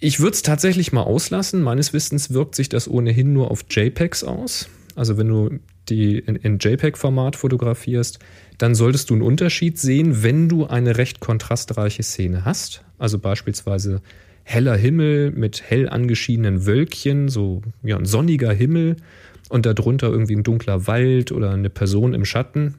ich 0.00 0.18
würde 0.18 0.34
es 0.34 0.42
tatsächlich 0.42 0.92
mal 0.92 1.02
auslassen. 1.02 1.62
Meines 1.62 1.92
Wissens 1.92 2.32
wirkt 2.32 2.56
sich 2.56 2.68
das 2.68 2.88
ohnehin 2.88 3.32
nur 3.32 3.52
auf 3.52 3.64
JPEGs 3.70 4.24
aus. 4.24 4.68
Also 4.96 5.16
wenn 5.16 5.28
du 5.28 5.60
die 5.88 6.18
in, 6.18 6.34
in 6.34 6.58
JPEG-Format 6.58 7.36
fotografierst, 7.36 8.18
dann 8.58 8.74
solltest 8.74 9.10
du 9.10 9.14
einen 9.14 9.22
Unterschied 9.22 9.78
sehen, 9.78 10.24
wenn 10.24 10.48
du 10.48 10.66
eine 10.66 10.98
recht 10.98 11.20
kontrastreiche 11.20 12.02
Szene 12.02 12.44
hast. 12.44 12.84
Also 12.98 13.20
beispielsweise 13.20 14.02
heller 14.44 14.76
Himmel 14.76 15.30
mit 15.30 15.62
hell 15.62 15.88
angeschienenen 15.88 16.66
Wölkchen, 16.66 17.28
so 17.28 17.62
ja, 17.82 17.96
ein 17.96 18.04
sonniger 18.04 18.52
Himmel 18.52 18.96
und 19.48 19.66
darunter 19.66 20.08
irgendwie 20.08 20.36
ein 20.36 20.42
dunkler 20.42 20.86
Wald 20.86 21.32
oder 21.32 21.50
eine 21.50 21.70
Person 21.70 22.14
im 22.14 22.24
Schatten. 22.24 22.74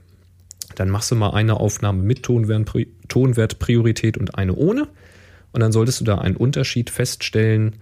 Dann 0.75 0.89
machst 0.89 1.11
du 1.11 1.15
mal 1.15 1.31
eine 1.31 1.59
Aufnahme 1.59 2.01
mit 2.01 2.23
Tonwertpriorität 2.23 4.17
und 4.17 4.35
eine 4.35 4.55
ohne. 4.55 4.87
Und 5.51 5.61
dann 5.61 5.71
solltest 5.71 6.01
du 6.01 6.05
da 6.05 6.17
einen 6.17 6.35
Unterschied 6.35 6.89
feststellen. 6.89 7.75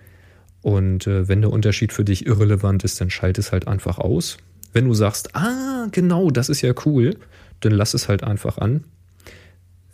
Und 0.62 1.08
äh, 1.08 1.28
wenn 1.28 1.42
der 1.42 1.52
Unterschied 1.52 1.94
für 1.94 2.04
dich 2.04 2.26
irrelevant 2.26 2.84
ist, 2.84 3.00
dann 3.00 3.10
schalt 3.10 3.38
es 3.38 3.52
halt 3.52 3.68
einfach 3.68 3.98
aus. 3.98 4.38
Wenn 4.74 4.86
du 4.86 4.94
sagst, 4.94 5.36
ah, 5.36 5.88
genau, 5.92 6.30
das 6.30 6.50
ist 6.50 6.62
ja 6.62 6.74
cool, 6.86 7.16
dann 7.62 7.72
lass 7.72 7.94
es 7.94 8.10
halt 8.10 8.24
einfach 8.24 8.58
an. 8.58 8.84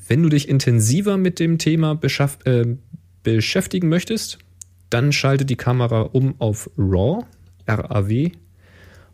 Wenn 0.08 0.24
du 0.24 0.30
dich 0.30 0.48
intensiver 0.50 1.18
mit 1.18 1.40
dem 1.40 1.58
Thema 1.58 2.00
äh, 2.46 2.66
beschäftigen 3.24 3.90
möchtest, 3.90 4.40
dann 4.90 5.12
schalte 5.12 5.46
die 5.46 5.56
Kamera 5.56 6.02
um 6.02 6.36
auf 6.40 6.70
RAW, 6.78 7.24
RAW 7.68 8.32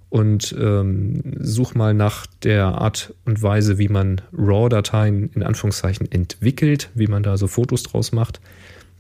und 0.10 0.56
ähm, 0.60 1.24
such 1.40 1.74
mal 1.74 1.96
nach 1.96 2.28
der 2.44 2.66
Art 2.66 3.16
und 3.26 3.42
Weise, 3.42 3.80
wie 3.80 3.88
man 3.88 4.22
RAW-Dateien 4.32 5.32
in 5.34 5.42
Anführungszeichen 5.42 6.12
entwickelt, 6.12 6.92
wie 6.94 7.08
man 7.08 7.24
da 7.24 7.36
so 7.38 7.48
Fotos 7.48 7.82
draus 7.82 8.12
macht. 8.12 8.40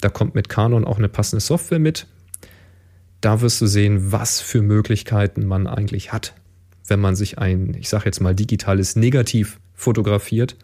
Da 0.01 0.09
kommt 0.09 0.33
mit 0.33 0.49
Canon 0.49 0.85
auch 0.85 0.97
eine 0.97 1.09
passende 1.09 1.41
Software 1.41 1.79
mit. 1.79 2.07
Da 3.21 3.41
wirst 3.41 3.61
du 3.61 3.67
sehen, 3.67 4.11
was 4.11 4.41
für 4.41 4.61
Möglichkeiten 4.61 5.45
man 5.45 5.67
eigentlich 5.67 6.11
hat, 6.11 6.33
wenn 6.87 6.99
man 6.99 7.15
sich 7.15 7.37
ein, 7.37 7.75
ich 7.79 7.89
sage 7.89 8.05
jetzt 8.05 8.19
mal, 8.19 8.33
digitales 8.33 8.95
Negativ 8.95 9.59
fotografiert 9.75 10.57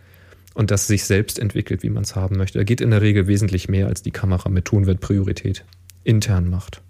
und 0.60 0.72
das 0.72 0.88
sich 0.88 1.05
selbst 1.05 1.39
entwickelt, 1.39 1.84
wie 1.84 1.89
man 1.89 2.03
es 2.03 2.18
haben 2.18 2.36
möchte. 2.36 2.57
Da 2.57 2.66
geht 2.66 2.82
in 2.82 2.91
der 2.91 3.01
Regel 3.01 3.28
wesentlich 3.28 3.70
mehr, 3.70 3.88
als 3.88 4.01
die 4.01 4.12
Kamera 4.12 4.49
mit 4.49 4.66
Tonwertpriorität 4.66 5.64
intern 6.03 6.49
macht. 6.49 6.82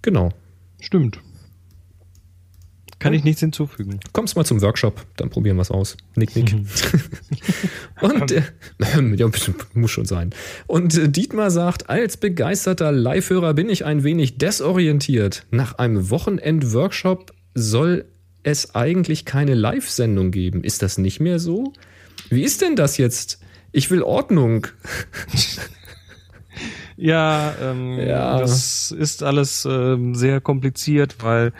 Genau. 0.00 0.30
Stimmt. 0.80 1.20
Kann 2.98 3.12
ich 3.12 3.24
nichts 3.24 3.40
hinzufügen. 3.40 4.00
Kommst 4.14 4.36
mal 4.36 4.46
zum 4.46 4.62
Workshop, 4.62 5.04
dann 5.18 5.28
probieren 5.28 5.56
wir 5.58 5.62
es 5.62 5.70
aus. 5.70 5.98
Nick, 6.16 6.34
nick. 6.34 6.54
Und 8.00 8.32
äh, 8.32 8.42
ja, 9.16 9.30
muss 9.74 9.90
schon 9.90 10.06
sein. 10.06 10.30
Und 10.66 10.96
äh, 10.96 11.10
Dietmar 11.10 11.50
sagt, 11.50 11.90
als 11.90 12.16
begeisterter 12.16 12.90
Live-Hörer 12.90 13.52
bin 13.52 13.68
ich 13.68 13.84
ein 13.84 14.02
wenig 14.02 14.38
desorientiert. 14.38 15.44
Nach 15.50 15.74
einem 15.74 16.08
Wochenend-Workshop 16.08 17.34
soll 17.52 18.06
es 18.42 18.74
eigentlich 18.74 19.24
keine 19.24 19.54
Live-Sendung 19.54 20.30
geben. 20.30 20.64
Ist 20.64 20.82
das 20.82 20.98
nicht 20.98 21.20
mehr 21.20 21.38
so? 21.38 21.72
Wie 22.28 22.42
ist 22.42 22.60
denn 22.62 22.76
das 22.76 22.98
jetzt? 22.98 23.40
Ich 23.72 23.90
will 23.90 24.02
Ordnung. 24.02 24.66
Ja, 26.96 27.54
ähm, 27.60 27.98
Ja. 27.98 28.38
das 28.38 28.90
ist 28.92 29.22
alles 29.22 29.66
ähm, 29.68 30.14
sehr 30.14 30.40
kompliziert, 30.40 31.16
weil 31.22 31.52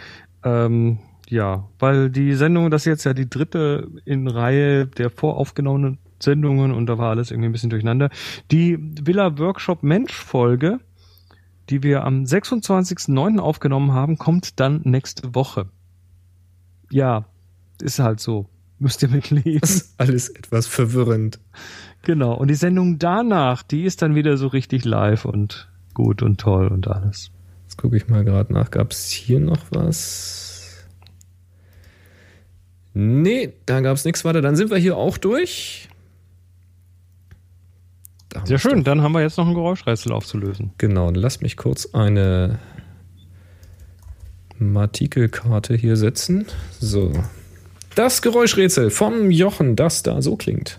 ähm, 0.45 0.99
ja, 1.28 1.66
weil 1.78 2.11
die 2.11 2.35
Sendung, 2.35 2.70
das 2.70 2.83
ist 2.83 2.87
jetzt 2.87 3.05
ja 3.05 3.14
die 3.14 3.28
dritte 3.28 3.89
in 4.05 4.28
Reihe 4.28 4.87
der 4.87 5.09
voraufgenommenen 5.11 5.99
Sendungen 6.22 6.72
und 6.72 6.87
da 6.87 6.99
war 6.99 7.11
alles 7.11 7.30
irgendwie 7.30 7.49
ein 7.49 7.53
bisschen 7.53 7.70
durcheinander. 7.70 8.11
Die 8.51 8.76
Villa 8.78 9.39
Workshop 9.39 9.83
Mensch 9.83 10.12
Folge, 10.12 10.78
die 11.70 11.83
wir 11.83 12.05
am 12.05 12.24
26.09. 12.24 13.39
aufgenommen 13.39 13.93
haben, 13.93 14.18
kommt 14.18 14.61
dann 14.61 14.83
nächste 14.85 15.35
Woche. 15.35 15.70
Ja, 16.93 17.24
ist 17.80 17.99
halt 17.99 18.20
so. 18.20 18.49
Müsst 18.78 19.03
ihr 19.03 19.09
mitleben. 19.09 19.61
Das 19.61 19.70
ist 19.70 19.95
alles 19.99 20.28
etwas 20.28 20.66
verwirrend. 20.66 21.40
Genau. 22.03 22.34
Und 22.34 22.49
die 22.49 22.55
Sendung 22.55 22.99
danach, 22.99 23.62
die 23.62 23.84
ist 23.84 24.03
dann 24.03 24.14
wieder 24.14 24.36
so 24.36 24.49
richtig 24.49 24.84
live 24.84 25.24
und 25.24 25.70
gut 25.95 26.20
und 26.22 26.38
toll 26.38 26.68
und 26.68 26.88
alles. 26.88 27.30
Jetzt 27.62 27.78
gucke 27.78 27.97
ich 27.97 28.09
mal 28.09 28.24
gerade 28.24 28.53
nach. 28.53 28.70
Gab 28.70 28.90
es 28.90 29.11
hier 29.11 29.40
noch 29.40 29.61
was? 29.70 30.84
Nee, 32.93 33.55
da 33.64 33.80
gab 33.80 33.97
es 33.97 34.05
nichts 34.05 34.24
weiter. 34.24 34.43
Dann 34.43 34.57
sind 34.57 34.70
wir 34.70 34.76
hier 34.76 34.97
auch 34.97 35.16
durch. 35.16 35.88
Sehr 38.45 38.59
schön. 38.59 38.78
doch. 38.78 38.84
Dann 38.84 39.01
haben 39.01 39.12
wir 39.12 39.22
jetzt 39.22 39.38
noch 39.38 39.47
ein 39.47 39.55
Geräuschrätsel 39.55 40.12
aufzulösen. 40.12 40.72
Genau, 40.76 41.07
dann 41.07 41.22
lass 41.22 41.40
mich 41.40 41.57
kurz 41.57 41.95
eine 41.95 42.59
Artikelkarte 44.61 45.75
hier 45.75 45.97
setzen. 45.97 46.47
So. 46.81 47.13
Das 47.95 48.23
Geräuschrätsel 48.23 48.91
vom 48.91 49.31
Jochen, 49.31 49.77
das 49.77 50.03
da 50.03 50.23
so 50.23 50.37
klingt. 50.37 50.79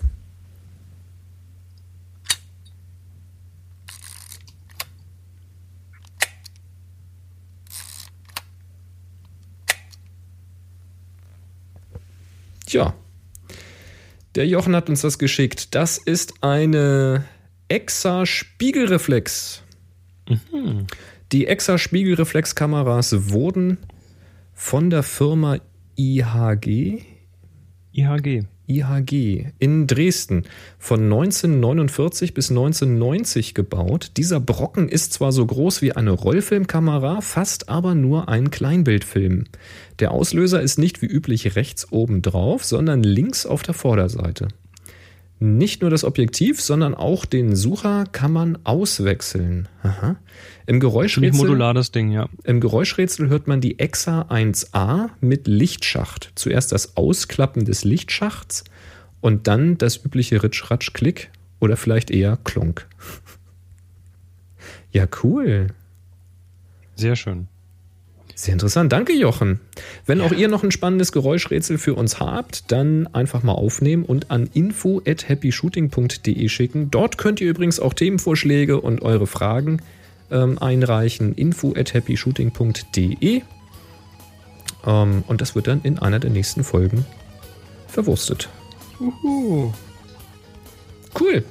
Tja, 12.65 12.95
der 14.35 14.47
Jochen 14.47 14.75
hat 14.75 14.89
uns 14.89 15.01
das 15.01 15.19
geschickt. 15.19 15.75
Das 15.75 15.99
ist 15.99 16.33
eine 16.41 17.25
Exa-Spiegelreflex. 17.67 19.61
Die 21.33 21.47
Exa-Spiegelreflexkameras 21.47 23.31
wurden 23.31 23.79
von 24.53 24.91
der 24.91 25.01
Firma 25.01 25.57
IHG, 25.97 27.01
IHG. 27.91 28.43
IHG 28.67 29.47
in 29.59 29.87
Dresden 29.87 30.43
von 30.77 31.01
1949 31.01 32.35
bis 32.35 32.51
1990 32.51 33.55
gebaut. 33.55 34.11
Dieser 34.15 34.39
Brocken 34.39 34.87
ist 34.87 35.11
zwar 35.11 35.31
so 35.31 35.45
groß 35.45 35.81
wie 35.81 35.93
eine 35.93 36.11
Rollfilmkamera, 36.11 37.21
fast 37.21 37.67
aber 37.67 37.95
nur 37.95 38.29
ein 38.29 38.51
Kleinbildfilm. 38.51 39.45
Der 39.99 40.11
Auslöser 40.11 40.61
ist 40.61 40.77
nicht 40.77 41.01
wie 41.01 41.07
üblich 41.07 41.55
rechts 41.55 41.91
oben 41.91 42.21
drauf, 42.21 42.63
sondern 42.63 43.01
links 43.01 43.45
auf 43.47 43.63
der 43.63 43.73
Vorderseite. 43.73 44.49
Nicht 45.45 45.81
nur 45.81 45.89
das 45.91 46.05
Objektiv, 46.05 46.61
sondern 46.61 46.95
auch 46.95 47.25
den 47.25 47.53
Sucher 47.53 48.05
kann 48.09 48.31
man 48.31 48.57
auswechseln. 48.63 49.67
Aha. 49.81 50.15
Im 50.67 50.79
Geräuschrätsel 50.79 51.37
modular 51.37 51.73
das 51.73 51.91
Ding, 51.91 52.11
ja. 52.11 52.29
im 52.45 52.61
Geräuschrätsel 52.61 53.27
hört 53.27 53.45
man 53.45 53.59
die 53.59 53.77
EXA 53.77 54.21
1a 54.29 55.09
mit 55.19 55.45
Lichtschacht. 55.45 56.31
Zuerst 56.35 56.71
das 56.71 56.95
Ausklappen 56.95 57.65
des 57.65 57.83
Lichtschachts 57.83 58.63
und 59.19 59.47
dann 59.47 59.77
das 59.77 60.05
übliche 60.05 60.41
Ritsch-Ratsch-Klick 60.41 61.29
oder 61.59 61.75
vielleicht 61.75 62.09
eher 62.09 62.37
Klonk. 62.45 62.87
Ja, 64.93 65.07
cool. 65.23 65.69
Sehr 66.95 67.15
schön. 67.15 67.47
Sehr 68.35 68.53
interessant. 68.53 68.91
Danke, 68.91 69.13
Jochen. 69.13 69.59
Wenn 70.05 70.19
auch 70.19 70.31
ihr 70.31 70.47
noch 70.47 70.63
ein 70.63 70.71
spannendes 70.71 71.11
Geräuschrätsel 71.11 71.77
für 71.77 71.93
uns 71.93 72.19
habt, 72.19 72.71
dann 72.71 73.07
einfach 73.13 73.43
mal 73.43 73.53
aufnehmen 73.53 74.03
und 74.03 74.31
an 74.31 74.49
info 74.53 75.01
at 75.05 75.29
happyshooting.de 75.29 76.49
schicken. 76.49 76.89
Dort 76.89 77.17
könnt 77.17 77.41
ihr 77.41 77.49
übrigens 77.49 77.79
auch 77.79 77.93
Themenvorschläge 77.93 78.81
und 78.81 79.03
eure 79.03 79.27
Fragen 79.27 79.81
ähm, 80.31 80.57
einreichen. 80.57 81.35
info 81.35 81.73
at 81.77 81.93
happyshooting.de 81.93 83.41
ähm, 84.85 85.23
Und 85.27 85.41
das 85.41 85.55
wird 85.55 85.67
dann 85.67 85.81
in 85.83 85.99
einer 85.99 86.19
der 86.19 86.31
nächsten 86.31 86.63
Folgen 86.63 87.05
verwurstet. 87.87 88.49
Uhu. 88.99 89.71
Cool. 91.19 91.43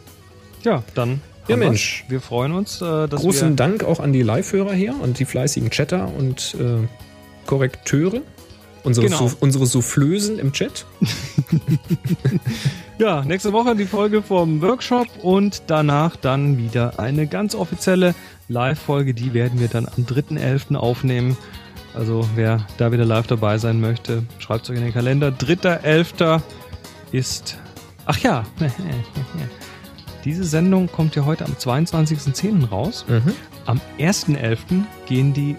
Ja, 0.62 0.82
dann. 0.94 1.20
Ja. 1.48 1.56
Mensch. 1.56 2.04
Wir 2.08 2.20
freuen 2.20 2.52
uns, 2.52 2.80
äh, 2.80 3.08
dass 3.08 3.20
Großen 3.20 3.56
Dank 3.56 3.82
auch 3.84 3.98
an 4.00 4.12
die 4.12 4.22
Live-Hörer 4.22 4.72
hier 4.74 4.94
und 5.00 5.18
die 5.18 5.24
fleißigen 5.24 5.70
Chatter 5.70 6.08
und 6.16 6.54
äh, 6.60 6.86
Korrekteure. 7.46 8.20
Unsere, 8.84 9.06
Genau. 9.06 9.28
Sou- 9.28 9.36
unsere 9.40 9.66
Soufflösen 9.66 10.38
im 10.38 10.52
Chat. 10.52 10.86
Ja, 12.98 13.22
nächste 13.24 13.52
Woche 13.52 13.74
die 13.74 13.86
Folge 13.86 14.22
vom 14.22 14.60
Workshop 14.62 15.08
und 15.22 15.62
danach 15.66 16.14
dann 16.14 16.56
wieder 16.58 17.00
eine 17.00 17.26
ganz 17.26 17.54
offizielle 17.56 18.14
Live-Folge. 18.48 19.12
Die 19.14 19.34
werden 19.34 19.58
wir 19.58 19.66
dann 19.68 19.86
am 19.86 20.04
3.11. 20.04 20.76
aufnehmen. 20.76 21.36
Also 21.94 22.28
wer 22.36 22.64
da 22.76 22.92
wieder 22.92 23.04
live 23.04 23.26
dabei 23.26 23.58
sein 23.58 23.80
möchte, 23.80 24.22
schreibt 24.38 24.64
es 24.64 24.70
euch 24.70 24.76
in 24.76 24.84
den 24.84 24.92
Kalender. 24.92 25.28
3.11. 25.30 26.40
ist... 27.10 27.58
Ach 28.06 28.18
ja, 28.18 28.44
diese 30.24 30.44
Sendung 30.44 30.88
kommt 30.90 31.16
ja 31.16 31.24
heute 31.24 31.44
am 31.44 31.52
22.10. 31.52 32.68
raus. 32.68 33.04
Mhm. 33.08 33.34
Am 33.66 33.80
1.11. 33.98 34.84
gehen 35.06 35.32
die 35.32 35.56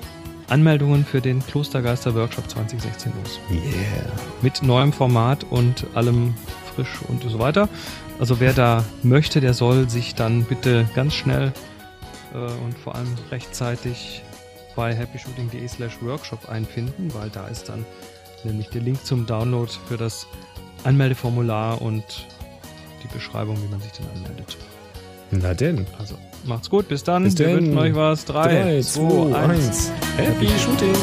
Anmeldungen 0.50 1.06
für 1.06 1.22
den 1.22 1.46
Klostergeister-Workshop 1.46 2.50
2016 2.50 3.12
los 3.24 3.40
Yeah. 3.50 3.62
mit 4.42 4.62
neuem 4.62 4.94
Format 4.94 5.46
und 5.50 5.86
allem 5.96 6.36
frisch 6.76 7.00
und 7.08 7.24
so 7.24 7.40
weiter. 7.40 7.70
Also 8.20 8.40
wer 8.40 8.54
da 8.54 8.84
möchte, 9.02 9.42
der 9.42 9.54
soll 9.54 9.90
sich 9.90 10.16
dann 10.16 10.44
bitte 10.44 10.88
ganz 10.96 11.14
schnell 11.14 11.54
äh, 12.34 12.38
und 12.38 12.78
vor 12.78 12.96
allem 12.96 13.16
rechtzeitig 13.32 14.22
bei 14.76 14.96
happyshooting.de 14.96 15.68
slash 15.68 16.02
workshop 16.02 16.50
einfinden, 16.50 17.14
weil 17.14 17.30
da 17.30 17.48
ist 17.48 17.70
dann 17.70 17.86
nämlich 18.44 18.70
der 18.70 18.82
Link 18.82 19.04
zum 19.06 19.26
Download 19.26 19.72
für 19.88 19.98
das 19.98 20.28
Anmeldeformular 20.84 21.82
und 21.82 22.04
die 23.04 23.14
Beschreibung, 23.14 23.58
wie 23.64 23.70
man 23.70 23.82
sich 23.82 23.92
dann 23.92 24.08
anmeldet. 24.16 24.58
Na 25.32 25.54
denn. 25.54 25.86
Also 26.00 26.16
macht's 26.46 26.70
gut, 26.70 26.88
bis 26.88 27.04
dann. 27.04 27.24
Bis 27.24 27.38
Wir 27.38 27.48
denn. 27.48 27.56
wünschen 27.58 27.78
euch 27.78 27.96
was. 27.96 28.26
3, 28.26 28.44
3, 28.44 28.82
2, 28.82 29.02
2, 29.32 29.36
1. 29.36 29.66
1. 29.66 29.92
Happy 30.18 30.48
Shooting. 30.60 30.96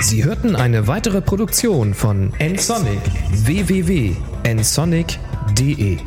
Sie 0.00 0.24
hörten 0.24 0.54
eine 0.54 0.86
weitere 0.86 1.20
Produktion 1.20 1.94
von 1.94 2.32
nsonic 2.38 3.00
www.nsonic.de 3.32 5.98